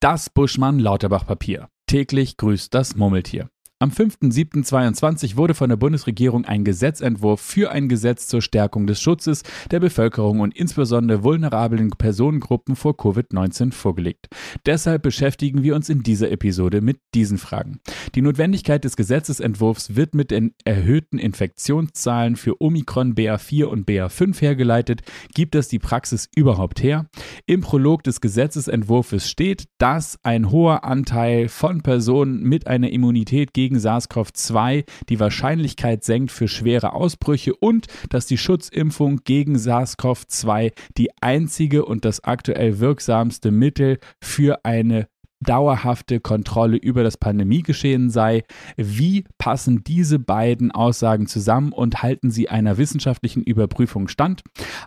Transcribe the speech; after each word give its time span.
Das 0.00 0.30
Buschmann-Lauterbach-Papier. 0.30 1.70
Täglich 1.88 2.36
grüßt 2.36 2.72
das 2.72 2.94
Murmeltier. 2.94 3.50
Am 3.80 3.90
5.7.22 3.90 5.36
wurde 5.36 5.54
von 5.54 5.68
der 5.68 5.76
Bundesregierung 5.76 6.44
ein 6.44 6.64
Gesetzentwurf 6.64 7.40
für 7.40 7.70
ein 7.70 7.88
Gesetz 7.88 8.26
zur 8.26 8.42
Stärkung 8.42 8.88
des 8.88 9.00
Schutzes 9.00 9.44
der 9.70 9.78
Bevölkerung 9.78 10.40
und 10.40 10.56
insbesondere 10.56 11.22
vulnerablen 11.22 11.90
Personengruppen 11.90 12.74
vor 12.74 12.94
Covid-19 12.94 13.70
vorgelegt. 13.70 14.30
Deshalb 14.66 15.02
beschäftigen 15.02 15.62
wir 15.62 15.76
uns 15.76 15.88
in 15.90 16.02
dieser 16.02 16.32
Episode 16.32 16.80
mit 16.80 16.98
diesen 17.14 17.38
Fragen. 17.38 17.78
Die 18.16 18.20
Notwendigkeit 18.20 18.82
des 18.82 18.96
Gesetzesentwurfs 18.96 19.94
wird 19.94 20.12
mit 20.12 20.32
den 20.32 20.54
erhöhten 20.64 21.20
Infektionszahlen 21.20 22.34
für 22.34 22.60
Omikron 22.60 23.14
BA4 23.14 23.66
und 23.66 23.88
BA5 23.88 24.40
hergeleitet. 24.40 25.02
Gibt 25.34 25.54
es 25.54 25.68
die 25.68 25.78
Praxis 25.78 26.28
überhaupt 26.34 26.82
her? 26.82 27.06
Im 27.46 27.60
Prolog 27.60 28.02
des 28.02 28.20
Gesetzesentwurfs 28.20 29.30
steht, 29.30 29.68
dass 29.78 30.18
ein 30.24 30.50
hoher 30.50 30.82
Anteil 30.82 31.46
von 31.46 31.82
Personen 31.82 32.42
mit 32.42 32.66
einer 32.66 32.90
Immunität 32.90 33.54
gegen 33.54 33.67
gegen 33.68 33.80
SARS-CoV-2 33.80 34.84
die 35.10 35.20
Wahrscheinlichkeit 35.20 36.02
senkt 36.02 36.32
für 36.32 36.48
schwere 36.48 36.94
Ausbrüche 36.94 37.54
und 37.54 37.86
dass 38.08 38.24
die 38.24 38.38
Schutzimpfung 38.38 39.20
gegen 39.24 39.56
SARS-CoV-2 39.56 40.72
die 40.96 41.10
einzige 41.20 41.84
und 41.84 42.06
das 42.06 42.24
aktuell 42.24 42.78
wirksamste 42.78 43.50
Mittel 43.50 43.98
für 44.22 44.64
eine 44.64 45.08
dauerhafte 45.40 46.20
Kontrolle 46.20 46.76
über 46.76 47.02
das 47.02 47.16
Pandemiegeschehen 47.16 48.10
sei. 48.10 48.44
Wie 48.76 49.24
passen 49.38 49.84
diese 49.84 50.18
beiden 50.18 50.70
Aussagen 50.72 51.26
zusammen 51.26 51.72
und 51.72 52.02
halten 52.02 52.30
sie 52.30 52.48
einer 52.48 52.78
wissenschaftlichen 52.78 53.42
Überprüfung 53.42 54.08
stand? 54.08 54.42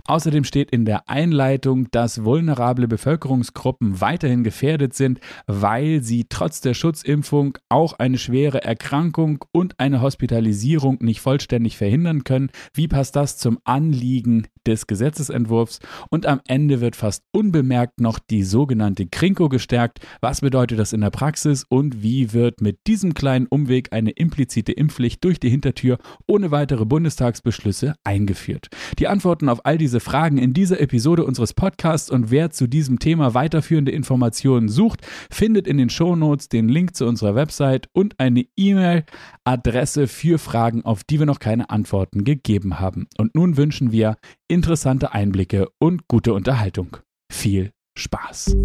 Außerdem 0.06 0.44
steht 0.44 0.72
in 0.72 0.86
der 0.86 1.10
Einleitung, 1.10 1.90
dass 1.92 2.24
vulnerable 2.24 2.88
Bevölkerungsgruppen 2.88 4.02
weiterhin 4.02 4.44
gefährdet 4.44 4.94
sind, 4.94 5.20
weil 5.48 6.04
sie 6.04 6.26
trotz 6.28 6.62
der 6.62 6.74
Schutzimpfung 6.74 7.58
auch 7.70 7.94
eine 7.94 8.18
schwere 8.18 8.64
Erkrankung 8.64 9.44
und 9.52 9.80
eine 9.80 10.02
Hospitalisierung 10.02 10.98
nicht 11.02 11.22
vollständig 11.22 11.78
verhindern 11.78 12.24
können. 12.24 12.50
Wie 12.74 12.88
passt 12.88 13.16
das 13.16 13.38
zum 13.38 13.60
Anliegen 13.64 14.48
des 14.68 14.88
Gesetzesentwurfs? 14.88 15.80
Und 16.10 16.26
am 16.26 16.42
Ende 16.48 16.82
wird 16.82 16.96
fast 16.96 17.24
unbemerkt 17.32 18.02
noch 18.02 18.20
die 18.20 18.44
sogenannte 18.44 19.08
Krinko 19.08 19.50
gestärkt, 19.50 20.00
was 20.20 20.41
bedeutet 20.42 20.80
das 20.80 20.94
in 20.94 21.02
der 21.02 21.10
Praxis 21.10 21.66
und 21.68 22.04
wie 22.04 22.34
wird 22.34 22.62
mit 22.62 22.80
diesem 22.88 23.14
kleinen 23.14 23.48
Umweg 23.48 23.94
eine 23.94 24.12
implizite 24.12 24.72
Impfpflicht 24.72 25.24
durch 25.24 25.40
die 25.40 25.50
Hintertür 25.50 25.98
ohne 26.28 26.52
weitere 26.52 26.86
Bundestagsbeschlüsse 26.86 27.96
eingeführt? 28.04 28.68
Die 29.00 29.08
Antworten 29.08 29.50
auf 29.50 29.66
all 29.66 29.78
diese 29.78 30.00
Fragen 30.00 30.38
in 30.38 30.54
dieser 30.54 30.80
Episode 30.82 31.24
unseres 31.24 31.54
Podcasts 31.54 32.10
und 32.10 32.32
wer 32.32 32.52
zu 32.52 32.68
diesem 32.68 33.00
Thema 33.00 33.34
weiterführende 33.34 33.92
Informationen 33.92 34.70
sucht, 34.70 35.02
findet 35.32 35.68
in 35.68 35.78
den 35.78 35.90
Shownotes 35.90 36.50
den 36.50 36.68
Link 36.70 36.96
zu 36.96 37.06
unserer 37.06 37.36
Website 37.36 37.88
und 37.94 38.20
eine 38.20 38.46
E-Mail-Adresse 38.58 40.08
für 40.08 40.38
Fragen, 40.38 40.84
auf 40.84 41.04
die 41.04 41.20
wir 41.20 41.26
noch 41.26 41.40
keine 41.40 41.70
Antworten 41.70 42.24
gegeben 42.24 42.80
haben. 42.80 43.08
Und 43.18 43.36
nun 43.36 43.58
wünschen 43.58 43.92
wir 43.92 44.18
interessante 44.48 45.14
Einblicke 45.14 45.68
und 45.80 46.08
gute 46.08 46.34
Unterhaltung. 46.34 46.98
Viel 47.32 47.72
Spaß! 47.98 48.56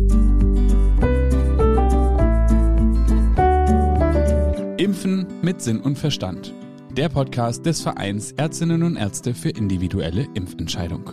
Impfen 4.86 5.26
mit 5.42 5.60
Sinn 5.60 5.80
und 5.80 5.98
Verstand. 5.98 6.54
Der 6.96 7.08
Podcast 7.08 7.66
des 7.66 7.80
Vereins 7.80 8.30
Ärztinnen 8.30 8.84
und 8.84 8.94
Ärzte 8.94 9.34
für 9.34 9.48
individuelle 9.48 10.28
Impfentscheidung. 10.34 11.10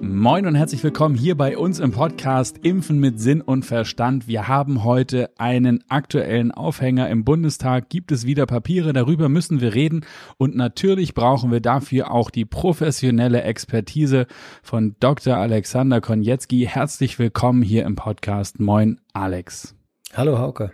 Moin 0.00 0.46
und 0.46 0.54
herzlich 0.54 0.84
willkommen 0.84 1.16
hier 1.16 1.36
bei 1.36 1.58
uns 1.58 1.80
im 1.80 1.90
Podcast 1.90 2.58
Impfen 2.62 3.00
mit 3.00 3.18
Sinn 3.18 3.40
und 3.40 3.64
Verstand. 3.64 4.28
Wir 4.28 4.46
haben 4.46 4.84
heute 4.84 5.30
einen 5.36 5.82
aktuellen 5.88 6.52
Aufhänger 6.52 7.10
im 7.10 7.24
Bundestag. 7.24 7.88
Gibt 7.88 8.12
es 8.12 8.24
wieder 8.24 8.46
Papiere? 8.46 8.92
Darüber 8.92 9.28
müssen 9.28 9.60
wir 9.60 9.74
reden. 9.74 10.06
Und 10.36 10.54
natürlich 10.54 11.12
brauchen 11.12 11.50
wir 11.50 11.60
dafür 11.60 12.12
auch 12.12 12.30
die 12.30 12.44
professionelle 12.44 13.42
Expertise 13.42 14.28
von 14.62 14.94
Dr. 15.00 15.38
Alexander 15.38 16.00
Konietzki. 16.00 16.68
Herzlich 16.70 17.18
willkommen 17.18 17.62
hier 17.62 17.84
im 17.84 17.96
Podcast. 17.96 18.60
Moin, 18.60 19.00
Alex. 19.12 19.74
Hallo, 20.14 20.38
Hauke. 20.38 20.70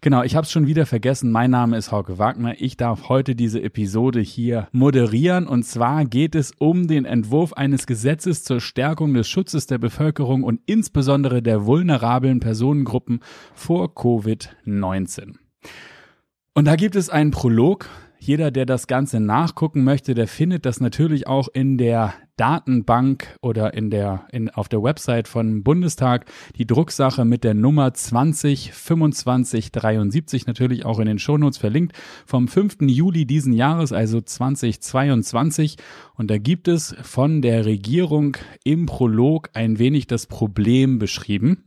Genau, 0.00 0.22
ich 0.24 0.34
habe 0.34 0.44
es 0.44 0.50
schon 0.50 0.66
wieder 0.66 0.84
vergessen. 0.84 1.30
Mein 1.30 1.52
Name 1.52 1.76
ist 1.76 1.92
Hauke 1.92 2.18
Wagner. 2.18 2.60
Ich 2.60 2.76
darf 2.76 3.08
heute 3.08 3.36
diese 3.36 3.62
Episode 3.62 4.20
hier 4.20 4.66
moderieren. 4.72 5.46
Und 5.46 5.64
zwar 5.64 6.04
geht 6.04 6.34
es 6.34 6.52
um 6.58 6.88
den 6.88 7.04
Entwurf 7.04 7.52
eines 7.52 7.86
Gesetzes 7.86 8.42
zur 8.42 8.60
Stärkung 8.60 9.14
des 9.14 9.28
Schutzes 9.28 9.66
der 9.66 9.78
Bevölkerung 9.78 10.42
und 10.42 10.60
insbesondere 10.66 11.40
der 11.40 11.66
vulnerablen 11.66 12.40
Personengruppen 12.40 13.20
vor 13.54 13.94
Covid-19. 13.94 15.34
Und 16.54 16.64
da 16.64 16.76
gibt 16.76 16.96
es 16.96 17.08
einen 17.08 17.30
Prolog 17.30 17.88
jeder, 18.22 18.52
der 18.52 18.66
das 18.66 18.86
Ganze 18.86 19.18
nachgucken 19.18 19.82
möchte, 19.82 20.14
der 20.14 20.28
findet 20.28 20.64
das 20.64 20.80
natürlich 20.80 21.26
auch 21.26 21.48
in 21.52 21.76
der 21.76 22.14
Datenbank 22.36 23.36
oder 23.42 23.74
in 23.74 23.90
der, 23.90 24.26
in, 24.32 24.48
auf 24.50 24.68
der 24.68 24.82
Website 24.82 25.28
von 25.28 25.62
Bundestag. 25.62 26.26
Die 26.56 26.66
Drucksache 26.66 27.24
mit 27.24 27.44
der 27.44 27.54
Nummer 27.54 27.94
202573 27.94 30.46
natürlich 30.46 30.84
auch 30.84 30.98
in 30.98 31.06
den 31.06 31.18
Shownotes 31.18 31.58
verlinkt 31.58 31.96
vom 32.26 32.48
5. 32.48 32.78
Juli 32.82 33.26
diesen 33.26 33.52
Jahres, 33.52 33.92
also 33.92 34.20
2022. 34.20 35.76
Und 36.14 36.30
da 36.30 36.38
gibt 36.38 36.68
es 36.68 36.94
von 37.02 37.42
der 37.42 37.66
Regierung 37.66 38.36
im 38.64 38.86
Prolog 38.86 39.50
ein 39.52 39.78
wenig 39.78 40.06
das 40.06 40.26
Problem 40.26 40.98
beschrieben. 40.98 41.64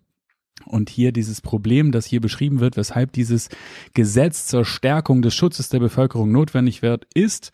Und 0.66 0.90
hier 0.90 1.12
dieses 1.12 1.42
Problem, 1.42 1.92
das 1.92 2.06
hier 2.06 2.22
beschrieben 2.22 2.60
wird, 2.60 2.76
weshalb 2.76 3.12
dieses 3.12 3.50
Gesetz 3.94 4.48
zur 4.48 4.66
Stärkung 4.66 5.22
des 5.22 5.36
Schutzes 5.36 5.70
der 5.70 5.80
Bevölkerung 5.80 6.32
notwendig 6.32 6.82
wird, 6.82 7.06
ist, 7.14 7.52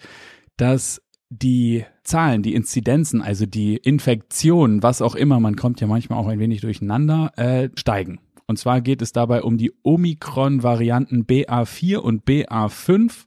dass 0.55 1.01
die 1.31 1.85
Zahlen, 2.03 2.43
die 2.43 2.53
Inzidenzen, 2.53 3.21
also 3.21 3.45
die 3.45 3.77
Infektionen, 3.77 4.83
was 4.83 5.01
auch 5.01 5.15
immer, 5.15 5.39
man 5.39 5.55
kommt 5.55 5.79
ja 5.79 5.87
manchmal 5.87 6.19
auch 6.19 6.27
ein 6.27 6.39
wenig 6.39 6.59
durcheinander, 6.61 7.31
äh, 7.37 7.69
steigen. 7.75 8.19
Und 8.47 8.57
zwar 8.57 8.81
geht 8.81 9.01
es 9.01 9.13
dabei 9.13 9.43
um 9.43 9.57
die 9.57 9.71
Omikron-Varianten 9.81 11.23
BA4 11.23 11.97
und 11.97 12.25
BA5. 12.25 13.25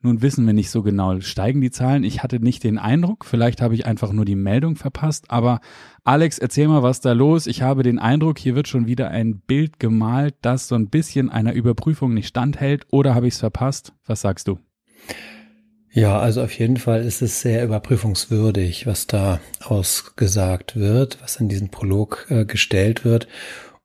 Nun 0.00 0.22
wissen 0.22 0.46
wir 0.46 0.54
nicht 0.54 0.70
so 0.70 0.82
genau, 0.82 1.20
steigen 1.20 1.60
die 1.60 1.70
Zahlen? 1.70 2.02
Ich 2.02 2.22
hatte 2.22 2.40
nicht 2.40 2.64
den 2.64 2.78
Eindruck, 2.78 3.26
vielleicht 3.26 3.60
habe 3.60 3.74
ich 3.74 3.84
einfach 3.84 4.10
nur 4.12 4.24
die 4.24 4.36
Meldung 4.36 4.76
verpasst, 4.76 5.30
aber 5.30 5.60
Alex, 6.04 6.38
erzähl 6.38 6.68
mal, 6.68 6.82
was 6.82 7.00
da 7.00 7.12
los. 7.12 7.46
Ich 7.46 7.60
habe 7.60 7.82
den 7.82 7.98
Eindruck, 7.98 8.38
hier 8.38 8.54
wird 8.54 8.68
schon 8.68 8.86
wieder 8.86 9.10
ein 9.10 9.40
Bild 9.40 9.78
gemalt, 9.78 10.36
das 10.40 10.68
so 10.68 10.76
ein 10.76 10.88
bisschen 10.88 11.28
einer 11.28 11.52
Überprüfung 11.52 12.14
nicht 12.14 12.28
standhält 12.28 12.86
oder 12.90 13.14
habe 13.14 13.26
ich 13.26 13.34
es 13.34 13.40
verpasst? 13.40 13.92
Was 14.06 14.22
sagst 14.22 14.48
du? 14.48 14.58
Ja, 15.92 16.18
also 16.18 16.42
auf 16.42 16.56
jeden 16.58 16.76
Fall 16.76 17.02
ist 17.02 17.22
es 17.22 17.40
sehr 17.40 17.64
überprüfungswürdig, 17.64 18.86
was 18.86 19.06
da 19.06 19.40
ausgesagt 19.64 20.76
wird, 20.76 21.18
was 21.22 21.36
in 21.36 21.48
diesen 21.48 21.70
Prolog 21.70 22.26
äh, 22.28 22.44
gestellt 22.44 23.04
wird 23.04 23.26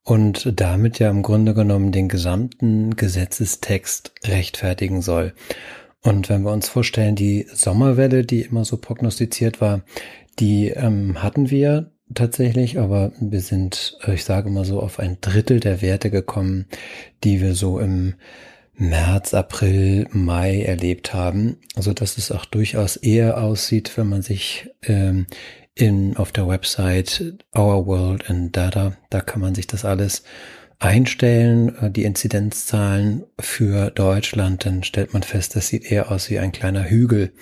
und 0.04 0.60
damit 0.60 1.00
ja 1.00 1.10
im 1.10 1.24
Grunde 1.24 1.54
genommen 1.54 1.92
den 1.92 2.10
gesamten 2.10 2.96
Gesetzestext 2.96 4.14
rechtfertigen 4.26 5.02
soll. 5.02 5.34
Und 6.02 6.28
wenn 6.28 6.44
wir 6.44 6.52
uns 6.52 6.68
vorstellen, 6.68 7.16
die 7.16 7.48
Sommerwelle, 7.54 8.26
die 8.26 8.42
immer 8.42 8.66
so 8.66 8.76
prognostiziert 8.78 9.62
war, 9.62 9.82
die 10.40 10.70
ähm, 10.70 11.24
hatten 11.24 11.50
wir 11.50 11.92
tatsächlich, 12.14 12.80
aber 12.80 13.14
wir 13.20 13.40
sind, 13.40 13.98
äh, 14.06 14.14
ich 14.16 14.26
sage 14.26 14.50
mal 14.50 14.66
so, 14.66 14.82
auf 14.82 15.00
ein 15.00 15.18
Drittel 15.22 15.62
der 15.62 15.82
Werte 15.82 16.10
gekommen, 16.10 16.66
die 17.24 17.40
wir 17.40 17.56
so 17.56 17.80
im 17.80 18.16
März, 18.76 19.34
April, 19.34 20.08
Mai 20.12 20.64
erlebt 20.64 21.14
haben. 21.14 21.58
Also 21.76 21.94
dass 21.94 22.18
es 22.18 22.32
auch 22.32 22.46
durchaus 22.46 22.96
eher 22.96 23.42
aussieht, 23.42 23.98
wenn 23.98 24.10
man 24.10 24.22
sich 24.22 24.70
ähm, 24.84 25.28
in, 25.76 26.18
auf 26.18 26.32
der 26.32 26.48
Website 26.48 27.36
Our 27.56 27.86
World 27.86 28.30
and 28.30 28.56
Data, 28.56 28.96
da 29.10 29.22
kann 29.22 29.42
man 29.42 29.56
sich 29.56 29.68
das 29.68 29.86
alles 29.86 30.24
einstellen, 30.80 31.76
äh, 31.78 31.92
die 31.92 32.04
Inzidenzzahlen 32.04 33.24
für 33.40 33.90
Deutschland, 33.92 34.66
dann 34.66 34.84
stellt 34.84 35.14
man 35.14 35.24
fest, 35.24 35.56
das 35.56 35.68
sieht 35.68 35.92
eher 35.92 36.12
aus 36.12 36.30
wie 36.30 36.40
ein 36.40 36.52
kleiner 36.52 36.90
Hügel, 36.90 37.34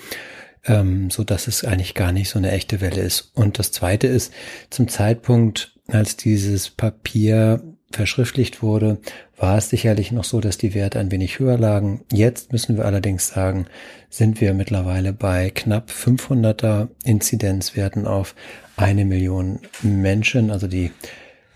ähm, 0.66 1.10
so 1.10 1.24
dass 1.24 1.48
es 1.48 1.66
eigentlich 1.66 1.94
gar 1.94 2.12
nicht 2.12 2.30
so 2.30 2.38
eine 2.38 2.51
echte 2.51 2.81
Welle 2.81 3.01
ist. 3.01 3.31
Und 3.33 3.60
das 3.60 3.72
zweite 3.72 4.07
ist, 4.07 4.31
zum 4.69 4.88
Zeitpunkt, 4.88 5.75
als 5.88 6.16
dieses 6.16 6.69
Papier 6.69 7.62
verschriftlicht 7.96 8.62
wurde, 8.62 9.00
war 9.38 9.58
es 9.58 9.70
sicherlich 9.70 10.12
noch 10.12 10.24
so, 10.24 10.40
dass 10.40 10.58
die 10.58 10.74
Werte 10.74 11.00
ein 11.00 11.12
wenig 11.12 11.40
höher 11.40 11.58
lagen. 11.58 12.02
Jetzt 12.12 12.52
müssen 12.52 12.78
wir 12.78 12.86
allerdings 12.86 13.28
sagen, 13.28 13.68
sind 14.10 14.42
wir 14.42 14.54
mittlerweile 14.54 15.14
bei 15.14 15.50
knapp 15.50 15.90
500er 15.90 16.90
Inzidenzwerten 17.04 18.08
auf 18.08 18.36
eine 18.76 19.06
Million 19.06 19.60
Menschen. 19.82 20.52
Also 20.52 20.68
die 20.68 20.92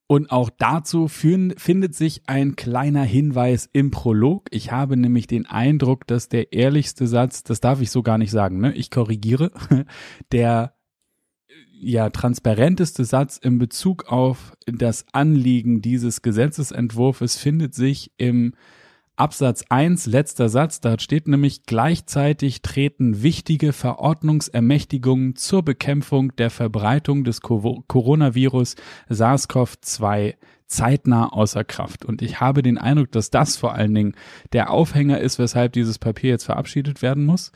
Und 0.07 0.29
auch 0.29 0.51
dazu 0.55 1.07
führen, 1.07 1.53
findet 1.57 1.95
sich 1.95 2.23
ein 2.27 2.55
kleiner 2.55 3.03
Hinweis 3.03 3.67
im 3.73 3.89
Prolog. 3.89 4.47
Ich 4.51 4.71
habe 4.71 4.97
nämlich 4.97 5.25
den 5.25 5.47
Eindruck, 5.47 6.05
dass 6.05 6.29
der 6.29 6.53
ehrlichste 6.53 7.07
Satz, 7.07 7.41
das 7.41 7.59
darf 7.59 7.81
ich 7.81 7.89
so 7.89 8.03
gar 8.03 8.19
nicht 8.19 8.29
sagen, 8.29 8.59
ne? 8.59 8.73
Ich 8.73 8.91
korrigiere, 8.91 9.51
der 10.31 10.75
ja 11.71 12.09
transparenteste 12.09 13.03
Satz 13.03 13.37
in 13.37 13.57
Bezug 13.57 14.05
auf 14.05 14.55
das 14.65 15.05
Anliegen 15.11 15.81
dieses 15.81 16.21
Gesetzesentwurfs 16.21 17.37
findet 17.37 17.73
sich 17.73 18.11
im 18.17 18.53
Absatz 19.17 19.63
1, 19.69 20.07
letzter 20.07 20.49
Satz, 20.49 20.81
da 20.81 20.99
steht 20.99 21.29
nämlich 21.29 21.63
gleichzeitig 21.63 22.61
treten 22.61 23.23
wichtige 23.23 23.71
Verordnungsermächtigungen 23.71 25.37
zur 25.37 25.63
Bekämpfung 25.63 26.35
der 26.35 26.49
Verbreitung 26.49 27.23
des 27.23 27.39
Coronavirus 27.39 28.75
SARS-CoV-2 29.09 30.35
zeitnah 30.67 31.29
außer 31.31 31.63
Kraft. 31.63 32.03
Und 32.03 32.21
ich 32.21 32.41
habe 32.41 32.61
den 32.61 32.77
Eindruck, 32.77 33.11
dass 33.11 33.29
das 33.29 33.55
vor 33.55 33.73
allen 33.73 33.93
Dingen 33.93 34.15
der 34.51 34.71
Aufhänger 34.71 35.19
ist, 35.19 35.39
weshalb 35.39 35.73
dieses 35.73 35.97
Papier 35.97 36.31
jetzt 36.31 36.45
verabschiedet 36.45 37.01
werden 37.01 37.23
muss, 37.23 37.51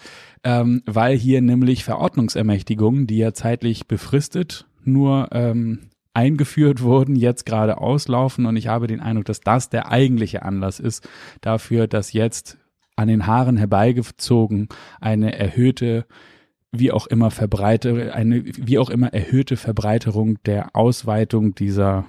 ähm, 0.45 0.81
weil 0.85 1.17
hier 1.17 1.41
nämlich 1.41 1.83
Verordnungsermächtigungen, 1.83 3.06
die 3.06 3.17
ja 3.17 3.33
zeitlich 3.33 3.88
befristet 3.88 4.65
nur 4.85 5.29
ähm, 5.31 5.89
eingeführt 6.13 6.81
wurden, 6.81 7.15
jetzt 7.15 7.45
gerade 7.45 7.77
auslaufen. 7.77 8.45
Und 8.45 8.56
ich 8.56 8.67
habe 8.67 8.88
den 8.88 9.00
Eindruck, 9.00 9.25
dass 9.25 9.41
das 9.41 9.69
der 9.69 9.91
eigentliche 9.91 10.44
Anlass 10.44 10.79
ist 10.79 11.07
dafür, 11.41 11.88
dass 11.88 12.13
jetzt 12.13 12.57
an 12.95 13.07
den 13.07 13.27
Haaren 13.27 13.57
herbeigezogen 13.57 14.67
eine 15.00 15.38
erhöhte 15.38 16.06
wie 16.71 16.91
auch 16.91 17.07
immer 17.07 17.31
verbreite, 17.31 18.13
eine 18.13 18.44
wie 18.45 18.77
auch 18.77 18.89
immer 18.89 19.13
erhöhte 19.13 19.57
Verbreiterung 19.57 20.41
der 20.44 20.75
Ausweitung 20.75 21.56
dieser, 21.56 22.06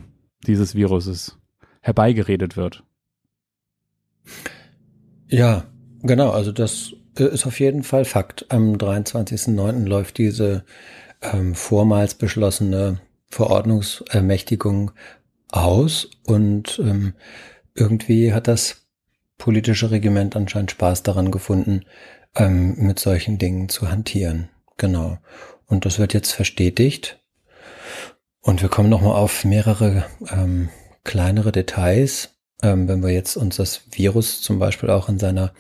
dieses 0.47 0.75
Viruses 0.75 1.39
herbeigeredet 1.81 2.57
wird. 2.57 2.85
Ja, 5.29 5.65
genau, 6.03 6.31
also 6.31 6.53
das 6.53 6.93
ist 7.17 7.47
auf 7.47 7.59
jeden 7.61 7.83
Fall 7.83 8.05
Fakt. 8.05 8.47
Am 8.51 8.75
23.09. 8.75 9.87
läuft 9.87 10.19
diese 10.19 10.65
ähm, 11.23 11.55
vormals 11.55 12.15
beschlossene 12.15 13.01
Verordnungsermächtigung 13.31 14.93
aus 15.51 16.11
und 16.25 16.81
ähm, 16.83 17.15
irgendwie 17.75 18.33
hat 18.33 18.49
das 18.49 18.87
politische 19.39 19.91
Regiment 19.91 20.37
anscheinend 20.37 20.73
Spaß 20.73 21.03
daran 21.03 21.31
gefunden, 21.31 21.85
ähm, 22.37 22.75
mit 22.77 22.99
solchen 22.99 23.39
Dingen 23.39 23.69
zu 23.69 23.91
hantieren. 23.91 24.49
Genau. 24.77 25.19
Und 25.67 25.87
das 25.87 25.99
wird 25.99 26.15
jetzt 26.15 26.33
verstetigt. 26.33 27.19
Und 28.41 28.63
wir 28.63 28.69
kommen 28.69 28.89
nochmal 28.89 29.17
auf 29.17 29.45
mehrere 29.45 30.07
ähm, 30.31 30.69
kleinere 31.05 31.53
Details. 31.53 32.31
Ähm, 32.63 32.89
wenn 32.89 33.03
wir 33.03 33.11
jetzt 33.11 33.37
uns 33.37 33.57
das 33.57 33.83
Virus 33.91 34.41
zum 34.43 34.59
Beispiel 34.59 34.91
auch 34.91 35.09
in 35.09 35.19
seiner 35.19 35.53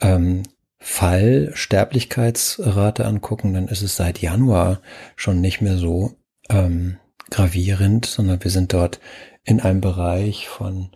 ähm, 0.00 0.44
Fallsterblichkeitsrate 0.78 3.04
angucken, 3.04 3.54
dann 3.54 3.66
ist 3.68 3.82
es 3.82 3.96
seit 3.96 4.20
Januar 4.20 4.80
schon 5.16 5.40
nicht 5.40 5.60
mehr 5.60 5.76
so, 5.76 6.17
ähm, 6.48 6.98
gravierend, 7.30 8.06
sondern 8.06 8.42
wir 8.42 8.50
sind 8.50 8.72
dort 8.72 9.00
in 9.44 9.60
einem 9.60 9.80
Bereich 9.80 10.48
von 10.48 10.90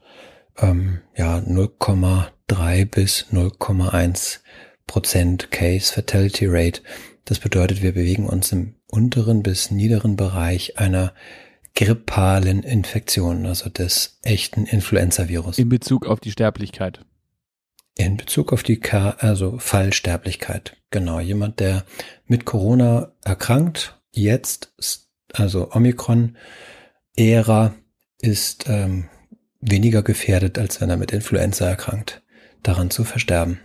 ähm, 0.58 1.00
ja 1.16 1.38
0,3 1.38 2.84
bis 2.84 3.26
0,1 3.32 4.40
Prozent 4.86 5.50
Case 5.50 5.92
Fatality 5.92 6.46
Rate. 6.46 6.82
Das 7.24 7.38
bedeutet, 7.38 7.82
wir 7.82 7.92
bewegen 7.92 8.26
uns 8.26 8.52
im 8.52 8.74
unteren 8.88 9.42
bis 9.42 9.70
niederen 9.70 10.16
Bereich 10.16 10.78
einer 10.78 11.14
grippalen 11.74 12.62
Infektion, 12.62 13.46
also 13.46 13.70
des 13.70 14.18
echten 14.22 14.66
Influenza-Virus. 14.66 15.58
In 15.58 15.68
Bezug 15.68 16.06
auf 16.06 16.20
die 16.20 16.30
Sterblichkeit. 16.30 17.04
In 17.96 18.16
Bezug 18.16 18.52
auf 18.52 18.62
die 18.62 18.80
K 18.80 19.10
also 19.18 19.58
Fallsterblichkeit. 19.58 20.76
Genau, 20.90 21.20
jemand, 21.20 21.60
der 21.60 21.84
mit 22.26 22.44
Corona 22.44 23.12
erkrankt, 23.22 23.98
jetzt 24.10 24.72
also 25.32 25.70
Omikron-Ära 25.72 27.74
ist 28.20 28.66
ähm, 28.68 29.08
weniger 29.60 30.02
gefährdet, 30.02 30.58
als 30.58 30.80
wenn 30.80 30.90
er 30.90 30.96
mit 30.96 31.12
Influenza 31.12 31.66
erkrankt, 31.66 32.22
daran 32.62 32.90
zu 32.90 33.04
versterben. 33.04 33.60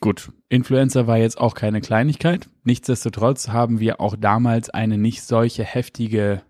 Gut, 0.00 0.32
Influenza 0.48 1.06
war 1.06 1.18
jetzt 1.18 1.38
auch 1.38 1.54
keine 1.54 1.82
Kleinigkeit. 1.82 2.48
Nichtsdestotrotz 2.64 3.48
haben 3.48 3.80
wir 3.80 4.00
auch 4.00 4.16
damals 4.16 4.70
eine 4.70 4.96
nicht 4.96 5.22
solche 5.22 5.62
heftige 5.62 6.40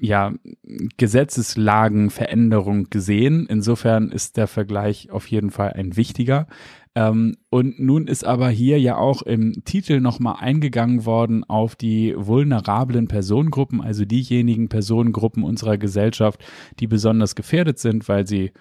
ja, 0.00 0.32
Gesetzeslagenveränderung 0.96 2.88
gesehen. 2.90 3.46
Insofern 3.46 4.10
ist 4.10 4.38
der 4.38 4.46
Vergleich 4.46 5.10
auf 5.10 5.26
jeden 5.26 5.50
Fall 5.50 5.74
ein 5.74 5.96
wichtiger. 5.96 6.46
Ähm, 6.96 7.36
und 7.50 7.78
nun 7.78 8.08
ist 8.08 8.24
aber 8.24 8.48
hier 8.48 8.80
ja 8.80 8.96
auch 8.96 9.20
im 9.20 9.64
Titel 9.64 10.00
nochmal 10.00 10.36
eingegangen 10.40 11.04
worden 11.04 11.44
auf 11.44 11.76
die 11.76 12.14
vulnerablen 12.16 13.06
Personengruppen, 13.06 13.82
also 13.82 14.06
diejenigen 14.06 14.70
Personengruppen 14.70 15.44
unserer 15.44 15.76
Gesellschaft, 15.76 16.42
die 16.80 16.86
besonders 16.86 17.34
gefährdet 17.34 17.78
sind, 17.78 18.08
weil 18.08 18.26
sie 18.26 18.52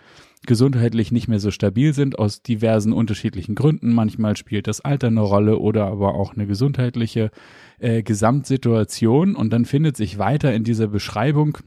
gesundheitlich 0.45 1.13
nicht 1.13 1.29
mehr 1.29 1.39
so 1.39 1.49
stabil 1.49 1.93
sind, 1.93 2.19
aus 2.19 2.41
diversen 2.41 2.91
unterschiedlichen 2.91 3.55
Gründen. 3.55 3.93
Manchmal 3.93 4.35
spielt 4.35 4.67
das 4.67 4.81
Alter 4.81 5.07
eine 5.07 5.21
Rolle 5.21 5.57
oder 5.57 5.85
aber 5.85 6.15
auch 6.15 6.33
eine 6.33 6.45
gesundheitliche 6.45 7.31
äh, 7.79 8.03
Gesamtsituation. 8.03 9.35
Und 9.37 9.53
dann 9.53 9.63
findet 9.63 9.95
sich 9.95 10.17
weiter 10.19 10.53
in 10.53 10.65
dieser 10.65 10.87
Beschreibung 10.87 11.57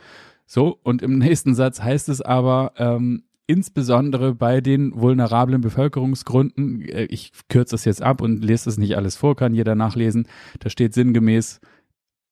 So, 0.47 0.79
und 0.83 1.02
im 1.02 1.19
nächsten 1.19 1.55
Satz 1.55 1.83
heißt 1.83 2.09
es 2.09 2.21
aber, 2.21 2.73
ähm, 2.76 3.25
insbesondere 3.47 4.35
bei 4.35 4.61
den 4.61 4.93
vulnerablen 4.95 5.61
Bevölkerungsgruppen, 5.61 6.88
äh, 6.88 7.05
ich 7.05 7.33
kürze 7.49 7.73
das 7.73 7.85
jetzt 7.85 8.02
ab 8.02 8.21
und 8.21 8.45
lese 8.45 8.67
das 8.67 8.79
nicht 8.79 8.97
alles 8.97 9.17
vor, 9.17 9.37
kann 9.37 9.55
jeder 9.55 9.75
nachlesen, 9.75 10.29
da 10.61 10.71
steht 10.71 10.95
sinngemäß, 10.95 11.61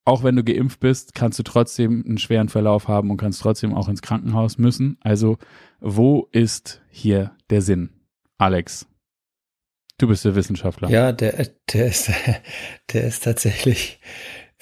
auch 0.05 0.23
wenn 0.23 0.37
du 0.37 0.45
geimpft 0.45 0.81
bist, 0.81 1.15
kannst 1.15 1.39
du 1.39 1.43
trotzdem 1.43 2.05
einen 2.07 2.19
schweren 2.19 2.49
Verlauf 2.49 2.89
haben 2.89 3.11
und 3.11 3.17
kannst 3.17 3.41
trotzdem 3.43 3.75
auch 3.75 3.89
ins 3.89 4.03
Krankenhaus 4.03 4.59
müssen. 4.59 4.99
Also 5.01 5.39
wo 5.81 6.29
ist 6.33 6.83
hier 6.91 7.33
der 7.51 7.63
Sinn? 7.63 7.91
Alex, 8.39 8.87
du 9.99 10.09
bist 10.09 10.25
der 10.25 10.35
Wissenschaftler. 10.35 10.89
Ja, 10.89 11.13
der, 11.13 11.49
der 11.73 11.87
ist, 11.87 12.11
der 12.93 13.05
ist 13.05 13.25
tatsächlich 13.25 14.01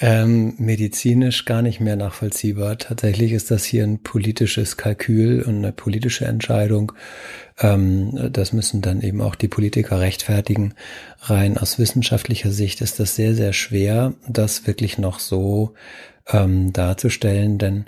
ähm, 0.00 0.55
medizinisch 0.59 1.45
gar 1.45 1.62
nicht 1.62 1.81
mehr 1.81 1.97
nachvollziehbar. 1.97 2.78
Tatsächlich 2.78 3.33
ist 3.33 3.50
das 3.50 3.64
hier 3.64 3.83
ein 3.83 4.02
politisches 4.02 4.76
Kalkül 4.76 5.43
und 5.43 5.57
eine 5.57 5.73
politische 5.73 6.25
Entscheidung. 6.25 6.93
Ähm, 7.59 8.31
das 8.33 8.52
müssen 8.52 8.81
dann 8.81 9.00
eben 9.00 9.21
auch 9.21 9.35
die 9.35 9.49
Politiker 9.49 9.99
rechtfertigen. 10.00 10.75
Rein 11.21 11.59
aus 11.59 11.78
wissenschaftlicher 11.81 12.52
Sicht 12.52 12.81
ist 12.81 13.00
das 13.00 13.17
sehr, 13.17 13.35
sehr 13.35 13.52
schwer, 13.52 14.14
das 14.28 14.67
wirklich 14.69 14.99
noch 14.99 15.19
so 15.19 15.75
ähm, 16.28 16.73
darzustellen, 16.73 17.59
denn 17.59 17.87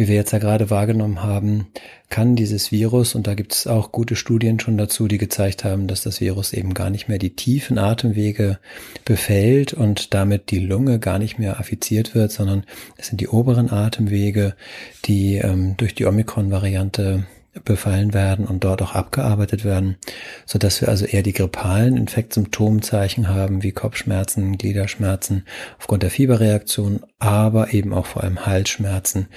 wie 0.00 0.08
wir 0.08 0.14
jetzt 0.14 0.32
ja 0.32 0.38
gerade 0.38 0.70
wahrgenommen 0.70 1.22
haben, 1.22 1.66
kann 2.08 2.34
dieses 2.34 2.72
Virus, 2.72 3.14
und 3.14 3.26
da 3.26 3.34
gibt 3.34 3.52
es 3.52 3.66
auch 3.66 3.92
gute 3.92 4.16
Studien 4.16 4.58
schon 4.58 4.78
dazu, 4.78 5.08
die 5.08 5.18
gezeigt 5.18 5.62
haben, 5.62 5.88
dass 5.88 6.04
das 6.04 6.22
Virus 6.22 6.54
eben 6.54 6.72
gar 6.72 6.88
nicht 6.88 7.08
mehr 7.08 7.18
die 7.18 7.36
tiefen 7.36 7.76
Atemwege 7.76 8.58
befällt 9.04 9.74
und 9.74 10.14
damit 10.14 10.50
die 10.50 10.58
Lunge 10.58 11.00
gar 11.00 11.18
nicht 11.18 11.38
mehr 11.38 11.60
affiziert 11.60 12.14
wird, 12.14 12.32
sondern 12.32 12.64
es 12.96 13.08
sind 13.08 13.20
die 13.20 13.28
oberen 13.28 13.70
Atemwege, 13.70 14.54
die 15.04 15.34
ähm, 15.34 15.76
durch 15.76 15.94
die 15.94 16.06
Omikron-Variante 16.06 17.26
befallen 17.64 18.14
werden 18.14 18.46
und 18.46 18.64
dort 18.64 18.80
auch 18.82 18.94
abgearbeitet 18.94 19.64
werden, 19.64 19.96
so 20.46 20.58
dass 20.58 20.80
wir 20.80 20.88
also 20.88 21.04
eher 21.04 21.22
die 21.22 21.32
grippalen 21.32 21.96
Infektsymptomzeichen 21.96 23.28
haben, 23.28 23.62
wie 23.62 23.72
Kopfschmerzen, 23.72 24.56
Gliederschmerzen 24.56 25.44
aufgrund 25.78 26.02
der 26.02 26.10
Fieberreaktion, 26.10 27.00
aber 27.18 27.74
eben 27.74 27.92
auch 27.92 28.06
vor 28.06 28.22
allem 28.22 28.46
Halsschmerzen 28.46 29.28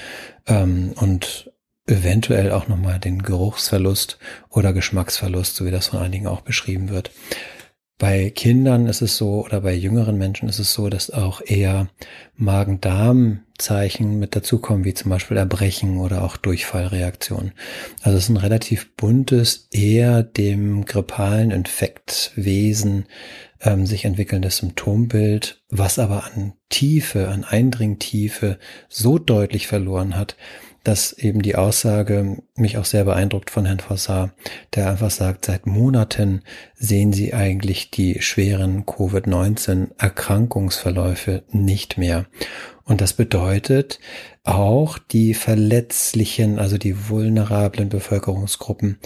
ähm, 0.48 0.93
und 0.96 1.51
eventuell 1.88 2.51
auch 2.51 2.67
nochmal 2.67 3.00
den 3.00 3.24
Geruchsverlust 3.24 4.17
oder 4.50 4.74
Geschmacksverlust, 4.74 5.55
so 5.55 5.65
wie 5.65 5.72
das 5.72 5.88
von 5.88 6.00
einigen 6.00 6.27
auch 6.27 6.41
beschrieben 6.41 6.89
wird. 6.89 7.12
Bei 8.00 8.31
Kindern 8.31 8.88
ist 8.88 9.01
es 9.01 9.17
so 9.17 9.45
oder 9.45 9.62
bei 9.62 9.73
jüngeren 9.73 10.17
Menschen 10.17 10.50
ist 10.50 10.59
es 10.59 10.73
so, 10.73 10.89
dass 10.89 11.12
auch 11.12 11.41
eher 11.45 11.89
Magen-Darm-Zeichen 12.35 14.19
mit 14.19 14.35
dazukommen, 14.35 14.83
wie 14.83 14.93
zum 14.93 15.09
Beispiel 15.12 15.38
Erbrechen 15.38 16.00
oder 16.00 16.23
auch 16.23 16.35
Durchfallreaktionen. 16.35 17.53
Also 18.01 18.17
es 18.17 18.25
ist 18.25 18.29
ein 18.29 18.38
relativ 18.38 18.95
buntes, 18.95 19.67
eher 19.71 20.23
dem 20.23 20.85
grippalen 20.85 21.51
Infektwesen 21.51 23.05
ähm, 23.62 23.85
sich 23.85 24.05
entwickelndes 24.05 24.57
Symptombild, 24.57 25.62
was 25.69 26.00
aber 26.00 26.25
an 26.25 26.53
Tiefe, 26.69 27.29
an 27.29 27.43
Eindringtiefe 27.43 28.59
so 28.89 29.19
deutlich 29.19 29.67
verloren 29.67 30.17
hat, 30.17 30.35
dass 30.84 31.13
eben 31.13 31.42
die 31.42 31.56
Aussage 31.56 32.44
mich 32.56 32.78
auch 32.78 32.86
sehr 32.86 33.06
beeindruckt 33.06 33.50
von 33.50 33.66
Herrn 33.66 33.80
Fossar, 33.80 34.36
der 34.75 34.90
einfach 34.90 35.10
sagt, 35.12 35.46
seit 35.46 35.66
Monaten 35.66 36.42
sehen 36.75 37.13
Sie 37.13 37.34
eigentlich 37.34 37.90
die 37.90 38.22
schweren 38.22 38.86
Covid-19-Erkrankungsverläufe 38.86 41.44
nicht 41.50 41.98
mehr. 41.98 42.25
Und 42.84 43.00
das 43.00 43.13
bedeutet, 43.13 44.02
auch 44.44 44.98
die 44.98 45.34
verletzlichen, 45.34 46.60
also 46.60 46.78
die 46.78 47.10
vulnerablen 47.10 47.88
Bevölkerungsgruppen 47.88 49.00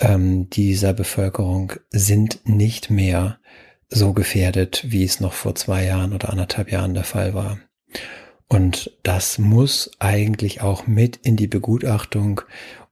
ähm, 0.00 0.50
dieser 0.50 0.94
Bevölkerung 0.94 1.74
sind 1.90 2.40
nicht 2.44 2.90
mehr 2.90 3.38
so 3.88 4.14
gefährdet, 4.14 4.84
wie 4.88 5.04
es 5.04 5.20
noch 5.20 5.32
vor 5.32 5.54
zwei 5.54 5.84
Jahren 5.84 6.12
oder 6.12 6.30
anderthalb 6.30 6.72
Jahren 6.72 6.94
der 6.94 7.04
Fall 7.04 7.34
war. 7.34 7.60
Und 8.52 8.90
das 9.04 9.38
muss 9.38 9.92
eigentlich 10.00 10.60
auch 10.60 10.88
mit 10.88 11.18
in 11.18 11.36
die 11.36 11.46
Begutachtung 11.46 12.40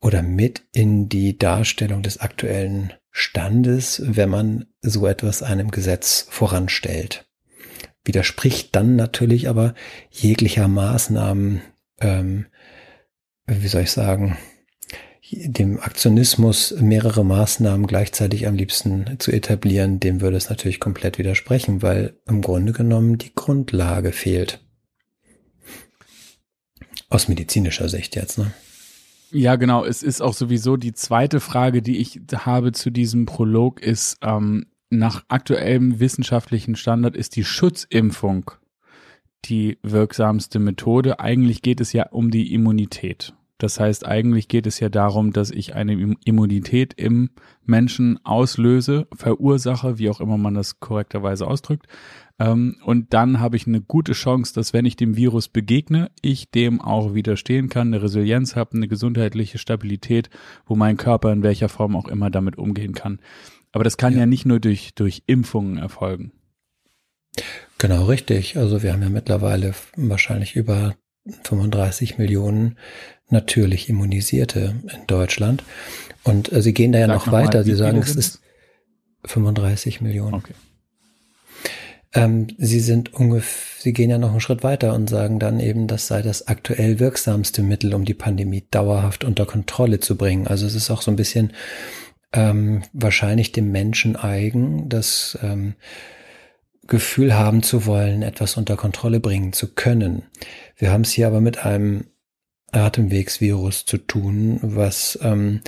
oder 0.01 0.23
mit 0.23 0.63
in 0.73 1.09
die 1.09 1.37
Darstellung 1.37 2.05
des 2.05 2.21
aktuellen 2.21 2.93
Standes, 3.11 4.01
wenn 4.05 4.31
man 4.31 4.67
so 4.83 5.09
etwas 5.09 5.43
einem 5.43 5.73
Gesetz 5.73 6.29
voranstellt. 6.31 7.27
Widerspricht 8.05 8.77
dann 8.77 8.95
natürlich 8.95 9.49
aber 9.49 9.75
jeglicher 10.13 10.69
Maßnahmen, 10.69 11.61
ähm, 12.01 12.47
wie 13.49 13.69
soll 13.69 13.83
ich 13.83 13.91
sagen, 13.91 14.39
dem 15.29 15.81
Aktionismus 15.81 16.77
mehrere 16.79 17.25
Maßnahmen 17.25 17.89
gleichzeitig 17.89 18.47
am 18.47 18.55
liebsten 18.55 19.17
zu 19.19 19.33
etablieren, 19.33 19.99
dem 19.99 20.21
würde 20.21 20.37
es 20.37 20.51
natürlich 20.51 20.79
komplett 20.79 21.19
widersprechen, 21.19 21.83
weil 21.83 22.17
im 22.29 22.43
Grunde 22.43 22.73
genommen 22.73 23.19
die 23.19 23.35
Grundlage 23.35 24.13
fehlt. 24.13 24.61
Aus 27.09 27.29
medizinischer 27.29 27.89
Sicht 27.89 28.17
jetzt, 28.17 28.39
ne? 28.39 28.53
Ja, 29.31 29.57
genau. 29.57 29.85
Es 29.85 30.03
ist 30.03 30.23
auch 30.23 30.33
sowieso 30.33 30.77
die 30.77 30.95
zweite 30.95 31.41
Frage, 31.41 31.83
die 31.83 31.99
ich 31.99 32.21
habe 32.35 32.73
zu 32.73 32.91
diesem 32.91 33.27
Prolog, 33.27 33.81
ist, 33.81 34.19
ähm, 34.23 34.67
nach 34.91 35.25
aktuellem 35.29 36.01
wissenschaftlichen 36.01 36.77
Standard 36.77 37.15
ist 37.15 37.37
die 37.37 37.45
Schutzimpfung 37.45 38.53
die 39.45 39.79
wirksamste 39.83 40.59
Methode. 40.59 41.21
Eigentlich 41.21 41.63
geht 41.63 41.81
es 41.81 41.93
ja 41.93 42.09
um 42.11 42.31
die 42.31 42.53
Immunität. 42.53 43.35
Das 43.59 43.81
heißt, 43.81 44.07
eigentlich 44.07 44.47
geht 44.49 44.67
es 44.67 44.79
ja 44.79 44.89
darum, 44.89 45.33
dass 45.33 45.51
ich 45.51 45.75
eine 45.75 46.17
Immunität 46.25 46.95
im 46.95 47.31
Menschen 47.65 48.25
auslöse, 48.25 49.09
verursache, 49.15 49.99
wie 49.99 50.11
auch 50.11 50.21
immer 50.21 50.39
man 50.39 50.55
das 50.55 50.79
korrekterweise 50.81 51.47
ausdrückt, 51.47 51.87
und 52.41 53.07
dann 53.11 53.41
habe 53.41 53.57
ich 53.57 53.67
eine 53.67 53.81
gute 53.81 54.13
Chance, 54.13 54.55
dass 54.55 54.73
wenn 54.73 54.87
ich 54.87 54.95
dem 54.95 55.17
Virus 55.17 55.49
begegne, 55.49 56.11
ich 56.23 56.51
dem 56.51 56.81
auch 56.81 57.13
widerstehen 57.13 57.69
kann, 57.69 57.89
eine 57.89 58.01
Resilienz 58.01 58.55
habe, 58.55 58.77
eine 58.77 58.87
gesundheitliche 58.87 59.59
Stabilität, 59.59 60.31
wo 60.65 60.77
mein 60.77 60.97
Körper 60.97 61.33
in 61.33 61.43
welcher 61.43 61.69
Form 61.69 61.97
auch 61.97 62.07
immer 62.07 62.31
damit 62.31 62.57
umgehen 62.57 62.95
kann. 62.95 63.19
Aber 63.73 63.83
das 63.83 63.97
kann 63.97 64.13
ja, 64.13 64.21
ja 64.21 64.27
nicht 64.27 64.47
nur 64.47 64.61
durch, 64.61 64.95
durch 64.95 65.25
Impfungen 65.27 65.79
erfolgen. 65.79 66.31
Genau, 67.79 68.05
richtig. 68.05 68.57
Also 68.57 68.83
wir 68.85 68.93
haben 68.93 69.03
ja 69.03 69.11
mittlerweile 69.11 69.75
wahrscheinlich 69.97 70.55
über 70.55 70.95
35 71.45 72.19
Millionen 72.19 72.79
natürlich 73.31 73.89
Immunisierte 73.89 74.77
in 74.93 75.07
Deutschland. 75.09 75.65
Und 76.23 76.53
äh, 76.53 76.63
sie 76.63 76.73
gehen 76.73 76.93
da 76.93 77.01
ja 77.01 77.07
Sag 77.09 77.17
noch, 77.17 77.27
noch 77.27 77.33
weiter. 77.33 77.59
Mal, 77.59 77.65
sie 77.65 77.75
sagen, 77.75 77.99
es 77.99 78.15
ist 78.15 78.41
35 79.25 80.01
Millionen. 80.01 80.35
Okay. 80.35 80.55
Ähm, 82.19 82.49
sie 82.59 82.81
sind 82.81 83.15
ungefähr, 83.15 83.83
sie 83.83 83.93
gehen 83.93 84.11
ja 84.11 84.19
noch 84.19 84.31
einen 84.31 84.41
Schritt 84.41 84.63
weiter 84.63 84.95
und 84.95 85.09
sagen 85.09 85.39
dann 85.39 85.61
eben, 85.61 85.87
das 85.87 86.07
sei 86.09 86.23
das 86.23 86.49
aktuell 86.49 86.99
wirksamste 86.99 87.63
Mittel, 87.63 87.95
um 87.95 88.05
die 88.05 88.15
Pandemie 88.15 88.67
dauerhaft 88.71 89.25
unter 89.25 89.47
Kontrolle 89.47 90.01
zu 90.01 90.17
bringen. 90.17 90.47
Also 90.47 90.67
es 90.67 90.75
ist 90.75 90.91
auch 90.91 91.03
so 91.03 91.11
ein 91.11 91.17
bisschen 91.17 91.53
ähm, 92.33 92.83
wahrscheinlich 92.93 93.53
dem 93.53 93.71
Menschen 93.71 94.17
eigen, 94.17 94.89
das 94.89 95.39
ähm, 95.43 95.75
Gefühl 96.87 97.35
haben 97.35 97.63
zu 97.63 97.87
wollen, 97.87 98.23
etwas 98.23 98.57
unter 98.57 98.77
Kontrolle 98.77 99.21
bringen 99.21 99.53
zu 99.53 99.75
können. 99.75 100.23
Wir 100.77 100.91
haben 100.91 101.03
es 101.03 101.13
hier 101.13 101.27
aber 101.27 101.41
mit 101.41 101.65
einem 101.65 102.07
Atemwegsvirus 102.73 103.87
zu 103.87 103.99
tun, 103.99 104.59
was 104.63 105.19
ähm, 105.23 105.61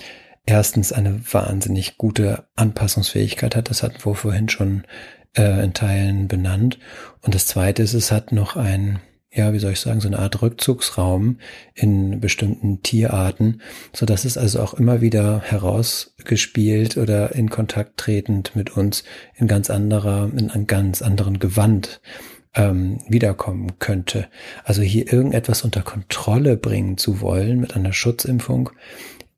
erstens 0.47 0.93
eine 0.93 1.21
wahnsinnig 1.33 1.97
gute 1.97 2.45
Anpassungsfähigkeit 2.57 3.55
hat. 3.55 3.71
Das 3.71 3.83
hatten 3.83 4.05
wir 4.05 4.15
vorhin 4.15 4.49
schon 4.49 4.85
äh, 5.37 5.65
in 5.65 5.75
Teilen 5.75 6.29
benannt. 6.29 6.79
Und 7.23 7.35
das 7.35 7.47
zweite 7.47 7.83
ist, 7.83 7.95
es 7.95 8.11
hat 8.13 8.33
noch 8.33 8.57
ein, 8.57 9.01
ja, 9.33 9.53
wie 9.53 9.59
soll 9.59 9.73
ich 9.73 9.81
sagen, 9.81 10.01
so 10.01 10.09
eine 10.09 10.19
Art 10.19 10.43
Rückzugsraum 10.43 11.39
in 11.75 12.21
bestimmten 12.21 12.83
Tierarten, 12.83 13.63
so 13.93 14.07
dass 14.07 14.25
es 14.25 14.37
also 14.37 14.61
auch 14.61 14.75
immer 14.75 15.01
wieder 15.01 15.41
herausgespielt 15.41 16.97
oder 16.97 17.35
in 17.35 17.51
Kontakt 17.51 17.97
tretend 17.97 18.57
mit 18.57 18.77
uns 18.77 19.05
in 19.37 19.47
ganz 19.47 19.71
anderer, 19.71 20.31
in 20.37 20.51
einem 20.51 20.67
ganz 20.67 21.03
anderen 21.03 21.39
Gewand 21.39 22.01
ähm, 22.55 22.99
wiederkommen 23.09 23.79
könnte. 23.79 24.29
Also 24.65 24.83
hier 24.83 25.13
irgendetwas 25.13 25.63
unter 25.63 25.83
Kontrolle 25.83 26.57
bringen 26.57 26.99
zu 26.99 27.21
wollen 27.21 27.61
mit 27.61 27.77
einer 27.77 27.93
Schutzimpfung, 27.93 28.71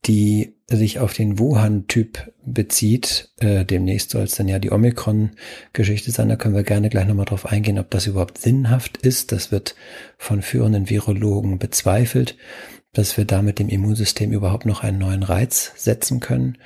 die 0.07 0.55
sich 0.69 0.99
auf 0.99 1.13
den 1.13 1.39
Wuhan-Typ 1.39 2.33
bezieht. 2.45 3.31
Äh, 3.41 3.65
demnächst 3.65 4.11
soll 4.11 4.23
es 4.23 4.35
dann 4.35 4.49
ja 4.49 4.59
die 4.59 4.73
Omikron-Geschichte 4.73 6.11
sein. 6.11 6.29
Da 6.29 6.37
können 6.37 6.55
wir 6.55 6.63
gerne 6.63 6.89
gleich 6.89 7.07
nochmal 7.07 7.27
drauf 7.27 7.47
eingehen, 7.47 7.79
ob 7.79 7.91
das 7.91 8.07
überhaupt 8.07 8.39
sinnhaft 8.39 8.97
ist. 8.99 9.33
Das 9.33 9.53
wird 9.53 9.75
von 10.19 10.43
führenden 10.43 10.89
Virologen 10.89 11.59
bezweifelt, 11.59 12.37
dass 12.93 13.17
wir 13.17 13.25
damit 13.25 13.59
dem 13.59 13.69
Immunsystem 13.69 14.33
überhaupt 14.33 14.67
noch 14.67 14.83
einen 14.83 14.99
neuen 14.99 15.23
Reiz 15.23 15.73
setzen 15.77 16.21
können. 16.21 16.59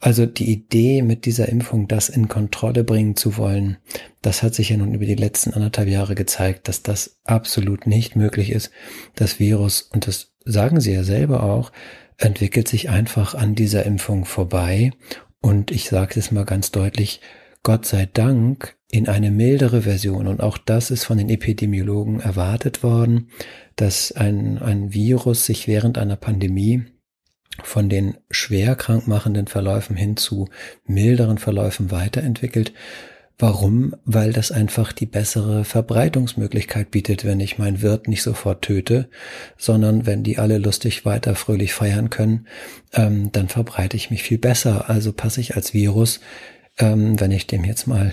Also 0.00 0.26
die 0.26 0.52
Idee 0.52 1.00
mit 1.00 1.24
dieser 1.24 1.48
Impfung, 1.48 1.88
das 1.88 2.10
in 2.10 2.28
Kontrolle 2.28 2.84
bringen 2.84 3.16
zu 3.16 3.38
wollen, 3.38 3.78
das 4.20 4.42
hat 4.42 4.54
sich 4.54 4.68
ja 4.68 4.76
nun 4.76 4.92
über 4.92 5.06
die 5.06 5.14
letzten 5.14 5.54
anderthalb 5.54 5.88
Jahre 5.88 6.14
gezeigt, 6.14 6.68
dass 6.68 6.82
das 6.82 7.20
absolut 7.24 7.86
nicht 7.86 8.14
möglich 8.14 8.50
ist. 8.50 8.70
Das 9.14 9.38
Virus, 9.38 9.80
und 9.80 10.06
das 10.06 10.34
sagen 10.44 10.80
sie 10.80 10.92
ja 10.92 11.04
selber 11.04 11.42
auch, 11.42 11.72
entwickelt 12.18 12.68
sich 12.68 12.90
einfach 12.90 13.34
an 13.34 13.54
dieser 13.54 13.84
Impfung 13.84 14.24
vorbei. 14.24 14.92
Und 15.40 15.70
ich 15.70 15.88
sage 15.88 16.18
es 16.18 16.30
mal 16.30 16.44
ganz 16.44 16.70
deutlich, 16.70 17.20
Gott 17.62 17.86
sei 17.86 18.08
Dank 18.12 18.76
in 18.90 19.08
eine 19.08 19.30
mildere 19.30 19.82
Version. 19.82 20.26
Und 20.26 20.40
auch 20.40 20.58
das 20.58 20.90
ist 20.90 21.04
von 21.04 21.18
den 21.18 21.30
Epidemiologen 21.30 22.20
erwartet 22.20 22.82
worden, 22.82 23.28
dass 23.76 24.12
ein, 24.12 24.58
ein 24.58 24.92
Virus 24.92 25.46
sich 25.46 25.66
während 25.66 25.98
einer 25.98 26.16
Pandemie 26.16 26.84
von 27.62 27.88
den 27.88 28.16
schwer 28.30 28.74
krankmachenden 28.76 29.46
Verläufen 29.46 29.96
hin 29.96 30.16
zu 30.16 30.48
milderen 30.84 31.38
Verläufen 31.38 31.90
weiterentwickelt. 31.90 32.72
Warum? 33.38 33.96
Weil 34.04 34.32
das 34.32 34.52
einfach 34.52 34.92
die 34.92 35.06
bessere 35.06 35.64
Verbreitungsmöglichkeit 35.64 36.92
bietet, 36.92 37.24
wenn 37.24 37.40
ich 37.40 37.58
mein 37.58 37.82
Wirt 37.82 38.06
nicht 38.06 38.22
sofort 38.22 38.62
töte, 38.62 39.08
sondern 39.58 40.06
wenn 40.06 40.22
die 40.22 40.38
alle 40.38 40.58
lustig 40.58 41.04
weiter 41.04 41.34
fröhlich 41.34 41.74
feiern 41.74 42.10
können, 42.10 42.46
ähm, 42.92 43.32
dann 43.32 43.48
verbreite 43.48 43.96
ich 43.96 44.10
mich 44.10 44.22
viel 44.22 44.38
besser. 44.38 44.88
Also 44.88 45.12
passe 45.12 45.40
ich 45.40 45.56
als 45.56 45.74
Virus, 45.74 46.20
ähm, 46.78 47.18
wenn 47.18 47.32
ich 47.32 47.48
dem 47.48 47.64
jetzt 47.64 47.88
mal 47.88 48.12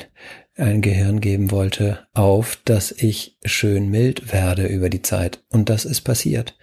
ein 0.61 0.81
Gehirn 0.81 1.21
geben 1.21 1.51
wollte, 1.51 2.07
auf, 2.13 2.57
dass 2.65 2.91
ich 2.91 3.37
schön 3.43 3.89
mild 3.89 4.31
werde 4.31 4.67
über 4.67 4.89
die 4.89 5.01
Zeit. 5.01 5.43
Und 5.49 5.69
das 5.69 5.85
ist 5.85 6.01
passiert. 6.01 6.55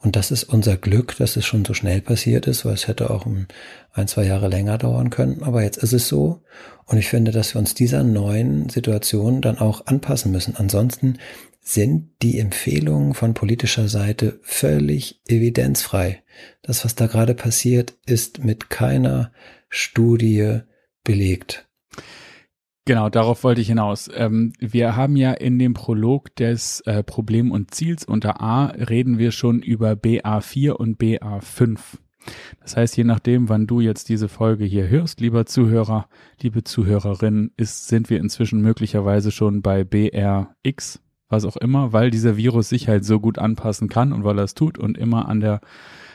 Und 0.00 0.14
das 0.14 0.30
ist 0.30 0.44
unser 0.44 0.76
Glück, 0.76 1.16
dass 1.16 1.36
es 1.36 1.46
schon 1.46 1.64
so 1.64 1.72
schnell 1.74 2.00
passiert 2.00 2.46
ist, 2.46 2.64
weil 2.64 2.74
es 2.74 2.86
hätte 2.86 3.10
auch 3.10 3.26
ein, 3.26 4.08
zwei 4.08 4.24
Jahre 4.24 4.48
länger 4.48 4.78
dauern 4.78 5.10
können. 5.10 5.42
Aber 5.42 5.62
jetzt 5.62 5.78
ist 5.78 5.94
es 5.94 6.06
so. 6.06 6.42
Und 6.84 6.98
ich 6.98 7.08
finde, 7.08 7.32
dass 7.32 7.54
wir 7.54 7.58
uns 7.58 7.74
dieser 7.74 8.04
neuen 8.04 8.68
Situation 8.68 9.40
dann 9.40 9.58
auch 9.58 9.86
anpassen 9.86 10.30
müssen. 10.32 10.54
Ansonsten 10.56 11.18
sind 11.60 12.10
die 12.22 12.38
Empfehlungen 12.38 13.14
von 13.14 13.34
politischer 13.34 13.88
Seite 13.88 14.38
völlig 14.42 15.20
evidenzfrei. 15.26 16.22
Das, 16.62 16.84
was 16.84 16.94
da 16.94 17.06
gerade 17.06 17.34
passiert, 17.34 17.94
ist 18.06 18.44
mit 18.44 18.70
keiner 18.70 19.32
Studie 19.68 20.60
belegt. 21.02 21.66
Genau, 22.88 23.08
darauf 23.08 23.42
wollte 23.42 23.60
ich 23.60 23.66
hinaus. 23.66 24.08
Ähm, 24.14 24.52
wir 24.60 24.94
haben 24.94 25.16
ja 25.16 25.32
in 25.32 25.58
dem 25.58 25.74
Prolog 25.74 26.32
des 26.36 26.82
äh, 26.82 27.02
Problem 27.02 27.50
und 27.50 27.74
Ziels 27.74 28.04
unter 28.04 28.40
A 28.40 28.66
reden 28.66 29.18
wir 29.18 29.32
schon 29.32 29.60
über 29.60 29.92
BA4 29.92 30.70
und 30.70 31.00
BA5. 31.00 31.78
Das 32.60 32.76
heißt, 32.76 32.96
je 32.96 33.02
nachdem, 33.02 33.48
wann 33.48 33.66
du 33.66 33.80
jetzt 33.80 34.08
diese 34.08 34.28
Folge 34.28 34.64
hier 34.64 34.88
hörst, 34.88 35.20
lieber 35.20 35.46
Zuhörer, 35.46 36.08
liebe 36.40 36.62
Zuhörerin, 36.62 37.50
ist, 37.56 37.88
sind 37.88 38.08
wir 38.08 38.20
inzwischen 38.20 38.60
möglicherweise 38.60 39.32
schon 39.32 39.62
bei 39.62 39.82
BRX, 39.82 41.00
was 41.28 41.44
auch 41.44 41.56
immer, 41.56 41.92
weil 41.92 42.12
dieser 42.12 42.36
Virus 42.36 42.68
sich 42.68 42.86
halt 42.86 43.04
so 43.04 43.18
gut 43.18 43.40
anpassen 43.40 43.88
kann 43.88 44.12
und 44.12 44.22
weil 44.22 44.38
er 44.38 44.44
es 44.44 44.54
tut 44.54 44.78
und 44.78 44.96
immer 44.96 45.28
an 45.28 45.40
der, 45.40 45.60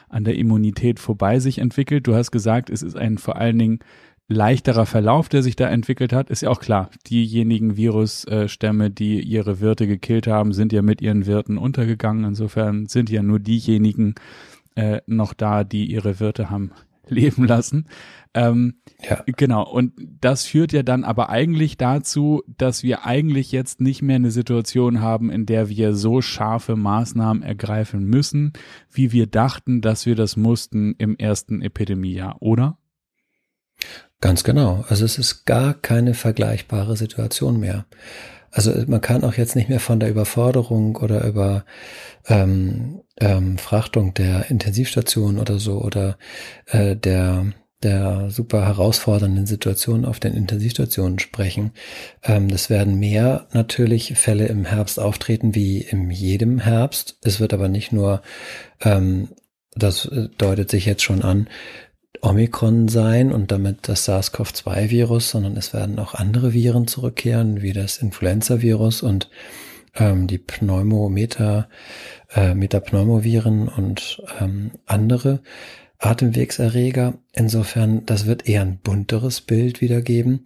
an 0.08 0.24
der 0.24 0.36
Immunität 0.36 1.00
vorbei 1.00 1.40
sich 1.40 1.60
entwickelt. 1.60 2.08
Du 2.08 2.16
hast 2.16 2.32
gesagt, 2.32 2.70
es 2.70 2.82
ist 2.82 2.96
ein 2.96 3.18
vor 3.18 3.36
allen 3.36 3.60
Dingen 3.60 3.80
leichterer 4.32 4.86
Verlauf, 4.86 5.30
der 5.30 5.44
sich 5.44 5.56
da 5.56 5.68
entwickelt 5.70 6.14
hat, 6.14 6.30
ist 6.30 6.42
ja 6.42 6.50
auch 6.50 6.60
klar. 6.60 6.90
Diejenigen 7.08 7.78
Virusstämme, 7.78 8.90
die 8.90 9.22
ihre 9.22 9.60
Wirte 9.60 9.88
gekillt 9.88 10.28
haben, 10.28 10.54
sind 10.54 10.74
ja 10.74 10.82
mit 10.82 11.02
ihren 11.02 11.26
Wirten 11.26 11.58
untergegangen. 11.58 12.24
Insofern 12.24 12.88
sind 12.88 13.10
ja 13.10 13.22
nur 13.22 13.40
diejenigen 13.40 14.16
äh, 14.76 15.02
noch 15.06 15.34
da, 15.34 15.64
die 15.64 15.92
ihre 15.92 16.20
Wirte 16.20 16.50
haben 16.50 16.72
leben 17.08 17.46
lassen. 17.46 17.88
Ähm, 18.34 18.76
ja. 19.08 19.22
Genau. 19.26 19.70
Und 19.70 19.94
das 20.22 20.46
führt 20.46 20.72
ja 20.72 20.84
dann 20.84 21.04
aber 21.04 21.30
eigentlich 21.30 21.78
dazu, 21.78 22.44
dass 22.48 22.84
wir 22.84 23.06
eigentlich 23.06 23.52
jetzt 23.52 23.82
nicht 23.82 24.02
mehr 24.02 24.16
eine 24.16 24.32
Situation 24.32 25.02
haben, 25.02 25.30
in 25.30 25.46
der 25.46 25.68
wir 25.68 25.94
so 25.94 26.22
scharfe 26.22 26.78
Maßnahmen 26.78 27.44
ergreifen 27.44 28.06
müssen, 28.06 28.54
wie 28.90 29.12
wir 29.12 29.28
dachten, 29.28 29.82
dass 29.82 30.06
wir 30.06 30.16
das 30.16 30.38
mussten 30.38 30.96
im 30.98 31.18
ersten 31.18 31.62
Epidemiejahr, 31.62 32.38
oder? 32.40 32.78
Ganz 34.22 34.44
genau. 34.44 34.86
Also 34.88 35.04
es 35.04 35.18
ist 35.18 35.46
gar 35.46 35.74
keine 35.74 36.14
vergleichbare 36.14 36.96
Situation 36.96 37.60
mehr. 37.60 37.86
Also 38.52 38.72
man 38.88 39.02
kann 39.02 39.24
auch 39.24 39.34
jetzt 39.34 39.56
nicht 39.56 39.70
mehr 39.70 39.80
von 39.80 40.00
der 40.00 40.10
Überforderung 40.10 40.98
oder 40.98 41.24
über 41.24 41.66
ähm, 42.28 43.02
ähm, 43.20 43.58
Frachtung 43.58 44.14
der 44.14 44.52
Intensivstation 44.52 45.40
oder 45.40 45.58
so 45.58 45.82
oder 45.82 46.18
äh, 46.68 46.96
der 46.96 47.54
der 47.84 48.30
super 48.30 48.66
herausfordernden 48.66 49.48
Situation 49.48 50.06
auf 50.06 50.20
den 50.20 50.36
Intensivstationen 50.36 51.18
sprechen. 51.18 51.72
Ähm, 52.24 52.48
das 52.48 52.70
werden 52.70 53.00
mehr 53.00 53.48
natürlich 53.54 54.14
Fälle 54.16 54.46
im 54.48 54.66
Herbst 54.66 55.00
auftreten 55.00 55.56
wie 55.56 55.82
in 55.82 56.12
jedem 56.12 56.60
Herbst. 56.60 57.18
Es 57.24 57.40
wird 57.40 57.54
aber 57.54 57.70
nicht 57.70 57.92
nur, 57.92 58.22
ähm, 58.82 59.30
das 59.74 60.06
äh, 60.06 60.30
deutet 60.38 60.70
sich 60.70 60.86
jetzt 60.86 61.02
schon 61.02 61.24
an, 61.24 61.48
Omikron 62.22 62.88
sein 62.88 63.32
und 63.32 63.52
damit 63.52 63.88
das 63.88 64.06
SARS-CoV-2-Virus, 64.06 65.30
sondern 65.30 65.56
es 65.58 65.74
werden 65.74 65.98
auch 65.98 66.14
andere 66.14 66.54
Viren 66.54 66.88
zurückkehren, 66.88 67.62
wie 67.62 67.74
das 67.74 67.98
Influenza-Virus 67.98 69.02
und 69.02 69.30
ähm, 69.96 70.28
die 70.28 70.38
Pneumometa, 70.38 71.68
äh, 72.34 72.54
Metapneumoviren 72.54 73.68
und 73.68 74.22
ähm, 74.40 74.72
andere 74.86 75.42
Atemwegserreger. 76.00 77.16
Insofern, 77.34 78.06
das 78.06 78.26
wird 78.26 78.48
eher 78.48 78.62
ein 78.62 78.78
bunteres 78.78 79.42
Bild 79.42 79.82
wiedergeben. 79.82 80.44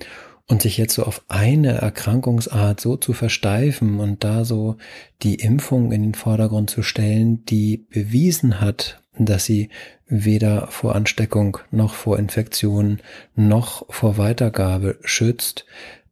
Und 0.48 0.62
sich 0.62 0.78
jetzt 0.78 0.94
so 0.94 1.04
auf 1.04 1.24
eine 1.28 1.80
Erkrankungsart 1.80 2.80
so 2.80 2.98
zu 2.98 3.14
versteifen 3.14 4.00
und 4.00 4.24
da 4.24 4.46
so 4.46 4.78
die 5.24 5.36
Impfung 5.36 5.92
in 5.92 6.04
den 6.04 6.14
Vordergrund 6.14 6.70
zu 6.70 6.84
stellen, 6.84 7.44
die 7.46 7.88
bewiesen 7.90 8.62
hat, 8.62 9.02
dass 9.20 9.46
sie 9.46 9.70
weder 10.08 10.68
vor 10.68 10.96
Ansteckung 10.96 11.60
noch 11.72 11.94
vor 11.94 12.20
Infektion 12.20 13.00
noch 13.36 13.86
vor 13.94 14.18
Weitergabe 14.18 15.00
schützt, 15.04 15.66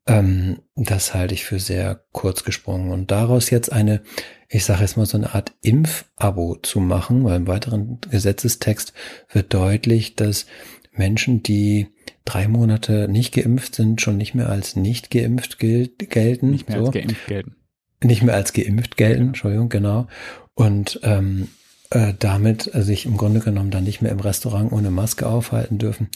ähm, 0.05 0.59
das 0.75 1.13
halte 1.13 1.33
ich 1.33 1.45
für 1.45 1.59
sehr 1.59 2.03
kurz 2.11 2.43
gesprungen. 2.43 2.91
Und 2.91 3.11
daraus 3.11 3.49
jetzt 3.49 3.71
eine, 3.71 4.01
ich 4.49 4.65
sage 4.65 4.81
jetzt 4.81 4.97
mal 4.97 5.05
so 5.05 5.17
eine 5.17 5.33
Art 5.33 5.53
Impfabo 5.61 6.55
zu 6.55 6.79
machen, 6.79 7.23
weil 7.23 7.37
im 7.37 7.47
weiteren 7.47 7.99
Gesetzestext 8.09 8.93
wird 9.31 9.53
deutlich, 9.53 10.15
dass 10.15 10.45
Menschen, 10.91 11.41
die 11.41 11.87
drei 12.25 12.47
Monate 12.47 13.07
nicht 13.07 13.33
geimpft 13.33 13.75
sind, 13.75 14.01
schon 14.01 14.17
nicht 14.17 14.35
mehr 14.35 14.49
als 14.49 14.75
nicht 14.75 15.09
geimpft 15.09 15.57
gilt, 15.59 16.09
gelten. 16.09 16.51
Nicht 16.51 16.69
mehr 16.69 16.79
so. 16.79 16.85
als 16.85 16.93
geimpft 16.93 17.27
gelten. 17.27 17.55
Nicht 18.03 18.23
mehr 18.23 18.35
als 18.35 18.53
geimpft 18.53 18.97
gelten, 18.97 19.27
Entschuldigung, 19.27 19.69
genau. 19.69 20.07
Und 20.53 20.99
ähm, 21.03 21.47
äh, 21.93 22.13
damit 22.17 22.71
sich 22.73 23.05
im 23.05 23.17
Grunde 23.17 23.39
genommen 23.39 23.69
dann 23.69 23.83
nicht 23.83 24.01
mehr 24.01 24.11
im 24.11 24.19
Restaurant 24.19 24.71
ohne 24.71 24.89
Maske 24.89 25.27
aufhalten 25.27 25.77
dürfen. 25.77 26.09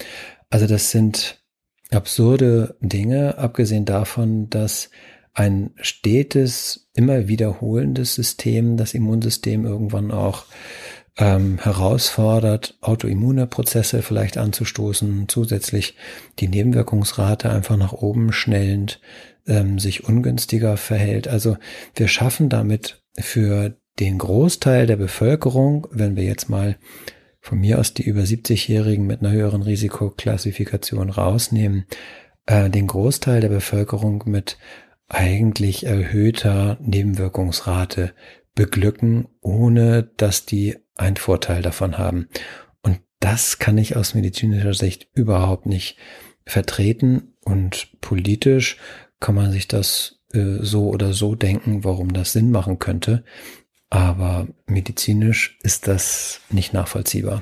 Also 0.50 0.66
das 0.66 0.90
sind 0.90 1.44
absurde 1.92 2.76
Dinge, 2.82 3.38
abgesehen 3.38 3.86
davon, 3.86 4.50
dass 4.50 4.90
ein 5.34 5.70
stetes, 5.80 6.90
immer 6.96 7.28
wiederholendes 7.28 8.16
System, 8.16 8.76
das 8.76 8.96
Immunsystem 8.96 9.66
irgendwann 9.66 10.10
auch 10.10 10.46
ähm, 11.16 11.60
herausfordert, 11.60 12.80
autoimmune 12.82 13.46
Prozesse 13.46 14.02
vielleicht 14.02 14.40
anzustoßen, 14.40 15.26
zusätzlich 15.28 15.96
die 16.40 16.48
Nebenwirkungsrate 16.48 17.52
einfach 17.52 17.78
nach 17.78 17.94
oben 17.94 18.32
schnellend 18.32 19.00
ähm, 19.46 19.78
sich 19.78 20.06
ungünstiger 20.06 20.76
verhält. 20.76 21.28
Also 21.28 21.58
wir 21.94 22.08
schaffen 22.08 22.50
damit 22.50 23.04
für 23.20 23.78
den 24.00 24.18
Großteil 24.18 24.86
der 24.88 24.98
Bevölkerung, 24.98 25.88
wenn 25.92 26.16
wir 26.16 26.24
jetzt 26.24 26.50
mal 26.50 26.78
von 27.40 27.60
mir 27.60 27.80
aus 27.80 27.94
die 27.94 28.04
über 28.04 28.22
70-Jährigen 28.22 29.08
mit 29.08 29.22
einer 29.22 29.32
höheren 29.32 29.62
Risikoklassifikation 29.62 31.10
rausnehmen, 31.10 31.86
äh, 32.46 32.70
den 32.70 32.88
Großteil 32.88 33.42
der 33.42 33.50
Bevölkerung 33.50 34.24
mit 34.26 34.58
eigentlich 35.08 35.86
erhöhter 35.86 36.78
Nebenwirkungsrate 36.82 38.14
beglücken, 38.56 39.28
ohne 39.40 40.10
dass 40.18 40.46
die 40.46 40.78
einen 40.96 41.18
Vorteil 41.18 41.62
davon 41.62 41.98
haben. 41.98 42.28
Und 42.82 43.00
das 43.20 43.60
kann 43.60 43.78
ich 43.78 43.96
aus 43.96 44.14
medizinischer 44.14 44.74
Sicht 44.74 45.08
überhaupt 45.14 45.66
nicht 45.66 45.98
vertreten 46.46 47.34
und 47.42 47.90
politisch 48.02 48.78
kann 49.20 49.36
man 49.36 49.52
sich 49.52 49.68
das 49.68 50.20
äh, 50.34 50.58
so 50.62 50.90
oder 50.90 51.14
so 51.14 51.36
denken, 51.36 51.84
warum 51.84 52.14
das 52.14 52.34
Sinn 52.34 52.52
machen 52.52 52.80
könnte. 52.80 53.24
Aber 53.90 54.48
medizinisch 54.66 55.58
ist 55.64 55.88
das 55.88 56.42
nicht 56.50 56.74
nachvollziehbar. 56.74 57.42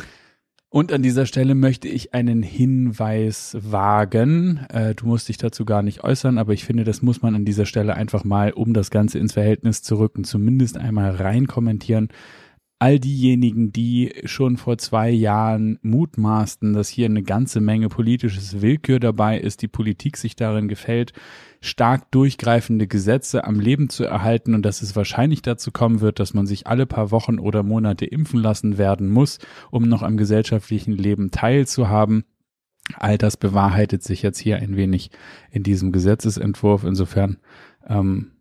Und 0.69 0.91
an 0.91 1.01
dieser 1.01 1.25
Stelle 1.25 1.55
möchte 1.55 1.87
ich 1.87 2.13
einen 2.13 2.43
Hinweis 2.43 3.55
wagen. 3.61 4.65
Äh, 4.69 4.93
du 4.93 5.05
musst 5.05 5.29
dich 5.29 5.37
dazu 5.37 5.63
gar 5.63 5.81
nicht 5.81 6.03
äußern, 6.03 6.37
aber 6.37 6.51
ich 6.51 6.65
finde, 6.65 6.83
das 6.83 7.01
muss 7.01 7.21
man 7.21 7.33
an 7.33 7.45
dieser 7.45 7.65
Stelle 7.65 7.95
einfach 7.95 8.25
mal, 8.25 8.51
um 8.51 8.73
das 8.73 8.91
Ganze 8.91 9.17
ins 9.17 9.33
Verhältnis 9.33 9.83
zu 9.83 9.97
rücken, 9.97 10.25
zumindest 10.25 10.77
einmal 10.77 11.11
rein 11.11 11.47
kommentieren 11.47 12.09
all 12.77 12.99
diejenigen, 12.99 13.71
die 13.71 14.13
schon 14.25 14.57
vor 14.57 14.77
zwei 14.77 15.09
Jahren 15.09 15.79
mutmaßten, 15.81 16.73
dass 16.73 16.89
hier 16.89 17.05
eine 17.05 17.23
ganze 17.23 17.61
Menge 17.61 17.87
politisches 17.87 18.61
Willkür 18.61 18.99
dabei 18.99 19.39
ist, 19.39 19.61
die 19.61 19.69
Politik 19.69 20.17
sich 20.17 20.35
darin 20.35 20.67
gefällt, 20.67 21.13
stark 21.61 22.11
durchgreifende 22.11 22.87
Gesetze 22.87 23.45
am 23.45 23.59
Leben 23.59 23.89
zu 23.89 24.03
erhalten 24.03 24.53
und 24.53 24.63
dass 24.63 24.81
es 24.81 24.95
wahrscheinlich 24.95 25.41
dazu 25.41 25.71
kommen 25.71 26.01
wird, 26.01 26.19
dass 26.19 26.33
man 26.33 26.45
sich 26.45 26.67
alle 26.67 26.85
paar 26.85 27.11
Wochen 27.11 27.39
oder 27.39 27.63
Monate 27.63 28.05
impfen 28.05 28.41
lassen 28.41 28.77
werden 28.77 29.09
muss, 29.09 29.39
um 29.71 29.83
noch 29.83 30.03
am 30.03 30.17
gesellschaftlichen 30.17 30.91
Leben 30.91 31.31
teilzuhaben. 31.31 32.25
All 32.97 33.17
das 33.17 33.37
bewahrheitet 33.37 34.03
sich 34.03 34.21
jetzt 34.21 34.37
hier 34.37 34.57
ein 34.57 34.75
wenig 34.75 35.09
in 35.49 35.63
diesem 35.63 35.91
Gesetzesentwurf. 35.91 36.83
Insofern 36.83 37.37
ähm, 37.87 38.34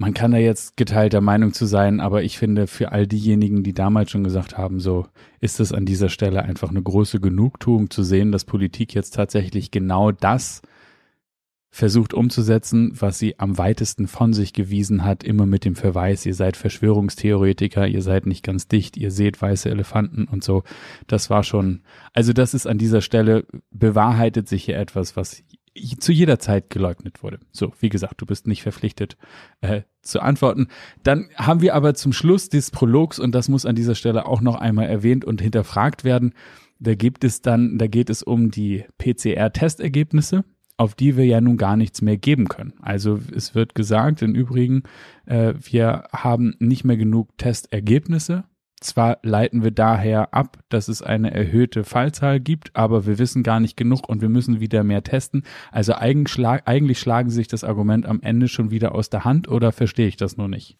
man 0.00 0.14
kann 0.14 0.30
da 0.30 0.38
jetzt 0.38 0.78
geteilter 0.78 1.20
Meinung 1.20 1.52
zu 1.52 1.66
sein, 1.66 2.00
aber 2.00 2.22
ich 2.22 2.38
finde, 2.38 2.66
für 2.66 2.90
all 2.90 3.06
diejenigen, 3.06 3.62
die 3.62 3.74
damals 3.74 4.10
schon 4.10 4.24
gesagt 4.24 4.56
haben, 4.56 4.80
so 4.80 5.06
ist 5.40 5.60
es 5.60 5.74
an 5.74 5.84
dieser 5.84 6.08
Stelle 6.08 6.42
einfach 6.42 6.70
eine 6.70 6.82
große 6.82 7.20
Genugtuung 7.20 7.90
zu 7.90 8.02
sehen, 8.02 8.32
dass 8.32 8.46
Politik 8.46 8.94
jetzt 8.94 9.14
tatsächlich 9.14 9.70
genau 9.70 10.10
das 10.10 10.62
versucht 11.68 12.14
umzusetzen, 12.14 12.92
was 12.98 13.18
sie 13.18 13.38
am 13.38 13.58
weitesten 13.58 14.08
von 14.08 14.32
sich 14.32 14.54
gewiesen 14.54 15.04
hat, 15.04 15.22
immer 15.22 15.44
mit 15.44 15.66
dem 15.66 15.76
Verweis, 15.76 16.24
ihr 16.24 16.34
seid 16.34 16.56
Verschwörungstheoretiker, 16.56 17.86
ihr 17.86 18.00
seid 18.00 18.24
nicht 18.24 18.42
ganz 18.42 18.68
dicht, 18.68 18.96
ihr 18.96 19.10
seht 19.10 19.40
weiße 19.40 19.68
Elefanten 19.68 20.24
und 20.24 20.42
so. 20.42 20.64
Das 21.08 21.28
war 21.28 21.44
schon, 21.44 21.82
also 22.14 22.32
das 22.32 22.54
ist 22.54 22.66
an 22.66 22.78
dieser 22.78 23.02
Stelle, 23.02 23.44
bewahrheitet 23.70 24.48
sich 24.48 24.64
hier 24.64 24.78
etwas, 24.78 25.14
was 25.14 25.44
zu 25.98 26.12
jeder 26.12 26.38
Zeit 26.38 26.70
geleugnet 26.70 27.22
wurde. 27.22 27.38
So, 27.52 27.72
wie 27.80 27.88
gesagt, 27.88 28.20
du 28.20 28.26
bist 28.26 28.46
nicht 28.46 28.62
verpflichtet 28.62 29.16
äh, 29.60 29.82
zu 30.02 30.20
antworten. 30.20 30.68
Dann 31.02 31.28
haben 31.36 31.60
wir 31.60 31.74
aber 31.74 31.94
zum 31.94 32.12
Schluss 32.12 32.48
des 32.48 32.70
Prologs, 32.70 33.18
und 33.18 33.34
das 33.34 33.48
muss 33.48 33.66
an 33.66 33.76
dieser 33.76 33.94
Stelle 33.94 34.26
auch 34.26 34.40
noch 34.40 34.56
einmal 34.56 34.86
erwähnt 34.86 35.24
und 35.24 35.40
hinterfragt 35.40 36.04
werden, 36.04 36.34
da 36.80 36.94
gibt 36.94 37.24
es 37.24 37.42
dann, 37.42 37.78
da 37.78 37.86
geht 37.86 38.10
es 38.10 38.22
um 38.22 38.50
die 38.50 38.84
PCR-Testergebnisse, 38.98 40.44
auf 40.76 40.94
die 40.94 41.16
wir 41.16 41.26
ja 41.26 41.40
nun 41.40 41.58
gar 41.58 41.76
nichts 41.76 42.00
mehr 42.00 42.16
geben 42.16 42.48
können. 42.48 42.72
Also 42.80 43.20
es 43.36 43.54
wird 43.54 43.74
gesagt, 43.74 44.22
im 44.22 44.34
Übrigen, 44.34 44.84
äh, 45.26 45.52
wir 45.60 46.04
haben 46.12 46.54
nicht 46.58 46.84
mehr 46.84 46.96
genug 46.96 47.36
Testergebnisse 47.36 48.44
zwar 48.80 49.18
leiten 49.22 49.62
wir 49.62 49.70
daher 49.70 50.34
ab, 50.34 50.58
dass 50.68 50.88
es 50.88 51.02
eine 51.02 51.32
erhöhte 51.32 51.84
Fallzahl 51.84 52.40
gibt, 52.40 52.74
aber 52.74 53.06
wir 53.06 53.18
wissen 53.18 53.42
gar 53.42 53.60
nicht 53.60 53.76
genug 53.76 54.08
und 54.08 54.22
wir 54.22 54.28
müssen 54.28 54.60
wieder 54.60 54.84
mehr 54.84 55.02
testen. 55.02 55.44
Also 55.70 55.94
eigentlich, 55.94 56.32
schlag, 56.32 56.62
eigentlich 56.66 56.98
schlagen 56.98 57.30
sich 57.30 57.48
das 57.48 57.64
Argument 57.64 58.06
am 58.06 58.20
Ende 58.22 58.48
schon 58.48 58.70
wieder 58.70 58.94
aus 58.94 59.10
der 59.10 59.24
Hand 59.24 59.48
oder 59.48 59.72
verstehe 59.72 60.08
ich 60.08 60.16
das 60.16 60.36
nur 60.36 60.48
nicht? 60.48 60.78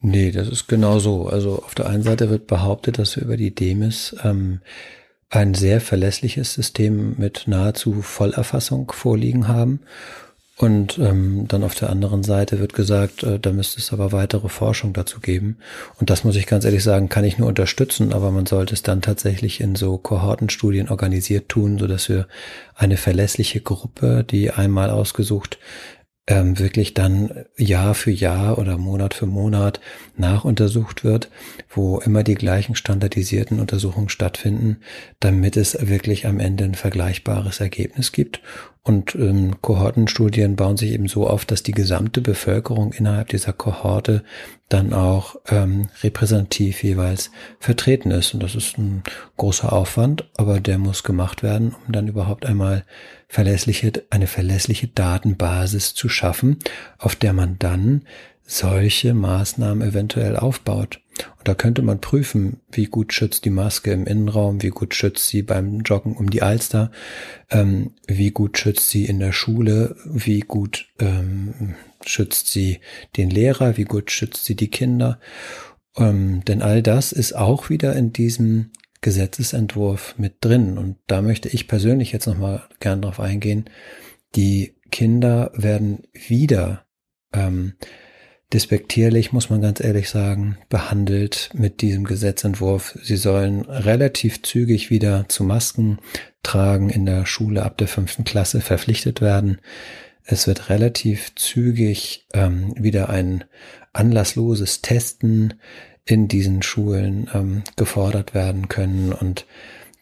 Nee, 0.00 0.30
das 0.30 0.48
ist 0.48 0.68
genau 0.68 0.98
so. 0.98 1.28
Also 1.28 1.62
auf 1.62 1.74
der 1.74 1.86
einen 1.88 2.02
Seite 2.02 2.30
wird 2.30 2.46
behauptet, 2.46 2.98
dass 2.98 3.16
wir 3.16 3.24
über 3.24 3.36
die 3.36 3.54
Demis 3.54 4.14
ähm, 4.22 4.60
ein 5.28 5.54
sehr 5.54 5.80
verlässliches 5.80 6.54
System 6.54 7.14
mit 7.18 7.44
nahezu 7.46 8.02
Vollerfassung 8.02 8.92
vorliegen 8.92 9.48
haben. 9.48 9.80
Und 10.58 10.98
ähm, 10.98 11.44
dann 11.48 11.62
auf 11.62 11.74
der 11.74 11.90
anderen 11.90 12.22
Seite 12.22 12.58
wird 12.60 12.72
gesagt, 12.72 13.22
äh, 13.22 13.38
da 13.38 13.52
müsste 13.52 13.78
es 13.78 13.92
aber 13.92 14.12
weitere 14.12 14.48
Forschung 14.48 14.94
dazu 14.94 15.20
geben. 15.20 15.58
Und 16.00 16.08
das 16.08 16.24
muss 16.24 16.34
ich 16.34 16.46
ganz 16.46 16.64
ehrlich 16.64 16.82
sagen, 16.82 17.10
kann 17.10 17.24
ich 17.24 17.36
nur 17.36 17.48
unterstützen, 17.48 18.14
aber 18.14 18.30
man 18.30 18.46
sollte 18.46 18.72
es 18.72 18.82
dann 18.82 19.02
tatsächlich 19.02 19.60
in 19.60 19.74
so 19.74 19.98
Kohortenstudien 19.98 20.88
organisiert 20.88 21.50
tun, 21.50 21.78
so 21.78 21.86
dass 21.86 22.08
wir 22.08 22.26
eine 22.74 22.96
verlässliche 22.96 23.60
Gruppe, 23.60 24.24
die 24.24 24.50
einmal 24.50 24.88
ausgesucht 24.88 25.58
ähm, 26.26 26.58
wirklich 26.58 26.94
dann 26.94 27.44
Jahr 27.56 27.94
für 27.94 28.10
Jahr 28.10 28.58
oder 28.58 28.78
Monat 28.78 29.14
für 29.14 29.26
Monat 29.26 29.80
nachuntersucht 30.16 31.04
wird, 31.04 31.30
wo 31.70 31.98
immer 31.98 32.24
die 32.24 32.34
gleichen 32.34 32.74
standardisierten 32.74 33.60
Untersuchungen 33.60 34.08
stattfinden, 34.08 34.78
damit 35.20 35.56
es 35.56 35.88
wirklich 35.88 36.26
am 36.26 36.40
Ende 36.40 36.64
ein 36.64 36.74
vergleichbares 36.74 37.60
Ergebnis 37.60 38.10
gibt. 38.10 38.40
Und 38.86 39.16
ähm, 39.16 39.60
Kohortenstudien 39.62 40.54
bauen 40.54 40.76
sich 40.76 40.92
eben 40.92 41.08
so 41.08 41.26
auf, 41.26 41.44
dass 41.44 41.64
die 41.64 41.72
gesamte 41.72 42.20
Bevölkerung 42.20 42.92
innerhalb 42.92 43.30
dieser 43.30 43.52
Kohorte 43.52 44.22
dann 44.68 44.92
auch 44.92 45.34
ähm, 45.48 45.88
repräsentativ 46.04 46.84
jeweils 46.84 47.32
vertreten 47.58 48.12
ist. 48.12 48.32
Und 48.32 48.44
das 48.44 48.54
ist 48.54 48.78
ein 48.78 49.02
großer 49.38 49.72
Aufwand, 49.72 50.30
aber 50.36 50.60
der 50.60 50.78
muss 50.78 51.02
gemacht 51.02 51.42
werden, 51.42 51.74
um 51.84 51.92
dann 51.92 52.06
überhaupt 52.06 52.46
einmal 52.46 52.84
verlässliche, 53.26 54.04
eine 54.10 54.28
verlässliche 54.28 54.86
Datenbasis 54.86 55.94
zu 55.94 56.08
schaffen, 56.08 56.60
auf 56.96 57.16
der 57.16 57.32
man 57.32 57.58
dann 57.58 58.02
solche 58.44 59.14
Maßnahmen 59.14 59.82
eventuell 59.82 60.36
aufbaut. 60.36 61.00
Und 61.38 61.48
da 61.48 61.54
könnte 61.54 61.82
man 61.82 62.00
prüfen, 62.00 62.60
wie 62.70 62.86
gut 62.86 63.12
schützt 63.12 63.44
die 63.44 63.50
Maske 63.50 63.92
im 63.92 64.06
Innenraum, 64.06 64.62
wie 64.62 64.70
gut 64.70 64.94
schützt 64.94 65.28
sie 65.28 65.42
beim 65.42 65.80
Joggen 65.80 66.16
um 66.16 66.30
die 66.30 66.42
Alster, 66.42 66.90
ähm, 67.50 67.92
wie 68.06 68.30
gut 68.30 68.58
schützt 68.58 68.90
sie 68.90 69.04
in 69.04 69.18
der 69.18 69.32
Schule, 69.32 69.96
wie 70.04 70.40
gut 70.40 70.88
ähm, 70.98 71.74
schützt 72.04 72.48
sie 72.48 72.80
den 73.16 73.30
Lehrer, 73.30 73.76
wie 73.76 73.84
gut 73.84 74.10
schützt 74.10 74.44
sie 74.44 74.56
die 74.56 74.70
Kinder. 74.70 75.18
Ähm, 75.96 76.44
denn 76.44 76.62
all 76.62 76.82
das 76.82 77.12
ist 77.12 77.34
auch 77.34 77.70
wieder 77.70 77.94
in 77.94 78.12
diesem 78.12 78.70
Gesetzesentwurf 79.00 80.14
mit 80.18 80.36
drin. 80.40 80.78
Und 80.78 80.96
da 81.06 81.22
möchte 81.22 81.48
ich 81.48 81.68
persönlich 81.68 82.12
jetzt 82.12 82.26
nochmal 82.26 82.64
gern 82.80 83.02
drauf 83.02 83.20
eingehen. 83.20 83.66
Die 84.34 84.74
Kinder 84.90 85.52
werden 85.54 86.04
wieder 86.12 86.86
ähm, 87.32 87.74
despektierlich, 88.52 89.32
muss 89.32 89.50
man 89.50 89.60
ganz 89.60 89.80
ehrlich 89.80 90.08
sagen, 90.08 90.58
behandelt 90.68 91.50
mit 91.52 91.80
diesem 91.80 92.04
Gesetzentwurf. 92.04 92.96
Sie 93.02 93.16
sollen 93.16 93.62
relativ 93.62 94.42
zügig 94.42 94.90
wieder 94.90 95.26
zu 95.28 95.44
Masken 95.44 95.98
tragen 96.42 96.90
in 96.90 97.06
der 97.06 97.26
Schule 97.26 97.64
ab 97.64 97.76
der 97.76 97.88
fünften 97.88 98.24
Klasse 98.24 98.60
verpflichtet 98.60 99.20
werden. 99.20 99.58
Es 100.24 100.46
wird 100.46 100.70
relativ 100.70 101.34
zügig 101.34 102.26
ähm, 102.34 102.72
wieder 102.76 103.08
ein 103.08 103.44
anlassloses 103.92 104.82
Testen 104.82 105.54
in 106.04 106.28
diesen 106.28 106.62
Schulen 106.62 107.28
ähm, 107.34 107.64
gefordert 107.76 108.32
werden 108.34 108.68
können. 108.68 109.12
Und 109.12 109.46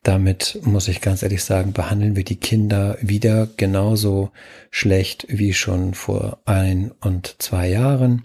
damit 0.05 0.61
muss 0.63 0.87
ich 0.87 1.01
ganz 1.01 1.23
ehrlich 1.23 1.43
sagen, 1.43 1.73
behandeln 1.73 2.15
wir 2.15 2.25
die 2.25 2.37
Kinder 2.37 2.97
wieder 3.01 3.49
genauso 3.57 4.31
schlecht 4.71 5.27
wie 5.29 5.55
schon 5.55 5.95
vor 5.95 6.39
ein 6.45 6.93
und 7.01 7.37
zwei 7.39 7.69
Jahren. 7.69 8.25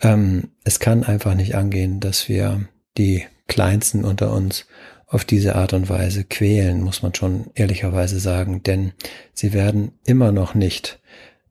Ähm, 0.00 0.50
es 0.64 0.78
kann 0.78 1.04
einfach 1.04 1.34
nicht 1.34 1.56
angehen, 1.56 1.98
dass 1.98 2.28
wir 2.28 2.68
die 2.98 3.24
Kleinsten 3.46 4.04
unter 4.04 4.32
uns 4.32 4.66
auf 5.06 5.24
diese 5.24 5.56
Art 5.56 5.72
und 5.72 5.88
Weise 5.88 6.24
quälen, 6.24 6.82
muss 6.82 7.02
man 7.02 7.14
schon 7.14 7.46
ehrlicherweise 7.54 8.20
sagen, 8.20 8.62
denn 8.62 8.92
sie 9.32 9.54
werden 9.54 9.92
immer 10.04 10.30
noch 10.30 10.54
nicht, 10.54 11.00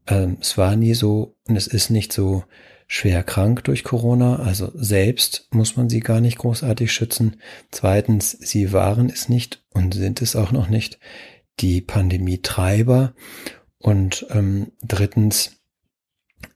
ähm, 0.05 0.37
es 0.39 0.57
war 0.59 0.75
nie 0.75 0.93
so 0.93 1.35
und 1.47 1.55
es 1.55 1.65
ist 1.65 1.89
nicht 1.89 2.13
so, 2.13 2.43
schwer 2.87 3.21
krank 3.23 3.65
durch 3.65 3.83
Corona, 3.83 4.37
also 4.37 4.71
selbst 4.73 5.47
muss 5.51 5.75
man 5.75 5.89
sie 5.89 5.99
gar 5.99 6.21
nicht 6.21 6.37
großartig 6.37 6.91
schützen. 6.91 7.41
Zweitens, 7.69 8.31
sie 8.31 8.71
waren 8.71 9.09
es 9.09 9.27
nicht 9.27 9.63
und 9.73 9.93
sind 9.93 10.21
es 10.21 10.35
auch 10.35 10.51
noch 10.51 10.69
nicht, 10.69 10.97
die 11.59 11.81
Pandemietreiber. 11.81 13.13
Und 13.77 14.25
ähm, 14.29 14.71
drittens, 14.81 15.57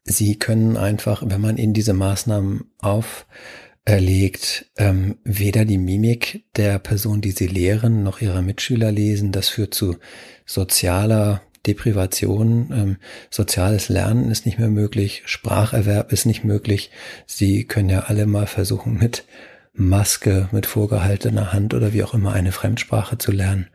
sie 0.03 0.39
können 0.39 0.77
einfach, 0.77 1.23
wenn 1.25 1.41
man 1.41 1.57
ihnen 1.57 1.73
diese 1.73 1.93
Maßnahmen 1.93 2.71
auferlegt, 2.79 4.71
ähm, 4.77 5.17
weder 5.25 5.65
die 5.65 5.77
Mimik 5.77 6.45
der 6.55 6.79
Person, 6.79 7.19
die 7.19 7.31
sie 7.31 7.47
lehren, 7.47 8.03
noch 8.03 8.21
ihrer 8.21 8.41
Mitschüler 8.41 8.91
lesen. 8.91 9.33
Das 9.33 9.49
führt 9.49 9.73
zu 9.73 9.97
sozialer 10.45 11.41
Deprivation, 11.67 12.69
ähm, 12.73 12.97
soziales 13.29 13.89
Lernen 13.89 14.31
ist 14.31 14.45
nicht 14.45 14.57
mehr 14.57 14.69
möglich, 14.69 15.21
Spracherwerb 15.25 16.11
ist 16.11 16.25
nicht 16.25 16.43
möglich. 16.43 16.91
Sie 17.25 17.65
können 17.65 17.89
ja 17.89 18.01
alle 18.01 18.25
mal 18.25 18.47
versuchen, 18.47 18.97
mit 18.97 19.25
Maske, 19.73 20.49
mit 20.51 20.65
vorgehaltener 20.65 21.53
Hand 21.53 21.73
oder 21.73 21.93
wie 21.93 22.03
auch 22.03 22.13
immer 22.13 22.33
eine 22.33 22.51
Fremdsprache 22.51 23.17
zu 23.17 23.31
lernen. 23.31 23.67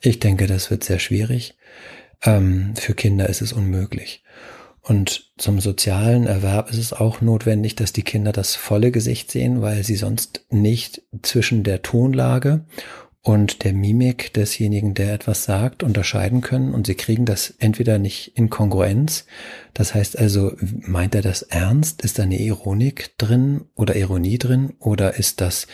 Ich 0.00 0.18
denke, 0.18 0.46
das 0.46 0.70
wird 0.70 0.84
sehr 0.84 0.98
schwierig. 0.98 1.56
Ähm, 2.22 2.74
für 2.76 2.94
Kinder 2.94 3.28
ist 3.28 3.42
es 3.42 3.52
unmöglich. 3.52 4.22
Und 4.80 5.30
zum 5.38 5.60
sozialen 5.60 6.26
Erwerb 6.26 6.70
ist 6.70 6.78
es 6.78 6.92
auch 6.92 7.20
notwendig, 7.20 7.76
dass 7.76 7.92
die 7.92 8.02
Kinder 8.02 8.32
das 8.32 8.56
volle 8.56 8.90
Gesicht 8.90 9.30
sehen, 9.30 9.62
weil 9.62 9.84
sie 9.84 9.94
sonst 9.94 10.44
nicht 10.50 11.02
zwischen 11.22 11.62
der 11.62 11.82
Tonlage 11.82 12.64
und 13.22 13.62
der 13.62 13.72
Mimik 13.72 14.34
desjenigen, 14.34 14.94
der 14.94 15.14
etwas 15.14 15.44
sagt, 15.44 15.84
unterscheiden 15.84 16.40
können 16.40 16.74
und 16.74 16.88
sie 16.88 16.96
kriegen 16.96 17.24
das 17.24 17.54
entweder 17.58 17.98
nicht 17.98 18.32
in 18.36 18.50
Kongruenz. 18.50 19.26
Das 19.74 19.94
heißt 19.94 20.18
also, 20.18 20.52
meint 20.60 21.14
er 21.14 21.22
das 21.22 21.42
ernst? 21.42 22.02
Ist 22.02 22.18
da 22.18 22.24
eine 22.24 22.40
Ironik 22.40 23.16
drin 23.18 23.62
oder 23.76 23.94
Ironie 23.94 24.38
drin 24.38 24.72
oder 24.80 25.14
ist 25.14 25.40
das 25.40 25.68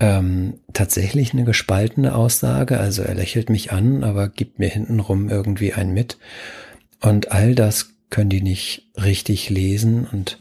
ähm, 0.00 0.60
tatsächlich 0.72 1.34
eine 1.34 1.44
gespaltene 1.44 2.14
Aussage? 2.14 2.80
Also 2.80 3.02
er 3.02 3.14
lächelt 3.14 3.50
mich 3.50 3.70
an, 3.70 4.02
aber 4.02 4.30
gibt 4.30 4.58
mir 4.58 4.70
hintenrum 4.70 5.28
irgendwie 5.28 5.74
ein 5.74 5.92
mit. 5.92 6.18
Und 7.02 7.32
all 7.32 7.54
das 7.54 7.90
können 8.08 8.30
die 8.30 8.40
nicht 8.40 8.88
richtig 8.96 9.50
lesen 9.50 10.06
und 10.10 10.38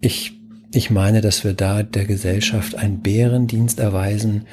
ich 0.00 0.32
ich 0.72 0.90
meine, 0.90 1.22
dass 1.22 1.42
wir 1.42 1.54
da 1.54 1.82
der 1.82 2.04
Gesellschaft 2.04 2.74
einen 2.74 3.00
Bärendienst 3.00 3.78
erweisen, 3.78 4.46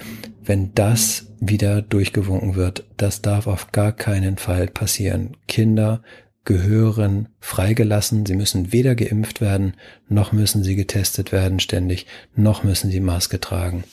wenn 0.45 0.73
das 0.73 1.27
wieder 1.39 1.81
durchgewunken 1.81 2.55
wird. 2.55 2.85
Das 2.97 3.21
darf 3.21 3.47
auf 3.47 3.71
gar 3.71 3.91
keinen 3.91 4.37
Fall 4.37 4.67
passieren. 4.67 5.37
Kinder 5.47 6.01
gehören 6.45 7.29
freigelassen. 7.39 8.25
Sie 8.25 8.35
müssen 8.35 8.73
weder 8.73 8.95
geimpft 8.95 9.41
werden, 9.41 9.75
noch 10.09 10.31
müssen 10.31 10.63
sie 10.63 10.75
getestet 10.75 11.31
werden 11.31 11.59
ständig, 11.59 12.05
noch 12.35 12.63
müssen 12.63 12.91
sie 12.91 12.99
Maske 12.99 13.39
tragen. 13.39 13.83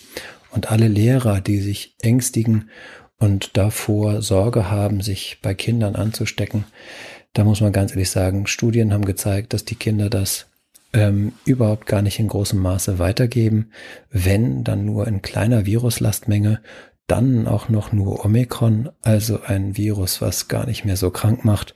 Und 0.51 0.71
alle 0.71 0.89
Lehrer, 0.89 1.41
die 1.41 1.61
sich 1.61 1.95
ängstigen 2.03 2.71
und 3.19 3.57
davor 3.57 4.23
Sorge 4.23 4.71
haben, 4.71 5.01
sich 5.01 5.39
bei 5.43 5.55
Kindern 5.55 5.95
anzustecken, 5.95 6.65
Da 7.33 7.45
muss 7.45 7.61
man 7.61 7.73
ganz 7.73 7.93
ehrlich 7.93 8.11
sagen, 8.11 8.47
Studien 8.47 8.93
haben 8.93 9.05
gezeigt, 9.05 9.53
dass 9.53 9.65
die 9.65 9.77
Kinder 9.77 10.11
das 10.11 10.50
ähm, 10.93 11.33
überhaupt 11.45 11.87
gar 11.87 12.03
nicht 12.03 12.19
in 12.19 12.29
großem 12.29 12.59
Maße 12.59 12.99
weitergeben. 12.99 13.71
Wenn, 14.11 14.65
dann 14.65 14.85
nur 14.85 15.07
in 15.07 15.23
kleiner 15.23 15.67
Viruslastmenge, 15.67 16.61
dann 17.07 17.49
auch 17.49 17.69
noch 17.69 17.93
nur 17.93 18.25
Omikron, 18.25 18.91
also 19.03 19.41
ein 19.43 19.77
Virus, 19.77 20.21
was 20.21 20.49
gar 20.49 20.67
nicht 20.67 20.85
mehr 20.85 20.97
so 20.97 21.11
krank 21.11 21.45
macht. 21.45 21.75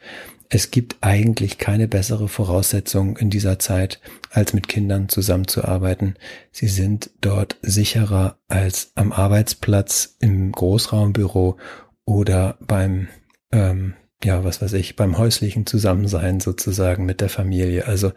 Es 0.48 0.70
gibt 0.70 0.98
eigentlich 1.00 1.58
keine 1.58 1.88
bessere 1.88 2.28
Voraussetzung 2.28 3.16
in 3.16 3.30
dieser 3.30 3.58
Zeit, 3.58 4.00
als 4.30 4.52
mit 4.52 4.68
Kindern 4.68 5.08
zusammenzuarbeiten. 5.08 6.14
Sie 6.52 6.68
sind 6.68 7.10
dort 7.20 7.56
sicherer 7.62 8.38
als 8.46 8.92
am 8.94 9.10
Arbeitsplatz, 9.10 10.16
im 10.20 10.52
Großraumbüro 10.52 11.56
oder 12.04 12.56
beim, 12.60 13.08
ähm, 13.50 13.94
ja, 14.22 14.44
was 14.44 14.62
weiß 14.62 14.74
ich, 14.74 14.94
beim 14.94 15.18
häuslichen 15.18 15.66
Zusammensein 15.66 16.38
sozusagen 16.38 17.04
mit 17.04 17.20
der 17.20 17.28
Familie. 17.28 17.88
Also 17.88 18.12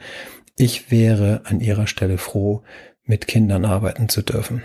ich 0.57 0.91
wäre 0.91 1.41
an 1.45 1.61
ihrer 1.61 1.87
Stelle 1.87 2.17
froh, 2.17 2.63
mit 3.03 3.27
Kindern 3.27 3.63
arbeiten 3.63 4.09
zu 4.09 4.21
dürfen. 4.21 4.63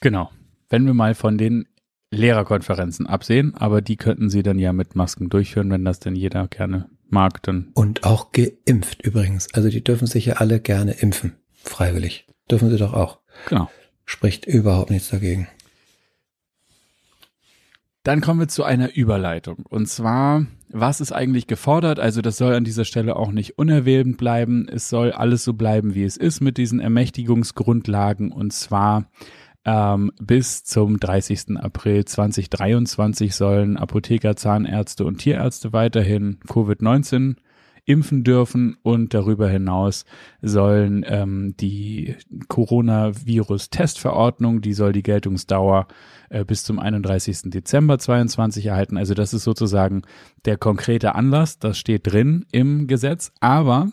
Genau. 0.00 0.30
Wenn 0.68 0.86
wir 0.86 0.94
mal 0.94 1.14
von 1.14 1.38
den 1.38 1.66
Lehrerkonferenzen 2.10 3.06
absehen, 3.06 3.54
aber 3.56 3.80
die 3.80 3.96
könnten 3.96 4.30
sie 4.30 4.42
dann 4.42 4.58
ja 4.58 4.72
mit 4.72 4.94
Masken 4.94 5.28
durchführen, 5.28 5.70
wenn 5.70 5.84
das 5.84 5.98
denn 5.98 6.14
jeder 6.14 6.46
gerne 6.46 6.88
mag, 7.08 7.42
dann. 7.42 7.70
Und 7.74 8.04
auch 8.04 8.32
geimpft 8.32 9.02
übrigens. 9.02 9.52
Also 9.52 9.68
die 9.68 9.82
dürfen 9.82 10.06
sich 10.06 10.26
ja 10.26 10.34
alle 10.34 10.60
gerne 10.60 10.92
impfen. 10.92 11.34
Freiwillig. 11.54 12.26
Dürfen 12.50 12.70
sie 12.70 12.76
doch 12.76 12.92
auch. 12.92 13.20
Genau. 13.48 13.70
Spricht 14.04 14.46
überhaupt 14.46 14.90
nichts 14.90 15.08
dagegen. 15.08 15.48
Dann 18.04 18.20
kommen 18.20 18.38
wir 18.38 18.48
zu 18.48 18.64
einer 18.64 18.94
Überleitung. 18.94 19.64
Und 19.70 19.88
zwar, 19.88 20.44
was 20.68 21.00
ist 21.00 21.12
eigentlich 21.12 21.46
gefordert? 21.46 21.98
Also 21.98 22.20
das 22.20 22.36
soll 22.36 22.54
an 22.54 22.62
dieser 22.62 22.84
Stelle 22.84 23.16
auch 23.16 23.32
nicht 23.32 23.58
unerwähnt 23.58 24.18
bleiben. 24.18 24.68
Es 24.68 24.90
soll 24.90 25.10
alles 25.10 25.42
so 25.42 25.54
bleiben, 25.54 25.94
wie 25.94 26.04
es 26.04 26.18
ist 26.18 26.42
mit 26.42 26.58
diesen 26.58 26.80
Ermächtigungsgrundlagen. 26.80 28.30
Und 28.30 28.52
zwar 28.52 29.06
ähm, 29.64 30.12
bis 30.20 30.64
zum 30.64 31.00
30. 31.00 31.56
April 31.56 32.04
2023 32.04 33.34
sollen 33.34 33.78
Apotheker, 33.78 34.36
Zahnärzte 34.36 35.06
und 35.06 35.16
Tierärzte 35.16 35.72
weiterhin 35.72 36.38
Covid-19 36.46 37.36
impfen 37.86 38.24
dürfen 38.24 38.76
und 38.82 39.14
darüber 39.14 39.48
hinaus 39.48 40.04
sollen 40.40 41.04
ähm, 41.06 41.54
die 41.58 42.16
Coronavirus-Testverordnung, 42.48 44.60
die 44.60 44.72
soll 44.72 44.92
die 44.92 45.02
Geltungsdauer 45.02 45.86
äh, 46.30 46.44
bis 46.44 46.64
zum 46.64 46.78
31. 46.78 47.50
Dezember 47.50 47.98
22 47.98 48.66
erhalten. 48.66 48.96
Also 48.96 49.14
das 49.14 49.34
ist 49.34 49.44
sozusagen 49.44 50.02
der 50.44 50.56
konkrete 50.56 51.14
Anlass, 51.14 51.58
das 51.58 51.78
steht 51.78 52.10
drin 52.10 52.46
im 52.52 52.86
Gesetz, 52.86 53.32
aber 53.40 53.88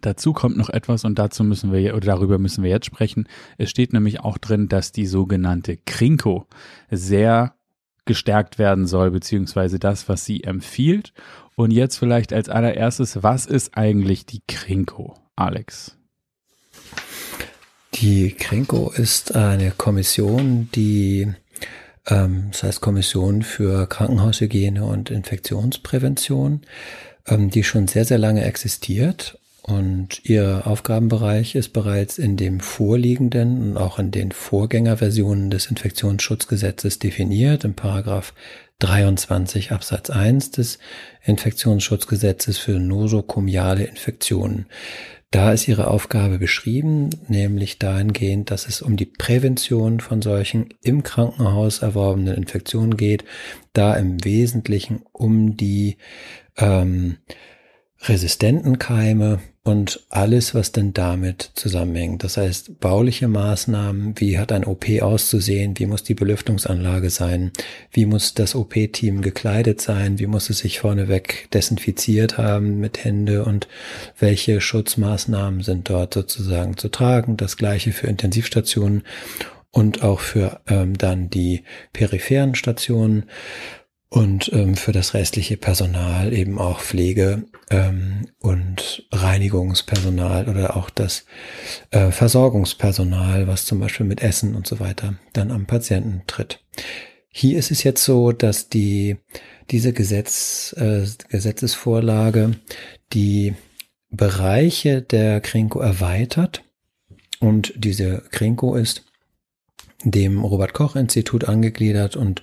Dazu 0.00 0.32
kommt 0.32 0.56
noch 0.56 0.70
etwas 0.70 1.04
und 1.04 1.18
dazu 1.18 1.44
müssen 1.44 1.72
wir 1.72 1.94
oder 1.94 2.06
darüber 2.06 2.38
müssen 2.38 2.64
wir 2.64 2.70
jetzt 2.70 2.86
sprechen. 2.86 3.28
Es 3.58 3.70
steht 3.70 3.92
nämlich 3.92 4.20
auch 4.20 4.38
drin, 4.38 4.68
dass 4.68 4.90
die 4.90 5.06
sogenannte 5.06 5.76
Krinko 5.76 6.46
sehr 6.90 7.54
gestärkt 8.04 8.58
werden 8.58 8.86
soll, 8.86 9.10
beziehungsweise 9.10 9.78
das, 9.78 10.08
was 10.08 10.24
sie 10.24 10.44
empfiehlt. 10.44 11.12
Und 11.54 11.70
jetzt 11.70 11.98
vielleicht 11.98 12.32
als 12.32 12.48
allererstes, 12.48 13.22
was 13.22 13.46
ist 13.46 13.76
eigentlich 13.76 14.26
die 14.26 14.42
Krinko, 14.48 15.14
Alex? 15.36 15.96
Die 17.94 18.32
Krinko 18.32 18.90
ist 18.90 19.36
eine 19.36 19.70
Kommission, 19.70 20.68
die, 20.74 21.32
ähm, 22.06 22.48
das 22.50 22.62
heißt 22.62 22.80
Kommission 22.80 23.42
für 23.42 23.86
Krankenhaushygiene 23.86 24.84
und 24.84 25.10
Infektionsprävention, 25.10 26.62
ähm, 27.26 27.50
die 27.50 27.64
schon 27.64 27.86
sehr, 27.86 28.06
sehr 28.06 28.18
lange 28.18 28.44
existiert 28.44 29.38
und 29.62 30.24
Ihr 30.24 30.62
Aufgabenbereich 30.66 31.54
ist 31.54 31.72
bereits 31.72 32.18
in 32.18 32.36
dem 32.36 32.58
vorliegenden 32.58 33.62
und 33.62 33.76
auch 33.76 34.00
in 34.00 34.10
den 34.10 34.32
Vorgängerversionen 34.32 35.50
des 35.50 35.66
Infektionsschutzgesetzes 35.66 36.98
definiert, 36.98 37.62
im 37.64 37.74
Paragraph 37.74 38.34
23 38.80 39.70
Absatz 39.70 40.10
1 40.10 40.50
des 40.50 40.80
Infektionsschutzgesetzes 41.24 42.58
für 42.58 42.80
nosokomiale 42.80 43.84
Infektionen. 43.84 44.66
Da 45.30 45.52
ist 45.52 45.68
Ihre 45.68 45.86
Aufgabe 45.86 46.38
beschrieben, 46.38 47.10
nämlich 47.28 47.78
dahingehend, 47.78 48.50
dass 48.50 48.66
es 48.66 48.82
um 48.82 48.96
die 48.96 49.06
Prävention 49.06 50.00
von 50.00 50.20
solchen 50.20 50.74
im 50.82 51.04
Krankenhaus 51.04 51.78
erworbenen 51.78 52.34
Infektionen 52.34 52.96
geht, 52.96 53.24
da 53.72 53.94
im 53.94 54.24
Wesentlichen 54.24 55.02
um 55.12 55.56
die 55.56 55.96
ähm, 56.58 57.18
resistenten 58.00 58.78
Keime 58.78 59.38
und 59.64 60.00
alles, 60.08 60.56
was 60.56 60.72
denn 60.72 60.92
damit 60.92 61.52
zusammenhängt. 61.54 62.24
Das 62.24 62.36
heißt, 62.36 62.80
bauliche 62.80 63.28
Maßnahmen, 63.28 64.14
wie 64.18 64.38
hat 64.38 64.50
ein 64.50 64.64
OP 64.64 64.86
auszusehen, 65.00 65.78
wie 65.78 65.86
muss 65.86 66.02
die 66.02 66.14
Belüftungsanlage 66.14 67.10
sein, 67.10 67.52
wie 67.92 68.06
muss 68.06 68.34
das 68.34 68.56
OP-Team 68.56 69.22
gekleidet 69.22 69.80
sein, 69.80 70.18
wie 70.18 70.26
muss 70.26 70.50
es 70.50 70.58
sich 70.58 70.80
vorneweg 70.80 71.48
desinfiziert 71.52 72.38
haben 72.38 72.80
mit 72.80 73.04
Hände 73.04 73.44
und 73.44 73.68
welche 74.18 74.60
Schutzmaßnahmen 74.60 75.62
sind 75.62 75.88
dort 75.88 76.14
sozusagen 76.14 76.76
zu 76.76 76.88
tragen. 76.88 77.36
Das 77.36 77.56
gleiche 77.56 77.92
für 77.92 78.08
Intensivstationen 78.08 79.04
und 79.70 80.02
auch 80.02 80.20
für 80.20 80.60
ähm, 80.66 80.98
dann 80.98 81.30
die 81.30 81.62
peripheren 81.92 82.56
Stationen 82.56 83.26
und 84.12 84.52
ähm, 84.52 84.76
für 84.76 84.92
das 84.92 85.14
restliche 85.14 85.56
Personal 85.56 86.34
eben 86.34 86.58
auch 86.58 86.80
Pflege 86.80 87.44
ähm, 87.70 88.28
und 88.40 89.06
Reinigungspersonal 89.10 90.50
oder 90.50 90.76
auch 90.76 90.90
das 90.90 91.24
äh, 91.92 92.10
Versorgungspersonal, 92.10 93.46
was 93.46 93.64
zum 93.64 93.80
Beispiel 93.80 94.04
mit 94.04 94.20
Essen 94.20 94.54
und 94.54 94.66
so 94.66 94.80
weiter 94.80 95.14
dann 95.32 95.50
am 95.50 95.64
Patienten 95.64 96.24
tritt. 96.26 96.62
Hier 97.30 97.58
ist 97.58 97.70
es 97.70 97.84
jetzt 97.84 98.04
so, 98.04 98.32
dass 98.32 98.68
die 98.68 99.16
diese 99.70 99.94
Gesetz, 99.94 100.74
äh, 100.76 101.06
Gesetzesvorlage 101.30 102.50
die 103.14 103.54
Bereiche 104.10 105.00
der 105.00 105.40
Krinko 105.40 105.80
erweitert 105.80 106.64
und 107.40 107.72
diese 107.76 108.24
Krinko 108.30 108.74
ist 108.74 109.06
dem 110.04 110.44
Robert 110.44 110.74
Koch 110.74 110.96
Institut 110.96 111.44
angegliedert 111.44 112.16
und 112.16 112.42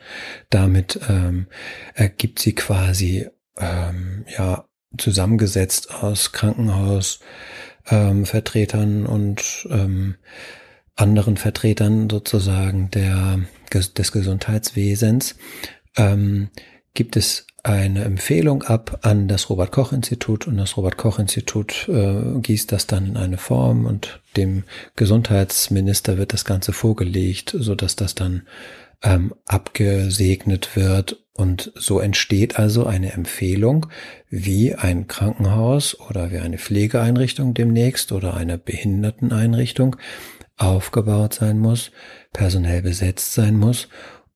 damit 0.49 0.99
ähm, 1.09 1.47
ergibt 1.93 2.39
sie 2.39 2.53
quasi 2.53 3.27
ähm, 3.57 4.23
ja 4.37 4.65
zusammengesetzt 4.97 5.93
aus 5.93 6.31
Krankenhausvertretern 6.31 9.01
ähm, 9.01 9.05
und 9.05 9.67
ähm, 9.69 10.15
anderen 10.95 11.37
Vertretern 11.37 12.09
sozusagen 12.09 12.89
der 12.91 13.39
des 13.71 14.11
Gesundheitswesens. 14.11 15.35
Ähm, 15.95 16.49
gibt 16.93 17.15
es 17.15 17.45
eine 17.63 18.03
Empfehlung 18.03 18.63
ab 18.63 18.99
an 19.01 19.27
das 19.27 19.49
Robert 19.49 19.71
Koch 19.71 19.91
Institut 19.91 20.47
und 20.47 20.57
das 20.57 20.77
Robert 20.77 20.97
Koch 20.97 21.19
Institut 21.19 21.87
äh, 21.89 22.39
gießt 22.39 22.71
das 22.71 22.87
dann 22.87 23.05
in 23.05 23.17
eine 23.17 23.37
Form 23.37 23.85
und 23.85 24.21
dem 24.37 24.63
Gesundheitsminister 24.95 26.17
wird 26.17 26.33
das 26.33 26.45
Ganze 26.45 26.73
vorgelegt, 26.73 27.55
so 27.57 27.75
dass 27.75 27.95
das 27.95 28.15
dann 28.15 28.43
ähm, 29.03 29.33
abgesegnet 29.45 30.75
wird. 30.75 31.23
Und 31.33 31.71
so 31.75 31.99
entsteht 31.99 32.59
also 32.59 32.85
eine 32.85 33.13
Empfehlung, 33.13 33.87
wie 34.29 34.75
ein 34.75 35.07
Krankenhaus 35.07 35.97
oder 35.99 36.31
wie 36.31 36.39
eine 36.39 36.57
Pflegeeinrichtung 36.57 37.53
demnächst 37.53 38.11
oder 38.11 38.33
eine 38.35 38.57
Behinderteneinrichtung 38.57 39.95
aufgebaut 40.57 41.35
sein 41.35 41.59
muss, 41.59 41.91
personell 42.33 42.81
besetzt 42.81 43.33
sein 43.33 43.55
muss 43.55 43.87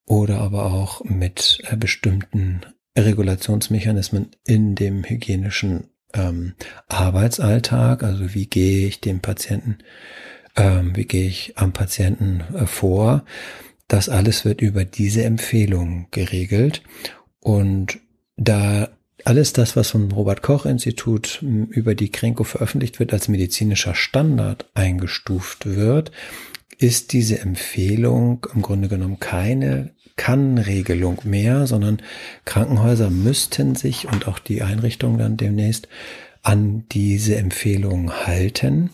oder 0.06 0.40
aber 0.40 0.66
auch 0.74 1.04
mit 1.04 1.60
äh, 1.70 1.76
bestimmten 1.76 2.62
Regulationsmechanismen 2.98 4.32
in 4.46 4.76
dem 4.76 5.04
hygienischen 5.04 5.90
ähm, 6.14 6.54
Arbeitsalltag, 6.88 8.04
also 8.04 8.34
wie 8.34 8.46
gehe 8.46 8.88
ich 8.88 9.02
dem 9.02 9.20
Patienten, 9.20 9.80
ähm, 10.56 10.96
wie 10.96 11.06
gehe 11.06 11.28
ich 11.28 11.58
am 11.58 11.74
Patienten 11.74 12.44
äh, 12.56 12.66
vor. 12.66 13.26
Das 13.88 14.10
alles 14.10 14.46
wird 14.46 14.62
über 14.62 14.86
diese 14.86 15.24
Empfehlung 15.24 16.08
geregelt 16.12 16.82
und 17.40 18.00
da 18.38 18.90
alles 19.26 19.54
das, 19.54 19.76
was 19.76 19.92
vom 19.92 20.12
Robert 20.12 20.42
Koch 20.42 20.66
Institut 20.66 21.42
über 21.42 21.96
die 21.96 22.10
Krenko 22.10 22.44
veröffentlicht 22.44 23.00
wird, 23.00 23.14
als 23.14 23.28
medizinischer 23.30 23.96
Standard 23.96 24.70
eingestuft 24.74 25.66
wird, 25.66 26.12
ist 26.78 27.14
diese 27.14 27.40
Empfehlung 27.40 28.46
im 28.54 28.62
Grunde 28.62 28.90
genommen 28.90 29.20
keine 29.20 29.92
Kann-Regelung 30.15 31.21
mehr, 31.23 31.67
sondern 31.67 32.02
Krankenhäuser 32.45 33.10
müssten 33.10 33.76
sich 33.76 34.08
und 34.08 34.28
auch 34.28 34.39
die 34.39 34.62
Einrichtungen 34.62 35.17
dann 35.17 35.38
demnächst 35.38 35.88
an 36.43 36.86
diese 36.91 37.36
Empfehlung 37.38 38.12
halten. 38.12 38.91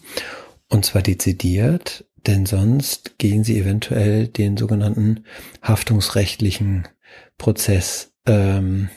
Und 0.69 0.85
zwar 0.85 1.01
dezidiert, 1.01 2.05
denn 2.27 2.45
sonst 2.45 3.17
gehen 3.17 3.43
sie 3.43 3.59
eventuell 3.59 4.27
den 4.27 4.55
sogenannten 4.57 5.25
haftungsrechtlichen 5.61 6.87
Prozess 7.37 8.11
ähm, 8.25 8.89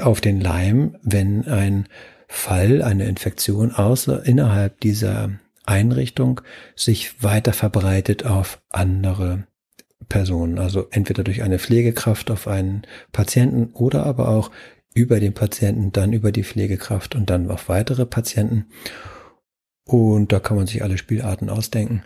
auf 0.00 0.20
den 0.20 0.40
Leim, 0.40 0.96
wenn 1.02 1.46
ein 1.46 1.88
Fall, 2.28 2.82
eine 2.82 3.06
Infektion 3.06 3.72
außer 3.72 4.24
innerhalb 4.24 4.80
dieser 4.80 5.30
Einrichtung 5.64 6.40
sich 6.76 7.22
weiter 7.22 7.52
verbreitet 7.52 8.24
auf 8.24 8.60
andere 8.70 9.47
Personen. 10.08 10.58
Also 10.58 10.86
entweder 10.90 11.24
durch 11.24 11.42
eine 11.42 11.58
Pflegekraft 11.58 12.30
auf 12.30 12.48
einen 12.48 12.82
Patienten 13.12 13.70
oder 13.72 14.04
aber 14.06 14.28
auch 14.28 14.50
über 14.94 15.20
den 15.20 15.34
Patienten, 15.34 15.92
dann 15.92 16.12
über 16.12 16.32
die 16.32 16.44
Pflegekraft 16.44 17.14
und 17.14 17.30
dann 17.30 17.50
auf 17.50 17.68
weitere 17.68 18.06
Patienten. 18.06 18.66
Und 19.84 20.32
da 20.32 20.40
kann 20.40 20.56
man 20.56 20.66
sich 20.66 20.82
alle 20.82 20.98
Spielarten 20.98 21.48
ausdenken. 21.48 22.02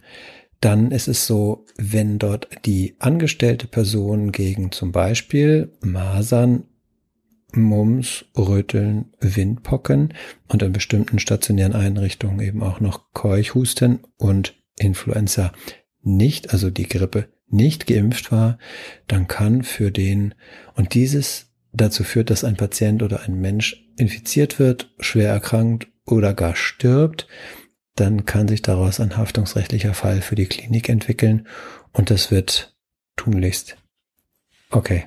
Dann 0.61 0.93
ist 0.93 1.09
es 1.09 1.27
so, 1.27 1.65
wenn 1.77 2.19
dort 2.19 2.49
die 2.65 2.95
angestellte 3.01 3.67
Person 3.67 4.31
gegen 4.31 4.71
zum 4.71 4.93
Beispiel 4.93 5.73
Masern, 5.81 6.65
Mumps, 7.55 8.25
Röteln, 8.37 9.07
Windpocken 9.21 10.15
und 10.49 10.63
in 10.63 10.73
bestimmten 10.73 11.19
stationären 11.19 11.75
Einrichtungen 11.75 12.41
eben 12.41 12.63
auch 12.63 12.81
noch 12.81 13.13
Keuchhusten 13.13 14.01
und 14.17 14.55
Influenza 14.79 15.53
nicht, 16.03 16.53
also 16.53 16.71
die 16.71 16.89
Grippe 16.89 17.29
nicht 17.53 17.87
geimpft 17.87 18.33
war, 18.33 18.59
dann 19.07 19.29
kann 19.29 19.63
für 19.63 19.91
den, 19.91 20.35
und 20.75 20.95
dieses 20.95 21.53
dazu 21.73 22.05
führt, 22.05 22.31
dass 22.31 22.45
ein 22.45 22.57
Patient 22.57 23.03
oder 23.03 23.23
ein 23.23 23.41
Mensch 23.41 23.89
infiziert 23.97 24.59
wird, 24.59 24.91
schwer 24.99 25.31
erkrankt 25.31 25.89
oder 26.07 26.35
gar 26.35 26.55
stirbt, 26.55 27.27
dann 27.95 28.25
kann 28.25 28.49
sich 28.49 28.63
daraus 28.63 29.01
ein 29.01 29.17
haftungsrechtlicher 29.17 29.95
Fall 29.95 30.23
für 30.23 30.35
die 30.35 30.47
Klinik 30.47 30.89
entwickeln 30.89 31.47
und 31.93 32.11
das 32.11 32.31
wird 32.31 32.75
tunlichst. 33.17 33.77
Okay. 34.71 35.07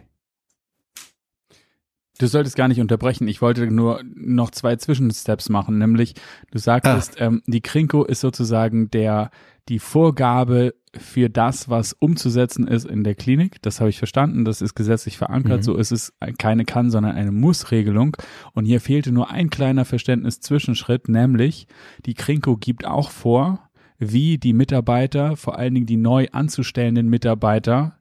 Du 2.18 2.28
solltest 2.28 2.56
gar 2.56 2.70
nicht 2.70 2.80
unterbrechen. 2.80 3.28
Ich 3.28 3.42
wollte 3.42 3.70
nur 3.70 4.02
noch 4.16 4.52
zwei 4.52 4.78
Zwischensteps 4.78 5.50
machen, 5.50 5.80
nämlich 5.80 6.14
du 6.52 6.60
sagtest, 6.60 7.20
ah. 7.20 7.26
ähm, 7.26 7.42
die 7.46 7.62
Krinko 7.62 8.06
ist 8.06 8.22
sozusagen 8.22 8.90
der 8.90 9.32
die 9.68 9.80
Vorgabe 9.80 10.76
für 11.00 11.30
das, 11.30 11.70
was 11.70 11.94
umzusetzen 11.94 12.68
ist 12.68 12.86
in 12.86 13.04
der 13.04 13.16
Klinik. 13.16 13.62
Das 13.62 13.80
habe 13.80 13.90
ich 13.90 13.98
verstanden. 13.98 14.46
Das 14.46 14.62
ist 14.62 14.76
gesetzlich 14.76 15.18
verankert. 15.18 15.60
Mhm. 15.60 15.64
So 15.64 15.76
ist 15.76 15.92
es 15.92 16.14
keine 16.38 16.66
kann, 16.66 16.90
sondern 16.90 17.16
eine 17.16 17.32
Muss-Regelung. 17.32 18.18
Und 18.54 18.66
hier 18.66 18.82
fehlte 18.82 19.12
nur 19.12 19.32
ein 19.32 19.50
kleiner 19.50 19.86
Verständnis-Zwischenschritt, 19.86 21.10
nämlich 21.10 21.68
die 22.06 22.14
Krinko 22.14 22.58
gibt 22.58 22.86
auch 22.86 23.12
vor, 23.12 23.70
wie 23.98 24.38
die 24.38 24.54
Mitarbeiter, 24.54 25.38
vor 25.38 25.58
allen 25.58 25.74
Dingen 25.74 25.86
die 25.86 25.98
neu 25.98 26.28
anzustellenden 26.32 27.10
Mitarbeiter 27.10 27.98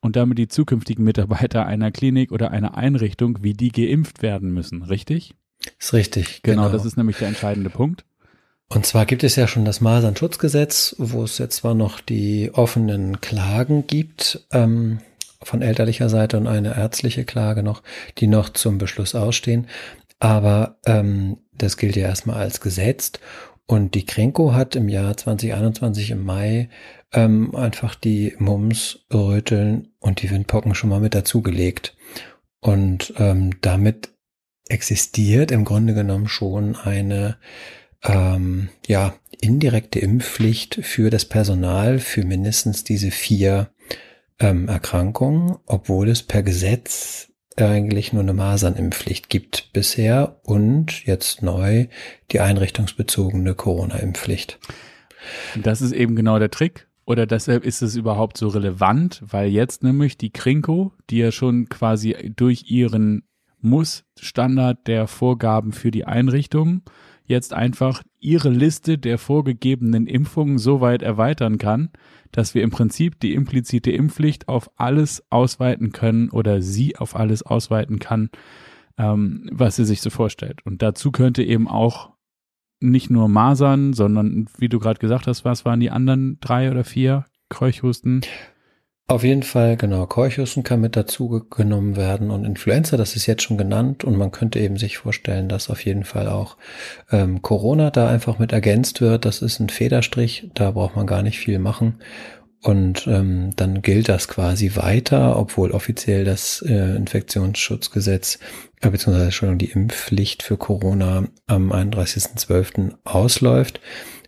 und 0.00 0.16
damit 0.16 0.38
die 0.38 0.48
zukünftigen 0.48 1.04
Mitarbeiter 1.04 1.66
einer 1.66 1.90
Klinik 1.90 2.32
oder 2.32 2.50
einer 2.50 2.76
Einrichtung, 2.76 3.38
wie 3.42 3.52
die 3.52 3.70
geimpft 3.70 4.22
werden 4.22 4.52
müssen. 4.52 4.82
Richtig? 4.82 5.34
Ist 5.78 5.92
richtig. 5.92 6.42
Genau, 6.42 6.62
genau. 6.62 6.72
das 6.72 6.84
ist 6.84 6.96
nämlich 6.96 7.18
der 7.18 7.28
entscheidende 7.28 7.70
Punkt. 7.70 8.04
Und 8.68 8.84
zwar 8.84 9.06
gibt 9.06 9.22
es 9.22 9.36
ja 9.36 9.46
schon 9.46 9.64
das 9.64 9.80
Masernschutzgesetz, 9.80 10.96
wo 10.98 11.22
es 11.22 11.38
jetzt 11.38 11.56
zwar 11.56 11.74
noch 11.74 12.00
die 12.00 12.50
offenen 12.52 13.20
Klagen 13.20 13.86
gibt 13.86 14.46
ähm, 14.52 14.98
von 15.42 15.62
elterlicher 15.62 16.08
Seite 16.08 16.36
und 16.36 16.48
eine 16.48 16.76
ärztliche 16.76 17.24
Klage 17.24 17.62
noch, 17.62 17.82
die 18.18 18.26
noch 18.26 18.48
zum 18.48 18.78
Beschluss 18.78 19.14
ausstehen. 19.14 19.68
Aber 20.18 20.78
ähm, 20.84 21.38
das 21.52 21.76
gilt 21.76 21.96
ja 21.96 22.08
erstmal 22.08 22.38
als 22.38 22.60
gesetzt. 22.60 23.20
Und 23.66 23.94
die 23.94 24.06
Krenko 24.06 24.52
hat 24.52 24.76
im 24.76 24.88
Jahr 24.88 25.16
2021 25.16 26.10
im 26.10 26.24
Mai 26.24 26.68
ähm, 27.12 27.54
einfach 27.54 27.94
die 27.94 28.34
Mums, 28.38 29.00
Röteln 29.12 29.88
und 30.00 30.22
die 30.22 30.30
Windpocken 30.30 30.74
schon 30.74 30.90
mal 30.90 31.00
mit 31.00 31.14
dazugelegt. 31.14 31.96
Und 32.60 33.14
ähm, 33.18 33.60
damit 33.60 34.10
existiert 34.68 35.50
im 35.50 35.64
Grunde 35.64 35.94
genommen 35.94 36.28
schon 36.28 36.76
eine 36.76 37.36
ähm, 38.08 38.68
ja, 38.86 39.14
indirekte 39.40 39.98
Impfpflicht 39.98 40.80
für 40.82 41.10
das 41.10 41.24
Personal 41.24 41.98
für 41.98 42.24
mindestens 42.24 42.84
diese 42.84 43.10
vier 43.10 43.70
ähm, 44.38 44.68
Erkrankungen, 44.68 45.56
obwohl 45.66 46.08
es 46.08 46.22
per 46.22 46.42
Gesetz 46.42 47.32
eigentlich 47.56 48.12
nur 48.12 48.22
eine 48.22 48.34
Masernimpfpflicht 48.34 49.30
gibt 49.30 49.70
bisher 49.72 50.40
und 50.42 51.06
jetzt 51.06 51.42
neu 51.42 51.86
die 52.30 52.40
einrichtungsbezogene 52.40 53.54
Corona-Impfpflicht. 53.54 54.58
Das 55.62 55.80
ist 55.80 55.92
eben 55.92 56.16
genau 56.16 56.38
der 56.38 56.50
Trick. 56.50 56.86
Oder 57.06 57.26
deshalb 57.26 57.64
ist 57.64 57.82
es 57.82 57.94
überhaupt 57.94 58.36
so 58.36 58.48
relevant, 58.48 59.22
weil 59.24 59.48
jetzt 59.48 59.84
nämlich 59.84 60.18
die 60.18 60.30
Krinko, 60.30 60.92
die 61.08 61.18
ja 61.18 61.30
schon 61.30 61.68
quasi 61.68 62.32
durch 62.34 62.68
ihren 62.68 63.22
Muss-Standard 63.60 64.86
der 64.86 65.06
Vorgaben 65.06 65.72
für 65.72 65.92
die 65.92 66.04
Einrichtung 66.04 66.82
jetzt 67.26 67.52
einfach 67.52 68.02
ihre 68.20 68.48
Liste 68.48 68.98
der 68.98 69.18
vorgegebenen 69.18 70.06
Impfungen 70.06 70.58
so 70.58 70.80
weit 70.80 71.02
erweitern 71.02 71.58
kann, 71.58 71.90
dass 72.32 72.54
wir 72.54 72.62
im 72.62 72.70
Prinzip 72.70 73.20
die 73.20 73.34
implizite 73.34 73.90
Impfpflicht 73.90 74.48
auf 74.48 74.70
alles 74.76 75.24
ausweiten 75.30 75.92
können 75.92 76.30
oder 76.30 76.62
sie 76.62 76.96
auf 76.96 77.16
alles 77.16 77.42
ausweiten 77.42 77.98
kann, 77.98 78.30
ähm, 78.98 79.48
was 79.52 79.76
sie 79.76 79.84
sich 79.84 80.00
so 80.00 80.10
vorstellt. 80.10 80.64
Und 80.64 80.82
dazu 80.82 81.12
könnte 81.12 81.42
eben 81.42 81.68
auch 81.68 82.10
nicht 82.80 83.10
nur 83.10 83.28
Masern, 83.28 83.92
sondern 83.92 84.46
wie 84.58 84.68
du 84.68 84.78
gerade 84.78 84.98
gesagt 84.98 85.26
hast, 85.26 85.44
was 85.44 85.64
waren 85.64 85.80
die 85.80 85.90
anderen 85.90 86.38
drei 86.40 86.70
oder 86.70 86.84
vier 86.84 87.24
Keuchhusten? 87.48 88.20
Auf 89.08 89.22
jeden 89.22 89.44
Fall, 89.44 89.76
genau. 89.76 90.04
Keuchhusten 90.06 90.64
kann 90.64 90.80
mit 90.80 90.96
dazu 90.96 91.46
genommen 91.48 91.94
werden 91.94 92.32
und 92.32 92.44
Influenza, 92.44 92.96
das 92.96 93.14
ist 93.14 93.26
jetzt 93.26 93.44
schon 93.44 93.56
genannt 93.56 94.02
und 94.02 94.16
man 94.16 94.32
könnte 94.32 94.58
eben 94.58 94.76
sich 94.76 94.98
vorstellen, 94.98 95.48
dass 95.48 95.70
auf 95.70 95.84
jeden 95.84 96.02
Fall 96.02 96.28
auch 96.28 96.56
ähm, 97.12 97.40
Corona 97.40 97.92
da 97.92 98.08
einfach 98.08 98.40
mit 98.40 98.50
ergänzt 98.50 99.00
wird. 99.00 99.24
Das 99.24 99.42
ist 99.42 99.60
ein 99.60 99.68
Federstrich, 99.68 100.50
da 100.54 100.72
braucht 100.72 100.96
man 100.96 101.06
gar 101.06 101.22
nicht 101.22 101.38
viel 101.38 101.60
machen. 101.60 102.00
Und 102.62 103.06
ähm, 103.06 103.50
dann 103.54 103.80
gilt 103.80 104.08
das 104.08 104.26
quasi 104.26 104.74
weiter, 104.74 105.38
obwohl 105.38 105.70
offiziell 105.70 106.24
das 106.24 106.64
äh, 106.66 106.96
Infektionsschutzgesetz, 106.96 108.40
äh, 108.80 108.90
beziehungsweise 108.90 109.30
schon 109.30 109.56
die 109.58 109.70
Impfpflicht 109.70 110.42
für 110.42 110.56
Corona 110.56 111.28
am 111.46 111.70
31.12. 111.70 112.94
ausläuft 113.04 113.80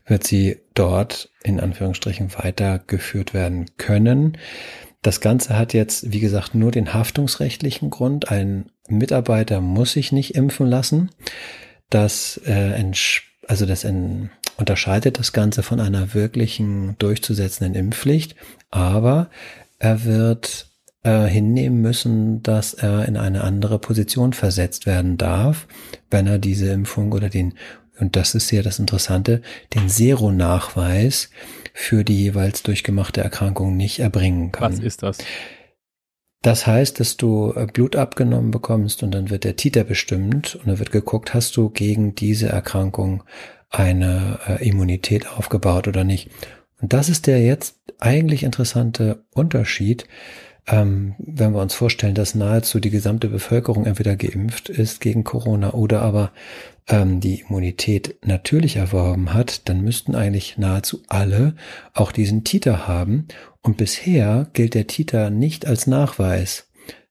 wird 0.09 0.25
sie 0.25 0.59
dort 0.79 1.31
in 1.43 1.61
Anführungsstrichen 1.61 2.33
weitergeführt 2.35 3.35
werden 3.35 3.67
können. 3.77 4.38
Das 5.03 5.21
Ganze 5.21 5.57
hat 5.57 5.75
jetzt, 5.75 6.12
wie 6.12 6.21
gesagt, 6.21 6.55
nur 6.55 6.71
den 6.71 6.93
haftungsrechtlichen 6.95 7.91
Grund. 7.91 8.31
Ein 8.31 8.71
Mitarbeiter 8.88 9.61
muss 9.61 9.93
sich 9.93 10.12
nicht 10.12 10.35
impfen 10.35 10.67
lassen. 10.67 11.11
Das, 11.91 12.41
äh, 12.47 12.93
also 13.47 13.67
das 13.67 13.85
in, 13.85 14.31
unterscheidet 14.57 15.19
das 15.19 15.33
Ganze 15.33 15.62
von 15.62 15.81
einer 15.81 16.14
wirklichen 16.14 16.97
durchzusetzenden 16.99 17.75
Impfpflicht. 17.75 18.35
Aber 18.71 19.31
er 19.79 20.05
wird 20.05 20.69
äh, 21.05 21.27
hinnehmen 21.27 21.81
müssen, 21.81 22.43
dass 22.43 22.75
er 22.75 23.07
in 23.07 23.17
eine 23.17 23.43
andere 23.43 23.79
Position 23.79 24.33
versetzt 24.33 24.85
werden 24.85 25.17
darf, 25.17 25.67
wenn 26.11 26.27
er 26.27 26.38
diese 26.38 26.71
Impfung 26.71 27.12
oder 27.12 27.29
den 27.29 27.55
und 28.01 28.17
das 28.17 28.35
ist 28.35 28.51
ja 28.51 28.63
das 28.63 28.79
Interessante, 28.79 29.43
den 29.75 29.89
Seronachweis 29.89 31.31
für 31.75 32.05
die 32.05 32.25
jeweils 32.25 32.63
durchgemachte 32.63 33.21
Erkrankung 33.21 33.77
nicht 33.77 34.01
erbringen 34.01 34.53
kann. 34.53 34.73
Was 34.73 34.79
ist 34.81 35.03
das? 35.03 35.19
Das 36.43 36.67
heißt, 36.67 37.01
dass 37.01 37.17
du 37.17 37.53
äh, 37.57 37.67
Blut 37.67 37.97
abgenommen 37.97 38.51
bekommst 38.51 39.03
und 39.03 39.11
dann 39.11 39.31
wird 39.31 39.45
der 39.45 39.57
Titer 39.57 39.85
bestimmt 39.85 40.55
und 40.57 40.69
dann 40.69 40.79
wird 40.79 40.93
geguckt, 40.93 41.35
hast 41.35 41.57
du 41.57 41.69
gegen 41.69 42.15
diese 42.15 42.49
Erkrankung 42.49 43.25
eine 43.71 44.39
äh, 44.47 44.69
Immunität 44.69 45.29
aufgebaut 45.29 45.89
oder 45.89 46.05
nicht. 46.05 46.31
Und 46.81 46.93
das 46.93 47.09
ist 47.09 47.27
der 47.27 47.43
jetzt 47.43 47.77
eigentlich 47.99 48.45
interessante 48.45 49.25
Unterschied, 49.35 50.07
ähm, 50.69 51.17
wenn 51.19 51.53
wir 51.53 51.61
uns 51.61 51.75
vorstellen, 51.75 52.15
dass 52.15 52.35
nahezu 52.35 52.79
die 52.79 52.91
gesamte 52.91 53.29
Bevölkerung 53.29 53.87
entweder 53.87 54.17
geimpft 54.17 54.69
ist 54.69 55.01
gegen 55.01 55.25
Corona 55.25 55.73
oder 55.73 56.03
aber 56.03 56.31
ähm, 56.88 57.20
die 57.20 57.40
Immunität 57.40 58.16
natürlich 58.24 58.77
erworben 58.77 59.35
hat, 59.35 59.68
dann 59.68 59.83
müssten 59.83 60.14
eigentlich 60.14 60.59
nahezu 60.59 61.03
alle 61.09 61.55
auch 61.94 62.12
diesen 62.12 62.44
Titer 62.44 62.88
haben. 62.88 63.29
Und 63.62 63.77
bisher 63.77 64.49
gilt 64.53 64.74
der 64.74 64.86
Titer 64.86 65.30
nicht 65.30 65.66
als 65.66 65.86
Nachweis 65.86 66.68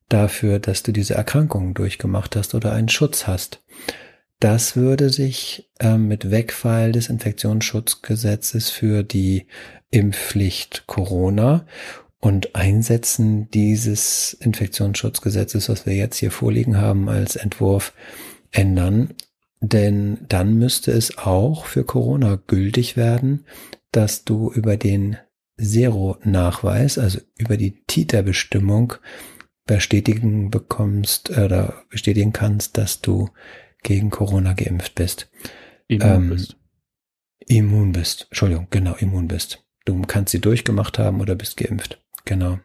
dafür, 0.08 0.58
dass 0.58 0.82
du 0.82 0.92
diese 0.92 1.14
Erkrankung 1.14 1.74
durchgemacht 1.74 2.34
hast 2.36 2.54
oder 2.54 2.72
einen 2.72 2.88
Schutz 2.88 3.26
hast. 3.26 3.62
Das 4.40 4.76
würde 4.76 5.10
sich 5.10 5.68
ähm, 5.80 6.06
mit 6.08 6.30
Wegfall 6.30 6.92
des 6.92 7.08
Infektionsschutzgesetzes 7.08 8.70
für 8.70 9.02
die 9.02 9.46
Impfpflicht 9.90 10.84
Corona 10.86 11.66
und 12.20 12.54
Einsetzen 12.54 13.50
dieses 13.50 14.34
Infektionsschutzgesetzes, 14.34 15.68
was 15.68 15.86
wir 15.86 15.94
jetzt 15.94 16.18
hier 16.18 16.30
vorliegen 16.30 16.76
haben 16.76 17.08
als 17.08 17.36
Entwurf, 17.36 17.92
ändern. 18.50 19.14
Denn 19.60 20.18
dann 20.28 20.54
müsste 20.54 20.92
es 20.92 21.18
auch 21.18 21.66
für 21.66 21.84
Corona 21.84 22.40
gültig 22.46 22.96
werden, 22.96 23.44
dass 23.90 24.24
du 24.24 24.52
über 24.52 24.76
den 24.76 25.16
Zero-Nachweis, 25.60 26.98
also 26.98 27.20
über 27.36 27.56
die 27.56 27.82
Titerbestimmung, 27.86 28.94
bestätigen 29.66 30.50
bekommst 30.50 31.30
oder 31.30 31.82
bestätigen 31.90 32.32
kannst, 32.32 32.78
dass 32.78 33.00
du 33.00 33.30
gegen 33.82 34.10
Corona 34.10 34.54
geimpft 34.54 34.94
bist. 34.94 35.30
Immun 35.88 36.08
ähm, 36.08 36.30
bist. 36.30 36.56
Immun 37.46 37.92
bist. 37.92 38.26
Entschuldigung, 38.30 38.68
genau, 38.70 38.94
immun 38.94 39.28
bist. 39.28 39.64
Du 39.84 40.00
kannst 40.02 40.32
sie 40.32 40.40
durchgemacht 40.40 40.98
haben 40.98 41.20
oder 41.20 41.34
bist 41.34 41.56
geimpft. 41.56 42.00
Genau. 42.24 42.60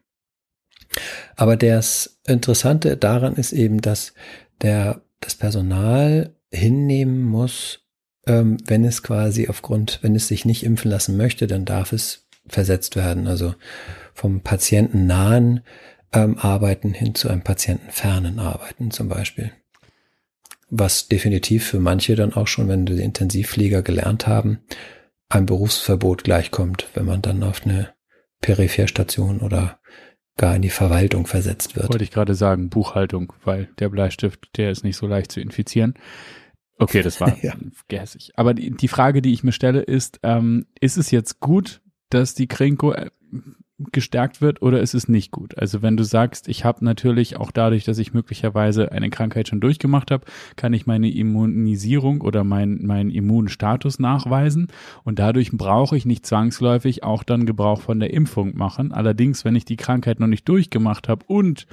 Aber 1.36 1.58
das 1.58 2.20
Interessante 2.28 2.98
daran 2.98 3.36
ist 3.36 3.54
eben, 3.54 3.82
dass 3.82 4.14
der, 4.62 5.02
das 5.20 5.36
Personal 5.36 6.36
hinnehmen 6.54 7.24
muss, 7.24 7.82
ähm, 8.26 8.58
wenn 8.66 8.86
es 8.86 9.04
quasi 9.04 9.47
aufgrund, 9.49 9.99
wenn 10.01 10.16
es 10.16 10.28
sich 10.28 10.45
nicht 10.45 10.64
impfen 10.64 10.89
lassen 10.89 11.18
möchte, 11.18 11.47
dann 11.47 11.66
darf 11.66 11.91
es 11.91 12.28
versetzt 12.47 12.95
werden. 12.95 13.28
Also 13.28 13.56
vom 14.14 14.41
Patienten 14.41 15.06
nahen 15.06 15.62
ähm, 16.14 16.38
Arbeiten 16.38 16.93
hin 16.93 17.16
zu 17.16 17.30
einem 17.30 17.41
patientenfernen 17.41 18.39
Arbeiten 18.39 18.91
zum 18.91 19.10
Beispiel. 19.10 19.51
Was 20.70 21.08
definitiv 21.08 21.68
für 21.68 21.80
manche 21.80 22.16
dann 22.16 22.34
auch 22.34 22.47
schon, 22.47 22.68
wenn 22.68 22.86
die 22.86 23.01
Intensivpfleger 23.01 23.82
gelernt 23.82 24.28
haben, 24.28 24.60
ein 25.30 25.45
Berufsverbot 25.45 26.24
gleichkommt, 26.24 26.88
wenn 26.93 27.06
man 27.06 27.22
dann 27.22 27.43
auf 27.43 27.66
eine 27.66 27.89
Peripherstation 28.41 29.39
oder 29.39 29.80
gar 30.38 30.56
in 30.56 30.62
die 30.62 30.70
Verwaltung 30.70 31.28
versetzt 31.28 31.76
wird. 31.76 31.89
Wollte 31.89 32.04
ich 32.04 32.12
gerade 32.12 32.36
sagen, 32.36 32.70
Buchhaltung, 32.70 33.34
weil 33.43 33.70
der 33.80 33.89
Bleistift, 33.89 34.49
der 34.58 34.72
ist 34.72 34.84
nicht 34.84 34.97
so 34.97 35.08
leicht 35.08 35.32
zu 35.32 35.39
infizieren. 35.39 35.93
Okay, 36.78 37.01
das 37.01 37.21
war 37.21 37.38
ja. 37.43 37.53
gehässig. 37.88 38.32
Aber 38.36 38.53
die, 38.53 38.71
die, 38.71 38.88
Frage, 38.88 39.21
die 39.21 39.34
ich 39.34 39.43
mir 39.43 39.51
stelle, 39.51 39.82
ist, 39.82 40.19
ähm, 40.24 40.65
ist 40.80 40.97
es 40.97 41.11
jetzt 41.11 41.39
gut, 41.39 41.82
dass 42.09 42.36
die 42.36 42.47
Krenko 42.47 42.93
äh, 42.93 43.09
gestärkt 43.91 44.41
wird 44.41 44.61
oder 44.61 44.82
ist 44.82 44.93
es 44.93 45.07
nicht 45.07 45.32
gut? 45.32 45.57
Also 45.57 45.82
wenn 45.82 45.97
du 45.97 46.03
sagst, 46.03 46.47
ich 46.47 46.63
habe 46.63 46.86
natürlich 46.86 47.38
auch 47.38 47.51
dadurch, 47.51 47.84
dass 47.84 47.97
ich 47.97 48.13
möglicherweise 48.13 48.91
eine 48.91 49.09
Krankheit 49.09 49.47
schon 49.47 49.61
durchgemacht 49.61 50.11
habe, 50.11 50.26
kann 50.55 50.74
ich 50.74 50.86
meine 50.86 51.11
Immunisierung 51.11 52.21
oder 52.21 52.43
meinen 52.43 52.86
mein 52.86 53.09
Immunstatus 53.09 53.99
nachweisen 53.99 54.67
und 55.03 55.19
dadurch 55.19 55.51
brauche 55.51 55.97
ich 55.97 56.05
nicht 56.05 56.26
zwangsläufig 56.26 57.03
auch 57.03 57.24
dann 57.24 57.45
Gebrauch 57.45 57.82
von 57.82 57.99
der 57.99 58.13
Impfung 58.13 58.55
machen. 58.55 58.91
Allerdings, 58.91 59.43
wenn 59.43 59.55
ich 59.55 59.65
die 59.65 59.78
Krankheit 59.78 60.19
noch 60.19 60.28
nicht 60.28 60.47
durchgemacht 60.47 61.09
habe 61.09 61.26
und 61.28 61.65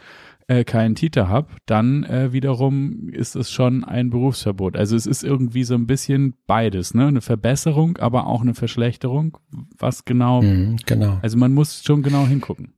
äh, 0.50 0.64
keinen 0.64 0.96
Titer 0.96 1.28
habe, 1.28 1.46
dann 1.66 2.02
äh, 2.02 2.32
wiederum 2.32 3.08
ist 3.08 3.36
es 3.36 3.52
schon 3.52 3.84
ein 3.84 4.10
Berufsverbot. 4.10 4.76
Also 4.76 4.96
es 4.96 5.06
ist 5.06 5.22
irgendwie 5.22 5.62
so 5.62 5.74
ein 5.76 5.86
bisschen 5.86 6.34
beides, 6.48 6.92
ne? 6.92 7.06
Eine 7.06 7.20
Verbesserung, 7.20 7.98
aber 7.98 8.26
auch 8.26 8.40
eine 8.40 8.54
Verschlechterung. 8.54 9.38
Was 9.78 10.04
genau? 10.04 10.42
Mhm, 10.42 10.78
genau. 10.86 11.20
Also 11.22 11.38
man 11.38 11.54
muss 11.54 11.84
schon 11.84 12.02
genau 12.02 12.26
hingucken. 12.26 12.72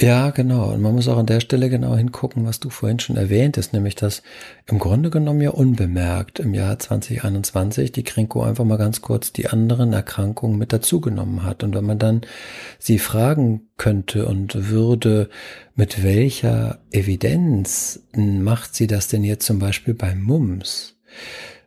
Ja, 0.00 0.30
genau. 0.30 0.72
Und 0.72 0.82
man 0.82 0.92
muss 0.92 1.06
auch 1.06 1.18
an 1.18 1.26
der 1.26 1.38
Stelle 1.38 1.70
genau 1.70 1.94
hingucken, 1.96 2.44
was 2.44 2.58
du 2.58 2.68
vorhin 2.68 2.98
schon 2.98 3.16
erwähnt 3.16 3.56
hast, 3.56 3.72
nämlich 3.72 3.94
dass 3.94 4.24
im 4.66 4.80
Grunde 4.80 5.08
genommen 5.08 5.40
ja 5.40 5.50
unbemerkt 5.50 6.40
im 6.40 6.52
Jahr 6.52 6.76
2021 6.80 7.92
die 7.92 8.02
Krinko 8.02 8.42
einfach 8.42 8.64
mal 8.64 8.76
ganz 8.76 9.02
kurz 9.02 9.32
die 9.32 9.46
anderen 9.46 9.92
Erkrankungen 9.92 10.58
mit 10.58 10.72
dazugenommen 10.72 11.44
hat. 11.44 11.62
Und 11.62 11.76
wenn 11.76 11.84
man 11.84 12.00
dann 12.00 12.22
sie 12.80 12.98
fragen 12.98 13.68
könnte 13.76 14.26
und 14.26 14.68
würde, 14.68 15.30
mit 15.76 16.02
welcher 16.02 16.80
Evidenz 16.90 18.00
macht 18.16 18.74
sie 18.74 18.88
das 18.88 19.06
denn 19.06 19.22
jetzt 19.22 19.46
zum 19.46 19.60
Beispiel 19.60 19.94
bei 19.94 20.16
Mumps? 20.16 20.96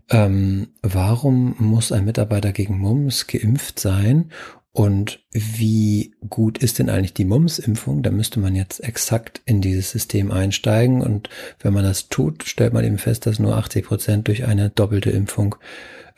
Ähm, 0.09 0.69
warum 0.81 1.55
muss 1.59 1.91
ein 1.91 2.05
Mitarbeiter 2.05 2.53
gegen 2.53 2.77
Mumps 2.79 3.27
geimpft 3.27 3.79
sein 3.79 4.31
und 4.77 5.21
wie 5.31 6.13
gut 6.29 6.59
ist 6.59 6.77
denn 6.77 6.91
eigentlich 6.91 7.15
die 7.15 7.25
Mumps-Impfung? 7.25 8.03
Da 8.03 8.11
müsste 8.11 8.39
man 8.39 8.55
jetzt 8.55 8.83
exakt 8.83 9.41
in 9.43 9.59
dieses 9.59 9.89
System 9.89 10.31
einsteigen. 10.31 11.01
Und 11.01 11.29
wenn 11.59 11.73
man 11.73 11.83
das 11.83 12.09
tut, 12.09 12.43
stellt 12.43 12.73
man 12.73 12.85
eben 12.85 12.99
fest, 12.99 13.25
dass 13.25 13.39
nur 13.39 13.57
80 13.57 13.87
Prozent 13.87 14.27
durch 14.27 14.45
eine 14.45 14.69
doppelte 14.69 15.09
Impfung 15.09 15.55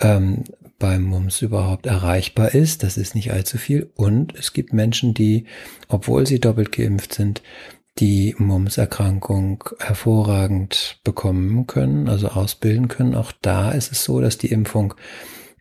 ähm, 0.02 0.44
beim 0.78 1.04
Mumps 1.04 1.42
überhaupt 1.42 1.86
erreichbar 1.86 2.54
ist. 2.54 2.84
Das 2.84 2.98
ist 2.98 3.16
nicht 3.16 3.32
allzu 3.32 3.58
viel. 3.58 3.92
Und 3.96 4.38
es 4.38 4.52
gibt 4.52 4.74
Menschen, 4.74 5.14
die, 5.14 5.46
obwohl 5.88 6.28
sie 6.28 6.42
doppelt 6.42 6.74
geimpft 6.74 7.14
sind, 7.14 7.42
die 7.98 8.36
Mumps-Erkrankung 8.38 9.64
hervorragend 9.80 11.00
bekommen 11.06 11.66
können, 11.66 12.10
also 12.10 12.28
ausbilden 12.28 12.90
können. 12.90 13.16
Auch 13.16 13.32
da 13.42 13.72
ist 13.72 13.94
es 13.94 14.04
so, 14.04 14.20
dass 14.20 14.38
die 14.38 14.52
Impfung 14.52 14.96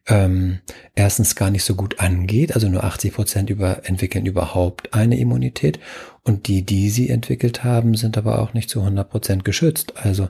ähm, 0.08 0.60
erstens 0.94 1.36
gar 1.36 1.50
nicht 1.50 1.64
so 1.64 1.74
gut 1.74 2.00
angeht. 2.00 2.54
Also 2.54 2.68
nur 2.68 2.84
80 2.84 3.14
Prozent 3.14 3.50
über, 3.50 3.86
entwickeln 3.86 4.26
überhaupt 4.26 4.94
eine 4.94 5.18
Immunität. 5.18 5.78
Und 6.24 6.48
die, 6.48 6.62
die 6.62 6.90
sie 6.90 7.10
entwickelt 7.10 7.62
haben, 7.62 7.94
sind 7.94 8.18
aber 8.18 8.40
auch 8.40 8.54
nicht 8.54 8.70
zu 8.70 8.80
100 8.80 9.08
Prozent 9.08 9.44
geschützt. 9.44 9.94
Also 9.96 10.28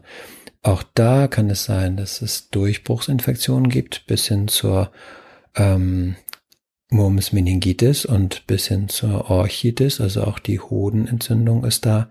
auch 0.63 0.83
da 0.95 1.29
kann 1.29 1.49
es 1.49 1.65
sein, 1.65 1.97
dass 1.97 2.21
es 2.21 2.51
Durchbruchsinfektionen 2.51 3.71
gibt, 3.71 4.07
bis 4.07 4.27
hin 4.27 4.49
zur 4.49 4.91
ähm, 5.55 6.17
Murmus 6.91 7.33
meningitis 7.33 8.05
und 8.05 8.47
bis 8.47 8.67
hin 8.67 8.89
zur 8.89 9.31
Orchitis. 9.31 10.01
Also 10.01 10.25
auch 10.25 10.41
die 10.41 10.59
Hodenentzündung 10.59 11.65
ist 11.65 11.87
da 11.87 12.11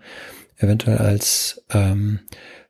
eventuell 0.56 0.98
als 0.98 1.62
ähm, 1.70 2.20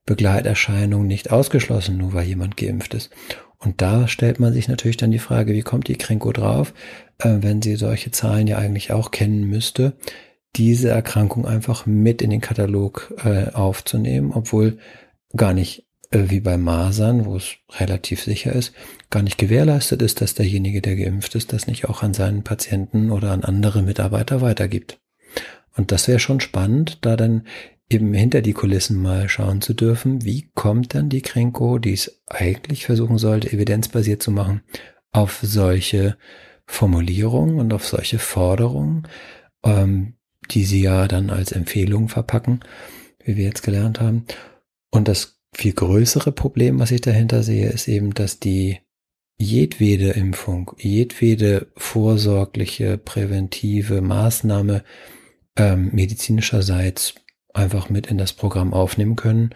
Begleiterscheinung 0.06 1.06
nicht 1.06 1.30
ausgeschlossen, 1.30 1.98
nur 1.98 2.14
weil 2.14 2.26
jemand 2.26 2.56
geimpft 2.56 2.94
ist. 2.94 3.10
Und 3.58 3.82
da 3.82 4.06
stellt 4.06 4.38
man 4.38 4.52
sich 4.52 4.68
natürlich 4.68 4.96
dann 4.96 5.10
die 5.10 5.18
Frage, 5.18 5.52
wie 5.52 5.62
kommt 5.62 5.88
die 5.88 5.96
Krenko 5.96 6.32
drauf, 6.32 6.72
äh, 7.18 7.38
wenn 7.40 7.60
sie 7.60 7.76
solche 7.76 8.10
Zahlen 8.10 8.46
ja 8.46 8.58
eigentlich 8.58 8.92
auch 8.92 9.10
kennen 9.10 9.44
müsste, 9.44 9.96
diese 10.56 10.88
Erkrankung 10.88 11.46
einfach 11.46 11.86
mit 11.86 12.22
in 12.22 12.30
den 12.30 12.40
Katalog 12.40 13.14
äh, 13.24 13.50
aufzunehmen, 13.52 14.32
obwohl 14.32 14.78
gar 15.36 15.52
nicht 15.52 15.86
äh, 16.10 16.24
wie 16.28 16.40
bei 16.40 16.56
Masern, 16.56 17.26
wo 17.26 17.36
es 17.36 17.56
relativ 17.78 18.22
sicher 18.22 18.52
ist, 18.52 18.72
gar 19.10 19.22
nicht 19.22 19.38
gewährleistet 19.38 20.02
ist, 20.02 20.20
dass 20.20 20.34
derjenige, 20.34 20.80
der 20.80 20.96
geimpft 20.96 21.34
ist, 21.34 21.52
das 21.52 21.66
nicht 21.66 21.88
auch 21.88 22.02
an 22.02 22.14
seinen 22.14 22.44
Patienten 22.44 23.10
oder 23.10 23.32
an 23.32 23.44
andere 23.44 23.82
Mitarbeiter 23.82 24.40
weitergibt. 24.40 25.00
Und 25.76 25.92
das 25.92 26.08
wäre 26.08 26.18
schon 26.18 26.40
spannend, 26.40 26.98
da 27.02 27.16
dann 27.16 27.46
eben 27.90 28.12
hinter 28.12 28.42
die 28.42 28.52
Kulissen 28.52 29.00
mal 29.00 29.28
schauen 29.28 29.60
zu 29.60 29.74
dürfen, 29.74 30.24
wie 30.24 30.50
kommt 30.54 30.94
dann 30.94 31.08
die 31.08 31.22
Krenko, 31.22 31.78
die 31.78 31.94
es 31.94 32.20
eigentlich 32.26 32.86
versuchen 32.86 33.18
sollte, 33.18 33.52
evidenzbasiert 33.52 34.22
zu 34.22 34.30
machen, 34.30 34.62
auf 35.10 35.40
solche 35.42 36.18
Formulierungen 36.66 37.58
und 37.58 37.72
auf 37.72 37.86
solche 37.86 38.18
Forderungen, 38.18 39.08
ähm, 39.64 40.14
die 40.50 40.64
sie 40.64 40.82
ja 40.82 41.08
dann 41.08 41.30
als 41.30 41.52
Empfehlung 41.52 42.08
verpacken, 42.08 42.60
wie 43.24 43.36
wir 43.36 43.44
jetzt 43.44 43.62
gelernt 43.62 44.00
haben. 44.00 44.26
Und 44.90 45.08
das 45.08 45.40
viel 45.54 45.72
größere 45.72 46.32
Problem, 46.32 46.78
was 46.78 46.90
ich 46.90 47.00
dahinter 47.00 47.42
sehe, 47.42 47.70
ist 47.70 47.88
eben, 47.88 48.12
dass 48.12 48.38
die 48.38 48.78
jedwede 49.38 50.10
Impfung, 50.10 50.72
jedwede 50.78 51.68
vorsorgliche, 51.76 52.98
präventive 52.98 54.02
Maßnahme 54.02 54.84
ähm, 55.56 55.90
medizinischerseits 55.92 57.14
einfach 57.58 57.90
mit 57.90 58.06
in 58.06 58.18
das 58.18 58.32
Programm 58.32 58.72
aufnehmen 58.72 59.16
können. 59.16 59.50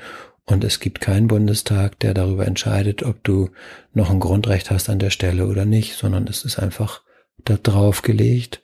Und 0.44 0.64
es 0.64 0.80
gibt 0.80 1.00
keinen 1.00 1.28
Bundestag, 1.28 1.98
der 2.00 2.14
darüber 2.14 2.46
entscheidet, 2.46 3.02
ob 3.04 3.22
du 3.22 3.50
noch 3.94 4.10
ein 4.10 4.20
Grundrecht 4.20 4.70
hast 4.70 4.88
an 4.88 4.98
der 4.98 5.10
Stelle 5.10 5.46
oder 5.46 5.64
nicht, 5.64 5.94
sondern 5.94 6.26
es 6.26 6.44
ist 6.44 6.58
einfach 6.58 7.02
da 7.44 7.56
drauf 7.56 8.02
gelegt 8.02 8.62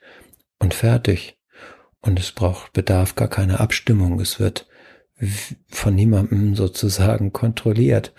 und 0.59 0.73
fertig. 0.73 1.37
Und 2.01 2.19
es 2.19 2.31
braucht, 2.31 2.73
bedarf 2.73 3.15
gar 3.15 3.27
keine 3.27 3.59
Abstimmung. 3.59 4.19
Es 4.19 4.39
wird 4.39 4.67
von 5.67 5.95
niemandem 5.95 6.55
sozusagen 6.55 7.33
kontrolliert. 7.33 8.13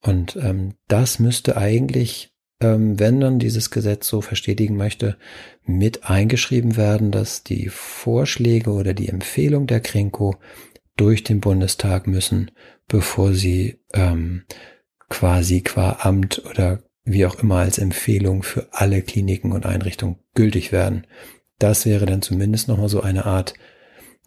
Und 0.00 0.36
ähm, 0.36 0.74
das 0.86 1.18
müsste 1.18 1.56
eigentlich 1.56 2.32
ähm, 2.60 2.98
wenn 2.98 3.20
dann 3.20 3.38
dieses 3.38 3.70
Gesetz 3.70 4.08
so 4.08 4.20
verstetigen 4.20 4.76
möchte, 4.76 5.16
mit 5.64 6.04
eingeschrieben 6.04 6.76
werden, 6.76 7.10
dass 7.10 7.44
die 7.44 7.68
Vorschläge 7.68 8.70
oder 8.70 8.94
die 8.94 9.08
Empfehlung 9.08 9.66
der 9.66 9.80
Krenko 9.80 10.36
durch 10.96 11.22
den 11.22 11.40
Bundestag 11.40 12.06
müssen, 12.06 12.50
bevor 12.88 13.32
sie 13.32 13.78
ähm, 13.92 14.44
quasi 15.08 15.60
qua 15.60 15.98
Amt 16.00 16.42
oder 16.50 16.82
wie 17.04 17.24
auch 17.24 17.36
immer 17.36 17.56
als 17.58 17.78
Empfehlung 17.78 18.42
für 18.42 18.68
alle 18.72 19.02
Kliniken 19.02 19.52
und 19.52 19.64
Einrichtungen 19.64 20.16
gültig 20.34 20.72
werden. 20.72 21.06
Das 21.58 21.86
wäre 21.86 22.06
dann 22.06 22.22
zumindest 22.22 22.68
nochmal 22.68 22.88
so 22.88 23.00
eine 23.00 23.24
Art, 23.24 23.54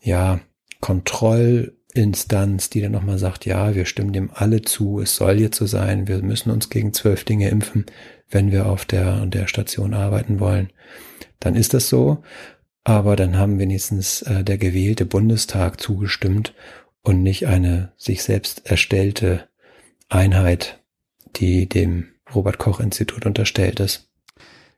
ja, 0.02 0.40
Kontrollinstanz, 1.92 2.70
die 2.70 2.82
dann 2.82 2.92
nochmal 2.92 3.18
sagt, 3.18 3.46
ja, 3.46 3.76
wir 3.76 3.86
stimmen 3.86 4.14
dem 4.14 4.32
alle 4.34 4.62
zu, 4.62 5.00
es 5.02 5.16
soll 5.16 5.40
jetzt 5.40 5.58
so 5.58 5.66
sein, 5.66 6.08
wir 6.08 6.22
müssen 6.22 6.52
uns 6.52 6.70
gegen 6.70 6.94
zwölf 6.94 7.24
Dinge 7.24 7.50
impfen, 7.50 7.86
wenn 8.30 8.52
wir 8.52 8.66
auf 8.68 8.86
der, 8.86 9.26
der 9.26 9.48
Station 9.48 9.94
arbeiten 9.94 10.40
wollen, 10.40 10.72
dann 11.40 11.56
ist 11.56 11.74
das 11.74 11.90
so. 11.90 12.24
Aber 12.84 13.16
dann 13.16 13.38
haben 13.38 13.60
wenigstens 13.60 14.24
äh, 14.24 14.44
der 14.44 14.58
gewählte 14.58 15.06
Bundestag 15.06 15.80
zugestimmt 15.80 16.56
und 17.04 17.22
nicht 17.22 17.48
eine 17.48 17.92
sich 17.96 18.24
selbst 18.24 18.66
erstellte 18.66 19.48
Einheit, 20.10 20.82
die 21.36 21.70
dem 21.70 22.08
Robert 22.34 22.58
Koch 22.58 22.80
Institut 22.80 23.26
unterstellt 23.26 23.80
ist. 23.80 24.10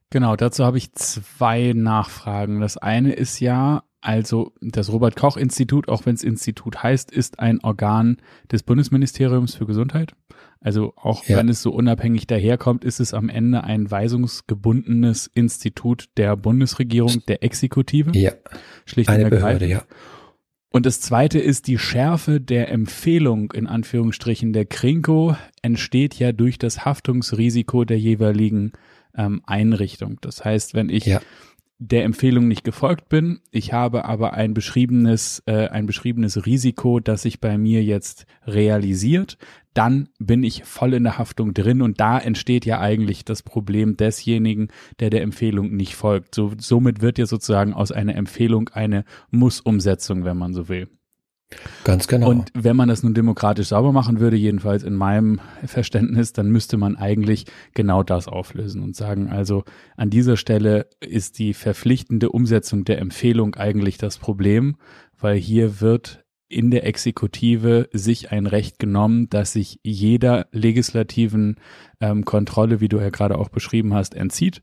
Genau, 0.10 0.36
dazu 0.36 0.66
habe 0.66 0.78
ich 0.78 0.94
zwei 0.94 1.74
Nachfragen. 1.74 2.60
Das 2.60 2.78
eine 2.78 3.14
ist 3.14 3.40
ja, 3.40 3.84
Also 4.04 4.52
das 4.60 4.92
Robert 4.92 5.16
Koch 5.16 5.38
Institut, 5.38 5.88
auch 5.88 6.06
wenn 6.06 6.14
es 6.14 6.26
Institut 6.26 6.84
heißt, 6.84 7.10
ist 7.10 7.40
ein 7.40 7.64
Organ 7.64 8.18
des 8.52 8.62
Bundesministeriums 8.62 9.56
für 9.56 9.66
Gesundheit. 9.66 10.14
Also 10.60 10.92
auch 10.98 11.24
ja. 11.26 11.38
wenn 11.38 11.48
es 11.48 11.62
so 11.62 11.72
unabhängig 11.72 12.28
daherkommt, 12.28 12.84
ist 12.84 13.00
es 13.00 13.14
am 13.14 13.30
Ende 13.30 13.64
ein 13.64 13.90
weisungsgebundenes 13.90 15.28
Institut 15.34 16.10
der 16.18 16.36
Bundesregierung, 16.36 17.24
der 17.30 17.44
Exekutive. 17.44 18.12
Ja. 18.14 18.34
Schlicht 18.84 19.10
eine 19.10 19.30
Behörde, 19.30 19.68
ja. 19.68 19.84
Und 20.70 20.86
das 20.86 21.00
zweite 21.00 21.40
ist 21.40 21.68
die 21.68 21.78
Schärfe 21.78 22.42
der 22.42 22.72
Empfehlung 22.72 23.54
in 23.54 23.68
Anführungsstrichen 23.68 24.52
der 24.52 24.66
Krinko 24.66 25.38
entsteht 25.62 26.16
ja 26.16 26.34
durch 26.34 26.58
das 26.58 26.84
Haftungsrisiko 26.84 27.86
der 27.86 28.00
jeweiligen 28.00 28.74
ähm, 29.16 29.44
Einrichtung. 29.46 30.18
Das 30.20 30.44
heißt, 30.44 30.74
wenn 30.74 30.90
ich 30.90 31.06
ja 31.06 31.22
der 31.90 32.06
Empfehlung 32.06 32.48
nicht 32.48 32.64
gefolgt 32.64 33.10
bin. 33.10 33.42
Ich 33.52 33.74
habe 33.74 34.06
aber 34.06 34.34
ein 34.34 34.54
beschriebenes, 34.54 35.44
äh, 35.46 35.68
ein 35.68 35.86
beschriebenes 35.86 36.46
Risiko, 36.46 37.00
das 37.02 37.24
sich 37.24 37.42
bei 37.42 37.58
mir 37.58 37.84
jetzt 37.84 38.26
realisiert. 38.48 39.38
Dann 39.74 40.08
bin 40.18 40.44
ich 40.44 40.64
voll 40.64 40.94
in 40.94 41.04
der 41.04 41.18
Haftung 41.18 41.54
drin 41.54 41.82
und 41.82 42.00
da 42.00 42.20
entsteht 42.20 42.66
ja 42.66 42.80
eigentlich 42.80 43.26
das 43.26 43.44
Problem 43.44 43.98
desjenigen, 43.98 44.70
der 45.00 45.10
der 45.10 45.24
Empfehlung 45.24 45.76
nicht 45.76 45.96
folgt. 45.96 46.36
So, 46.36 46.54
somit 46.58 47.02
wird 47.02 47.18
ja 47.18 47.26
sozusagen 47.26 47.74
aus 47.74 47.92
einer 47.92 48.16
Empfehlung 48.16 48.70
eine 48.70 49.04
Muss-Umsetzung, 49.32 50.24
wenn 50.24 50.38
man 50.38 50.54
so 50.54 50.70
will. 50.70 50.88
Ganz 51.84 52.08
genau. 52.08 52.30
Und 52.30 52.52
wenn 52.54 52.76
man 52.76 52.90
das 52.90 53.04
nun 53.04 53.14
demokratisch 53.14 53.68
sauber 53.68 53.92
machen 53.92 54.20
würde, 54.20 54.38
jedenfalls 54.38 54.84
in 54.84 54.96
meinem 54.96 55.40
Verständnis, 55.66 56.34
dann 56.34 56.50
müsste 56.50 56.78
man 56.78 56.96
eigentlich 56.96 57.46
genau 57.74 58.04
das 58.04 58.28
auflösen 58.28 58.82
und 58.82 58.96
sagen, 58.96 59.30
also 59.30 59.64
an 59.98 60.10
dieser 60.10 60.38
Stelle 60.38 60.88
ist 61.00 61.40
die 61.40 61.54
verpflichtende 61.54 62.30
Umsetzung 62.30 62.86
der 62.86 63.00
Empfehlung 63.00 63.56
eigentlich 63.56 63.98
das 63.98 64.18
Problem, 64.18 64.78
weil 65.20 65.38
hier 65.38 65.82
wird 65.82 66.24
in 66.54 66.70
der 66.70 66.86
Exekutive 66.86 67.90
sich 67.94 68.32
ein 68.32 68.46
Recht 68.46 68.78
genommen, 68.78 69.30
dass 69.30 69.54
sich 69.54 69.80
jeder 69.84 70.48
legislativen 70.52 71.58
ähm, 72.00 72.26
Kontrolle, 72.26 72.80
wie 72.80 72.90
du 72.90 73.00
ja 73.00 73.10
gerade 73.10 73.38
auch 73.38 73.50
beschrieben 73.50 73.94
hast, 73.94 74.14
entzieht. 74.14 74.62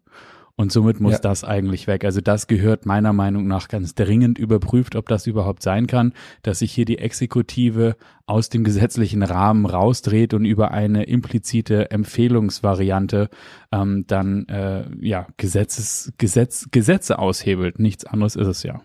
Und 0.57 0.73
somit 0.73 1.01
muss 1.01 1.15
ja. 1.15 1.19
das 1.21 1.43
eigentlich 1.43 1.87
weg. 1.87 2.05
Also 2.05 2.21
das 2.21 2.47
gehört 2.47 2.85
meiner 2.85 3.13
Meinung 3.13 3.47
nach 3.47 3.69
ganz 3.69 3.95
dringend 3.95 4.39
überprüft, 4.39 4.95
ob 4.95 5.09
das 5.09 5.27
überhaupt 5.27 5.63
sein 5.63 5.87
kann, 5.87 6.13
dass 6.43 6.59
sich 6.59 6.73
hier 6.73 6.85
die 6.85 6.99
Exekutive 6.99 7.97
aus 8.27 8.49
dem 8.49 8.63
gesetzlichen 8.63 9.23
Rahmen 9.23 9.67
rausdreht 9.67 10.35
und 10.35 10.45
über 10.45 10.71
eine 10.71 11.05
implizite 11.05 11.91
Empfehlungsvariante 11.91 13.31
ähm, 13.73 14.05
dann 14.07 14.47
äh, 14.49 14.85
ja 15.01 15.27
Gesetzes, 15.37 16.13
Gesetz, 16.19 16.69
Gesetze 16.71 17.19
aushebelt. 17.19 17.79
Nichts 17.79 18.05
anderes 18.05 18.37
ist 18.37 18.47
es 18.47 18.63
ja. 18.63 18.83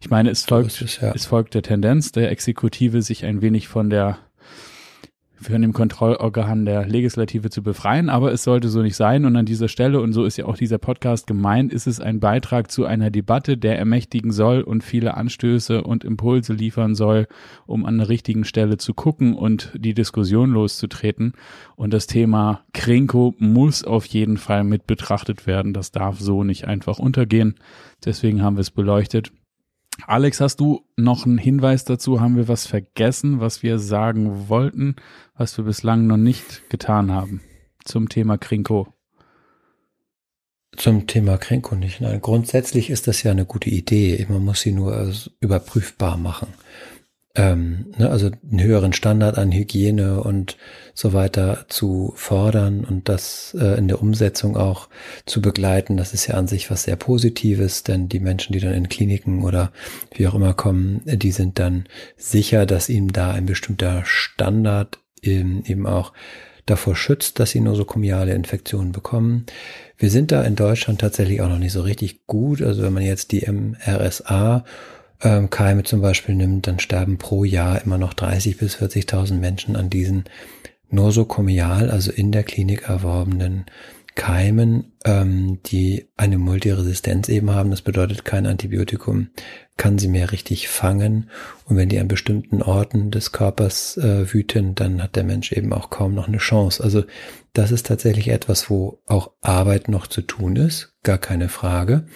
Ich 0.00 0.10
meine, 0.10 0.30
es 0.30 0.44
folgt, 0.44 0.82
es, 0.82 1.00
ja. 1.00 1.12
es 1.14 1.24
folgt 1.24 1.54
der 1.54 1.62
Tendenz 1.62 2.12
der 2.12 2.30
Exekutive, 2.30 3.00
sich 3.00 3.24
ein 3.24 3.40
wenig 3.40 3.68
von 3.68 3.88
der 3.88 4.18
von 5.44 5.62
dem 5.62 5.72
Kontrollorgan 5.72 6.64
der 6.64 6.86
Legislative 6.86 7.50
zu 7.50 7.62
befreien, 7.62 8.08
aber 8.08 8.32
es 8.32 8.42
sollte 8.42 8.68
so 8.68 8.82
nicht 8.82 8.96
sein. 8.96 9.24
Und 9.24 9.36
an 9.36 9.46
dieser 9.46 9.68
Stelle, 9.68 10.00
und 10.00 10.12
so 10.12 10.24
ist 10.24 10.36
ja 10.36 10.46
auch 10.46 10.56
dieser 10.56 10.78
Podcast 10.78 11.26
gemeint, 11.26 11.72
ist 11.72 11.86
es 11.86 12.00
ein 12.00 12.20
Beitrag 12.20 12.70
zu 12.70 12.84
einer 12.84 13.10
Debatte, 13.10 13.56
der 13.56 13.78
ermächtigen 13.78 14.32
soll 14.32 14.62
und 14.62 14.82
viele 14.82 15.14
Anstöße 15.16 15.82
und 15.82 16.04
Impulse 16.04 16.52
liefern 16.52 16.94
soll, 16.94 17.26
um 17.66 17.84
an 17.86 17.98
der 17.98 18.08
richtigen 18.08 18.44
Stelle 18.44 18.78
zu 18.78 18.94
gucken 18.94 19.34
und 19.34 19.72
die 19.74 19.94
Diskussion 19.94 20.50
loszutreten. 20.50 21.34
Und 21.76 21.92
das 21.92 22.06
Thema 22.06 22.62
Krenko 22.72 23.34
muss 23.38 23.84
auf 23.84 24.06
jeden 24.06 24.36
Fall 24.36 24.64
mit 24.64 24.86
betrachtet 24.86 25.46
werden. 25.46 25.72
Das 25.72 25.92
darf 25.92 26.20
so 26.20 26.44
nicht 26.44 26.66
einfach 26.66 26.98
untergehen. 26.98 27.56
Deswegen 28.04 28.42
haben 28.42 28.56
wir 28.56 28.62
es 28.62 28.70
beleuchtet. 28.70 29.32
Alex, 30.06 30.40
hast 30.40 30.60
du 30.60 30.84
noch 30.96 31.24
einen 31.24 31.38
Hinweis 31.38 31.84
dazu? 31.84 32.20
Haben 32.20 32.36
wir 32.36 32.48
was 32.48 32.66
vergessen, 32.66 33.40
was 33.40 33.62
wir 33.62 33.78
sagen 33.78 34.48
wollten, 34.48 34.96
was 35.36 35.56
wir 35.56 35.64
bislang 35.64 36.06
noch 36.06 36.16
nicht 36.16 36.68
getan 36.68 37.12
haben 37.12 37.40
zum 37.84 38.08
Thema 38.08 38.36
Krinko? 38.36 38.88
Zum 40.76 41.06
Thema 41.06 41.38
Krinko 41.38 41.76
nicht. 41.76 42.00
Nein, 42.00 42.20
grundsätzlich 42.20 42.90
ist 42.90 43.06
das 43.06 43.22
ja 43.22 43.30
eine 43.30 43.44
gute 43.44 43.70
Idee. 43.70 44.26
Man 44.28 44.44
muss 44.44 44.62
sie 44.62 44.72
nur 44.72 45.12
überprüfbar 45.40 46.16
machen 46.16 46.48
ähm, 47.36 47.86
ne, 47.98 48.10
also 48.10 48.30
einen 48.48 48.62
höheren 48.62 48.92
Standard 48.92 49.38
an 49.38 49.50
Hygiene 49.50 50.20
und 50.20 50.56
so 50.94 51.12
weiter 51.12 51.66
zu 51.68 52.12
fordern 52.16 52.84
und 52.84 53.08
das 53.08 53.56
äh, 53.58 53.76
in 53.76 53.88
der 53.88 54.00
Umsetzung 54.00 54.56
auch 54.56 54.88
zu 55.26 55.42
begleiten, 55.42 55.96
das 55.96 56.14
ist 56.14 56.28
ja 56.28 56.34
an 56.36 56.46
sich 56.46 56.70
was 56.70 56.84
sehr 56.84 56.96
Positives, 56.96 57.82
denn 57.82 58.08
die 58.08 58.20
Menschen, 58.20 58.52
die 58.52 58.60
dann 58.60 58.74
in 58.74 58.88
Kliniken 58.88 59.42
oder 59.42 59.72
wie 60.14 60.28
auch 60.28 60.34
immer 60.34 60.54
kommen, 60.54 61.02
die 61.04 61.32
sind 61.32 61.58
dann 61.58 61.86
sicher, 62.16 62.66
dass 62.66 62.88
ihnen 62.88 63.08
da 63.08 63.32
ein 63.32 63.46
bestimmter 63.46 64.02
Standard 64.04 64.98
eben, 65.20 65.64
eben 65.64 65.86
auch 65.86 66.12
davor 66.66 66.96
schützt, 66.96 67.40
dass 67.40 67.50
sie 67.50 67.60
nosokomiale 67.60 68.32
Infektionen 68.32 68.92
bekommen. 68.92 69.46
Wir 69.98 70.10
sind 70.10 70.32
da 70.32 70.42
in 70.42 70.56
Deutschland 70.56 71.00
tatsächlich 71.00 71.40
auch 71.42 71.48
noch 71.48 71.58
nicht 71.58 71.72
so 71.72 71.82
richtig 71.82 72.26
gut. 72.26 72.62
Also 72.62 72.82
wenn 72.82 72.92
man 72.92 73.02
jetzt 73.02 73.32
die 73.32 73.46
MRSA 73.46 74.64
ähm, 75.24 75.50
Keime 75.50 75.82
zum 75.82 76.00
Beispiel 76.00 76.34
nimmt, 76.34 76.66
dann 76.66 76.78
sterben 76.78 77.18
pro 77.18 77.44
Jahr 77.44 77.82
immer 77.82 77.98
noch 77.98 78.14
30 78.14 78.58
bis 78.58 78.76
40.000 78.76 79.34
Menschen 79.34 79.74
an 79.74 79.90
diesen 79.90 80.24
nosokomial, 80.90 81.90
also 81.90 82.12
in 82.12 82.30
der 82.30 82.44
Klinik 82.44 82.88
erworbenen 82.88 83.64
Keimen, 84.14 84.92
ähm, 85.04 85.58
die 85.66 86.08
eine 86.16 86.38
Multiresistenz 86.38 87.28
eben 87.28 87.50
haben. 87.50 87.70
Das 87.70 87.82
bedeutet, 87.82 88.24
kein 88.24 88.46
Antibiotikum 88.46 89.30
kann 89.76 89.98
sie 89.98 90.06
mehr 90.06 90.30
richtig 90.30 90.68
fangen. 90.68 91.30
Und 91.64 91.76
wenn 91.76 91.88
die 91.88 91.98
an 91.98 92.06
bestimmten 92.06 92.62
Orten 92.62 93.10
des 93.10 93.32
Körpers 93.32 93.96
äh, 93.96 94.32
wüten, 94.32 94.76
dann 94.76 95.02
hat 95.02 95.16
der 95.16 95.24
Mensch 95.24 95.50
eben 95.50 95.72
auch 95.72 95.90
kaum 95.90 96.14
noch 96.14 96.28
eine 96.28 96.38
Chance. 96.38 96.82
Also 96.82 97.02
das 97.54 97.72
ist 97.72 97.86
tatsächlich 97.86 98.28
etwas, 98.28 98.70
wo 98.70 99.00
auch 99.06 99.32
Arbeit 99.40 99.88
noch 99.88 100.06
zu 100.06 100.22
tun 100.22 100.54
ist, 100.54 100.94
gar 101.02 101.18
keine 101.18 101.48
Frage. 101.48 102.06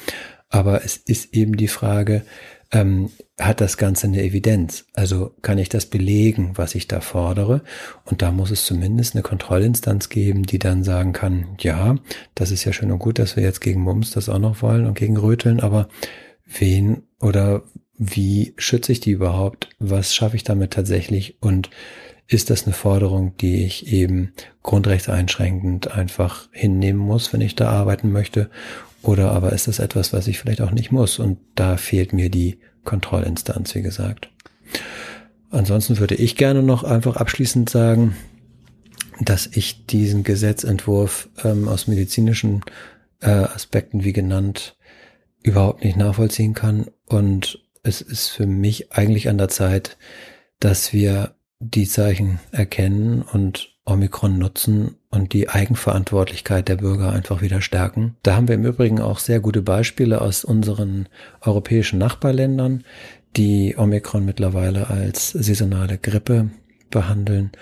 Aber 0.51 0.85
es 0.85 0.97
ist 0.97 1.35
eben 1.35 1.57
die 1.57 1.69
Frage, 1.69 2.23
ähm, 2.71 3.11
hat 3.39 3.61
das 3.61 3.77
Ganze 3.77 4.07
eine 4.07 4.23
Evidenz? 4.23 4.87
Also 4.95 5.35
kann 5.43 5.59
ich 5.59 5.69
das 5.69 5.87
belegen, 5.87 6.53
was 6.57 6.75
ich 6.75 6.89
da 6.89 7.01
fordere? 7.01 7.63
Und 8.05 8.23
da 8.23 8.31
muss 8.31 8.51
es 8.51 8.67
zumindest 8.67 9.15
eine 9.15 9.23
Kontrollinstanz 9.23 10.09
geben, 10.09 10.43
die 10.45 10.59
dann 10.59 10.85
sagen 10.85 11.13
kann, 11.13 11.57
ja, 11.61 11.97
das 12.35 12.51
ist 12.51 12.65
ja 12.65 12.73
schön 12.73 12.91
und 12.91 12.99
gut, 12.99 13.19
dass 13.19 13.37
wir 13.37 13.43
jetzt 13.43 13.61
gegen 13.61 13.81
Mums 13.81 14.11
das 14.11 14.29
auch 14.29 14.39
noch 14.39 14.63
wollen 14.63 14.87
und 14.87 14.99
gegen 14.99 15.17
Röteln, 15.17 15.61
aber 15.61 15.89
wen 16.45 17.03
oder 17.21 17.63
wie 17.97 18.55
schütze 18.57 18.93
ich 18.93 19.01
die 19.01 19.11
überhaupt? 19.11 19.71
Was 19.79 20.15
schaffe 20.15 20.37
ich 20.37 20.45
damit 20.45 20.73
tatsächlich? 20.73 21.37
Und 21.41 21.71
ist 22.29 22.51
das 22.51 22.65
eine 22.65 22.75
Forderung, 22.75 23.37
die 23.39 23.65
ich 23.65 23.91
eben 23.93 24.33
grundrechtseinschränkend 24.63 25.91
einfach 25.91 26.49
hinnehmen 26.53 27.01
muss, 27.01 27.33
wenn 27.33 27.41
ich 27.41 27.57
da 27.57 27.71
arbeiten 27.71 28.13
möchte? 28.13 28.51
Oder 29.09 29.33
aber 29.33 29.55
ist 29.55 29.69
das 29.69 29.79
etwas, 29.79 30.13
was 30.13 30.27
ich 30.27 30.39
vielleicht 30.39 30.61
auch 30.61 30.71
nicht 30.71 30.93
muss? 30.93 31.19
Und 31.19 31.39
da 31.55 31.79
fehlt 31.79 32.13
mir 32.13 32.29
die 32.29 32.59
Kontrollinstanz, 32.85 33.75
wie 33.75 33.81
gesagt. 33.81 34.29
Ansonsten 35.49 35.97
würde 35.97 36.15
ich 36.15 36.37
gerne 36.37 36.63
noch 36.63 36.85
einfach 36.85 37.17
abschließend 37.17 37.71
sagen, 37.71 38.15
dass 39.19 39.47
ich 39.47 39.87
diesen 39.87 40.25
Gesetzentwurf 40.25 41.31
ähm, 41.43 41.69
aus 41.69 41.87
medizinischen 41.87 42.61
äh, 43.23 43.31
Aspekten, 43.31 44.05
wie 44.05 44.13
genannt, 44.13 44.77
überhaupt 45.43 45.85
nicht 45.85 45.97
nachvollziehen 45.97 46.53
kann. 46.53 46.91
Und 47.07 47.67
es 47.83 48.03
ist 48.03 48.29
für 48.29 48.45
mich 48.45 48.93
eigentlich 48.93 49.31
an 49.31 49.39
der 49.39 49.49
Zeit, 49.49 49.97
dass 50.61 50.93
wir 50.93 51.35
die 51.61 51.89
Zeichen 51.89 52.41
erkennen 52.53 53.23
und 53.23 53.75
Omikron 53.87 54.39
nutzen 54.39 54.98
und 55.11 55.33
die 55.33 55.49
Eigenverantwortlichkeit 55.49 56.69
der 56.69 56.77
Bürger 56.77 57.13
einfach 57.13 57.41
wieder 57.41 57.61
stärken. 57.61 58.17
Da 58.23 58.37
haben 58.37 58.49
wir 58.49 58.55
im 58.55 58.67
Übrigen 58.67 59.01
auch 59.01 59.19
sehr 59.19 59.41
gute 59.41 59.63
Beispiele 59.63 60.21
aus 60.21 60.45
unseren 60.45 61.09
europäischen 61.41 61.99
Nachbarländern, 61.99 62.85
die 63.37 63.75
Omikron 63.77 64.25
mittlerweile 64.25 64.89
als 64.89 65.31
saisonale 65.31 65.99
Grippe 65.99 66.51
behandeln. 66.91 67.53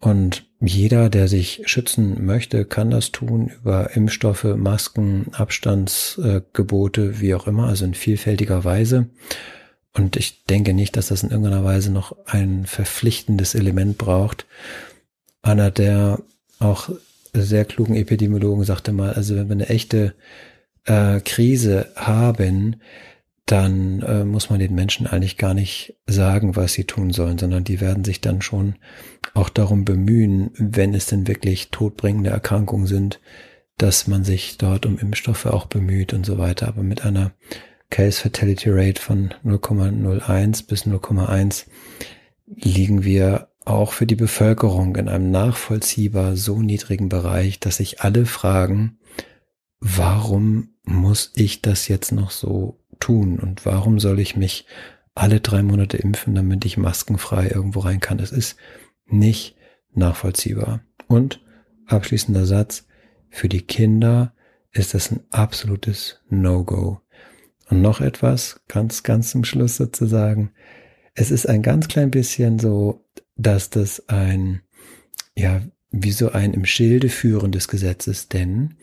Und 0.00 0.46
jeder, 0.60 1.10
der 1.10 1.28
sich 1.28 1.62
schützen 1.66 2.24
möchte, 2.24 2.64
kann 2.64 2.90
das 2.90 3.12
tun 3.12 3.50
über 3.60 3.94
Impfstoffe, 3.94 4.44
Masken, 4.44 5.26
Abstandsgebote, 5.32 7.20
wie 7.20 7.34
auch 7.34 7.46
immer, 7.46 7.66
also 7.66 7.84
in 7.84 7.94
vielfältiger 7.94 8.64
Weise. 8.64 9.08
Und 9.92 10.16
ich 10.16 10.44
denke 10.44 10.74
nicht, 10.74 10.96
dass 10.96 11.08
das 11.08 11.22
in 11.22 11.30
irgendeiner 11.30 11.64
Weise 11.64 11.90
noch 11.90 12.16
ein 12.26 12.66
verpflichtendes 12.66 13.54
Element 13.54 13.98
braucht. 13.98 14.46
Einer 15.42 15.70
der 15.70 16.20
auch 16.58 16.90
sehr 17.32 17.64
klugen 17.64 17.96
Epidemiologen 17.96 18.64
sagte 18.64 18.92
mal, 18.92 19.12
also 19.12 19.36
wenn 19.36 19.48
wir 19.48 19.54
eine 19.54 19.68
echte 19.68 20.14
äh, 20.84 21.20
Krise 21.20 21.88
haben, 21.96 22.76
dann 23.44 24.02
äh, 24.02 24.24
muss 24.24 24.50
man 24.50 24.58
den 24.58 24.74
Menschen 24.74 25.06
eigentlich 25.06 25.36
gar 25.36 25.54
nicht 25.54 25.94
sagen, 26.06 26.56
was 26.56 26.72
sie 26.72 26.84
tun 26.84 27.12
sollen, 27.12 27.38
sondern 27.38 27.62
die 27.62 27.80
werden 27.80 28.04
sich 28.04 28.20
dann 28.20 28.42
schon 28.42 28.74
auch 29.34 29.48
darum 29.48 29.84
bemühen, 29.84 30.50
wenn 30.56 30.94
es 30.94 31.06
denn 31.06 31.28
wirklich 31.28 31.70
todbringende 31.70 32.30
Erkrankungen 32.30 32.86
sind, 32.86 33.20
dass 33.78 34.08
man 34.08 34.24
sich 34.24 34.58
dort 34.58 34.84
um 34.84 34.98
Impfstoffe 34.98 35.46
auch 35.46 35.66
bemüht 35.66 36.12
und 36.12 36.26
so 36.26 36.38
weiter. 36.38 36.66
Aber 36.66 36.82
mit 36.82 37.04
einer 37.04 37.32
Case 37.90 38.20
Fatality 38.20 38.70
Rate 38.70 39.00
von 39.00 39.32
0,01 39.44 40.66
bis 40.66 40.86
0,1 40.86 41.66
liegen 42.46 43.04
wir 43.04 43.48
auch 43.66 43.92
für 43.92 44.06
die 44.06 44.16
Bevölkerung 44.16 44.96
in 44.96 45.08
einem 45.08 45.30
nachvollziehbar 45.30 46.36
so 46.36 46.62
niedrigen 46.62 47.08
Bereich, 47.08 47.60
dass 47.60 47.78
sich 47.78 48.00
alle 48.00 48.24
fragen, 48.24 48.98
warum 49.80 50.70
muss 50.84 51.32
ich 51.34 51.62
das 51.62 51.88
jetzt 51.88 52.12
noch 52.12 52.30
so 52.30 52.80
tun 53.00 53.38
und 53.38 53.66
warum 53.66 53.98
soll 53.98 54.20
ich 54.20 54.36
mich 54.36 54.66
alle 55.14 55.40
drei 55.40 55.62
Monate 55.62 55.96
impfen, 55.96 56.34
damit 56.34 56.64
ich 56.64 56.76
maskenfrei 56.76 57.48
irgendwo 57.48 57.80
rein 57.80 58.00
kann. 58.00 58.20
Es 58.20 58.32
ist 58.32 58.56
nicht 59.06 59.56
nachvollziehbar. 59.92 60.80
Und 61.08 61.42
abschließender 61.86 62.46
Satz, 62.46 62.86
für 63.30 63.48
die 63.48 63.62
Kinder 63.62 64.34
ist 64.72 64.94
das 64.94 65.10
ein 65.10 65.20
absolutes 65.30 66.20
No-Go. 66.28 67.00
Und 67.68 67.82
noch 67.82 68.00
etwas, 68.00 68.60
ganz, 68.68 69.02
ganz 69.02 69.30
zum 69.30 69.42
Schluss 69.42 69.76
sozusagen. 69.76 70.52
Es 71.14 71.30
ist 71.30 71.48
ein 71.48 71.62
ganz 71.62 71.88
klein 71.88 72.10
bisschen 72.10 72.58
so, 72.58 73.04
dass 73.36 73.70
das 73.70 74.08
ein, 74.08 74.62
ja, 75.36 75.62
wie 75.90 76.12
so 76.12 76.32
ein 76.32 76.52
im 76.54 76.64
Schilde 76.64 77.08
führendes 77.08 77.68
Gesetz 77.68 78.06
ist, 78.06 78.32
denn 78.32 78.74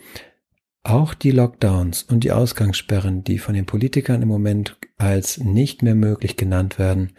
auch 0.83 1.13
die 1.13 1.31
Lockdowns 1.31 2.03
und 2.03 2.23
die 2.23 2.31
Ausgangssperren, 2.31 3.23
die 3.23 3.39
von 3.39 3.55
den 3.55 3.65
Politikern 3.65 4.21
im 4.21 4.27
Moment 4.27 4.77
als 4.97 5.37
nicht 5.37 5.81
mehr 5.81 5.95
möglich 5.95 6.35
genannt 6.35 6.77
werden, 6.77 7.13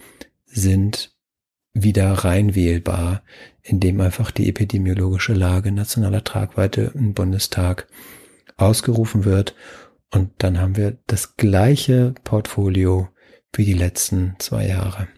sind 0.44 1.14
wieder 1.72 2.12
rein 2.12 2.54
wählbar, 2.54 3.22
indem 3.62 4.00
einfach 4.00 4.30
die 4.30 4.48
epidemiologische 4.48 5.32
Lage 5.32 5.72
nationaler 5.72 6.22
Tragweite 6.22 6.92
im 6.94 7.14
Bundestag 7.14 7.88
ausgerufen 8.56 9.24
wird. 9.24 9.56
Und 10.12 10.30
dann 10.38 10.60
haben 10.60 10.76
wir 10.76 10.98
das 11.06 11.36
gleiche 11.36 12.14
Portfolio 12.22 13.08
wie 13.52 13.64
die 13.64 13.72
letzten 13.72 14.36
zwei 14.38 14.68
Jahre. 14.68 15.08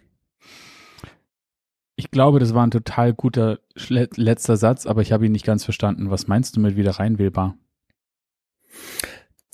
Ich 1.96 2.10
glaube, 2.10 2.38
das 2.38 2.52
war 2.52 2.66
ein 2.66 2.70
total 2.70 3.14
guter 3.14 3.58
letzter 3.88 4.56
Satz, 4.58 4.86
aber 4.86 5.00
ich 5.00 5.12
habe 5.12 5.26
ihn 5.26 5.32
nicht 5.32 5.46
ganz 5.46 5.64
verstanden. 5.64 6.10
Was 6.10 6.28
meinst 6.28 6.56
du 6.56 6.60
mit 6.60 6.76
wieder 6.76 6.92
rein 6.92 7.18
wählbar? 7.18 7.56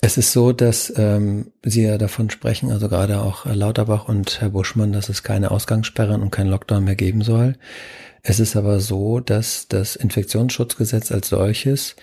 Es 0.01 0.17
ist 0.17 0.33
so, 0.33 0.51
dass 0.51 0.91
ähm, 0.97 1.53
Sie 1.63 1.83
ja 1.83 1.97
davon 1.97 2.29
sprechen, 2.29 2.69
also 2.69 2.89
gerade 2.89 3.21
auch 3.21 3.45
Herr 3.45 3.55
Lauterbach 3.55 4.09
und 4.09 4.41
Herr 4.41 4.49
Buschmann, 4.49 4.91
dass 4.91 5.07
es 5.07 5.23
keine 5.23 5.51
Ausgangssperren 5.51 6.21
und 6.21 6.31
keinen 6.31 6.49
Lockdown 6.49 6.83
mehr 6.83 6.97
geben 6.97 7.21
soll. 7.21 7.55
Es 8.21 8.41
ist 8.41 8.57
aber 8.57 8.81
so, 8.81 9.21
dass 9.21 9.69
das 9.69 9.95
Infektionsschutzgesetz 9.95 11.13
als 11.13 11.29
solches 11.29 11.95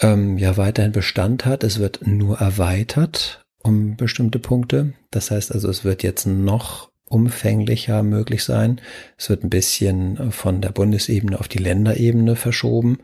ähm, 0.00 0.38
ja 0.38 0.56
weiterhin 0.56 0.90
Bestand 0.90 1.46
hat. 1.46 1.62
Es 1.62 1.78
wird 1.78 2.04
nur 2.04 2.38
erweitert 2.38 3.44
um 3.62 3.96
bestimmte 3.96 4.40
Punkte. 4.40 4.94
Das 5.10 5.30
heißt 5.30 5.52
also, 5.52 5.68
es 5.68 5.84
wird 5.84 6.02
jetzt 6.02 6.26
noch 6.26 6.89
umfänglicher 7.10 8.02
möglich 8.02 8.42
sein. 8.42 8.80
Es 9.18 9.28
wird 9.28 9.44
ein 9.44 9.50
bisschen 9.50 10.32
von 10.32 10.62
der 10.62 10.70
Bundesebene 10.70 11.38
auf 11.38 11.48
die 11.48 11.58
Länderebene 11.58 12.36
verschoben 12.36 13.00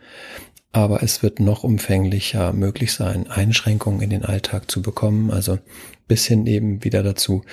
aber 0.77 1.03
es 1.03 1.23
wird 1.23 1.41
noch 1.41 1.65
umfänglicher 1.65 2.53
möglich 2.53 2.93
sein, 2.93 3.31
Einschränkungen 3.31 4.03
in 4.03 4.11
den 4.11 4.27
Alltag 4.27 4.71
zu 4.71 4.83
bekommen, 4.83 5.31
also 5.31 5.59
bis 6.07 6.27
hin 6.27 6.47
eben 6.47 6.85
wieder 6.85 7.03
dazu, 7.03 7.45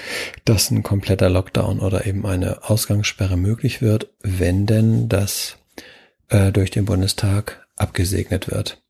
dass 0.44 0.70
ein 0.72 0.84
kompletter 0.84 1.30
Lockdown 1.30 1.80
oder 1.80 2.06
eben 2.06 2.26
eine 2.26 2.70
Ausgangssperre 2.70 3.38
möglich 3.38 3.82
wird, 3.82 4.10
wenn 4.24 4.66
denn 4.66 5.08
das 5.08 5.56
äh, 6.28 6.52
durch 6.52 6.70
den 6.70 6.84
Bundestag 6.84 7.66
abgesegnet 7.78 8.52
wird. 8.52 8.82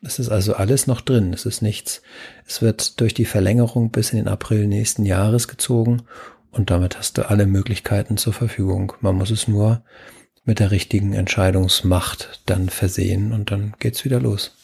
Es 0.00 0.20
ist 0.20 0.28
also 0.28 0.54
alles 0.54 0.86
noch 0.86 1.00
drin, 1.00 1.32
es 1.32 1.44
ist 1.44 1.60
nichts. 1.60 2.02
Es 2.46 2.62
wird 2.62 3.00
durch 3.00 3.14
die 3.14 3.24
Verlängerung 3.24 3.90
bis 3.90 4.10
in 4.10 4.18
den 4.18 4.28
April 4.28 4.68
nächsten 4.68 5.04
Jahres 5.04 5.48
gezogen 5.48 6.02
und 6.54 6.70
damit 6.70 6.98
hast 6.98 7.18
du 7.18 7.28
alle 7.28 7.46
Möglichkeiten 7.46 8.16
zur 8.16 8.32
Verfügung. 8.32 8.92
Man 9.00 9.16
muss 9.16 9.30
es 9.30 9.48
nur 9.48 9.82
mit 10.44 10.58
der 10.58 10.70
richtigen 10.70 11.12
Entscheidungsmacht 11.12 12.42
dann 12.46 12.68
versehen 12.68 13.32
und 13.32 13.50
dann 13.50 13.74
geht's 13.78 14.04
wieder 14.04 14.20
los. 14.20 14.56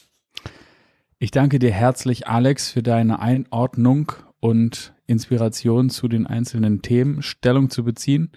Ich 1.19 1.31
danke 1.31 1.59
dir 1.59 1.73
herzlich, 1.73 2.29
Alex, 2.29 2.71
für 2.71 2.83
deine 2.83 3.21
Einordnung 3.21 4.13
und 4.41 4.95
Inspiration 5.07 5.91
zu 5.91 6.09
den 6.09 6.27
einzelnen 6.27 6.81
Themen, 6.81 7.23
Stellung 7.23 7.69
zu 7.69 7.85
beziehen 7.85 8.31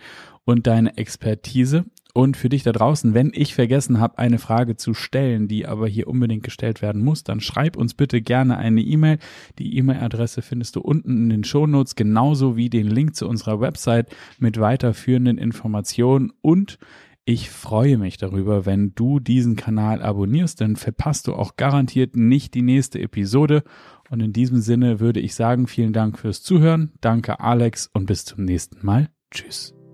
und 0.44 0.68
deine 0.68 0.98
Expertise. 0.98 1.86
Und 2.14 2.38
für 2.38 2.50
dich 2.50 2.62
da 2.62 2.72
draußen, 2.72 3.16
wenn 3.16 3.32
ich 3.34 3.56
vergessen 3.56 4.00
habe, 4.00 4.20
eine 4.20 4.38
Frage 4.38 4.78
zu 4.78 4.94
stellen, 4.94 5.48
die 5.48 5.66
aber 5.66 5.88
hier 5.88 6.08
unbedingt 6.08 6.44
gestellt 6.44 6.84
werden 6.84 7.04
muss, 7.04 7.24
dann 7.24 7.42
schreib 7.42 7.76
uns 7.76 7.96
bitte 7.96 8.22
gerne 8.22 8.58
eine 8.58 8.82
E-Mail. 8.82 9.18
Die 9.58 9.76
E-Mail-Adresse 9.78 10.44
findest 10.44 10.76
du 10.76 10.82
unten 10.82 11.24
in 11.24 11.30
den 11.30 11.44
Shownotes, 11.44 11.96
genauso 11.96 12.56
wie 12.56 12.70
den 12.70 12.88
Link 12.88 13.16
zu 13.16 13.28
unserer 13.28 13.60
Website 13.60 14.16
mit 14.38 14.60
weiterführenden 14.60 15.40
Informationen 15.40 16.32
und 16.42 16.78
ich 17.26 17.50
freue 17.50 17.98
mich 17.98 18.18
darüber, 18.18 18.66
wenn 18.66 18.94
du 18.96 19.22
diesen 19.22 19.56
Kanal 19.56 20.02
abonnierst, 20.02 20.60
dann 20.60 20.76
verpasst 20.76 21.28
du 21.28 21.34
auch 21.34 21.56
garantiert 21.56 22.18
nicht 22.18 22.54
die 22.54 22.62
nächste 22.62 23.00
Episode. 23.00 23.64
Und 24.10 24.20
in 24.20 24.34
diesem 24.34 24.60
Sinne 24.60 25.00
würde 25.00 25.22
ich 25.22 25.34
sagen, 25.34 25.68
vielen 25.68 25.94
Dank 25.94 26.20
fürs 26.20 26.44
Zuhören. 26.44 26.92
Danke 27.00 27.40
Alex 27.40 27.90
und 27.94 28.08
bis 28.08 28.26
zum 28.26 28.44
nächsten 28.44 28.86
Mal. 28.86 29.10
Tschüss. 29.32 29.74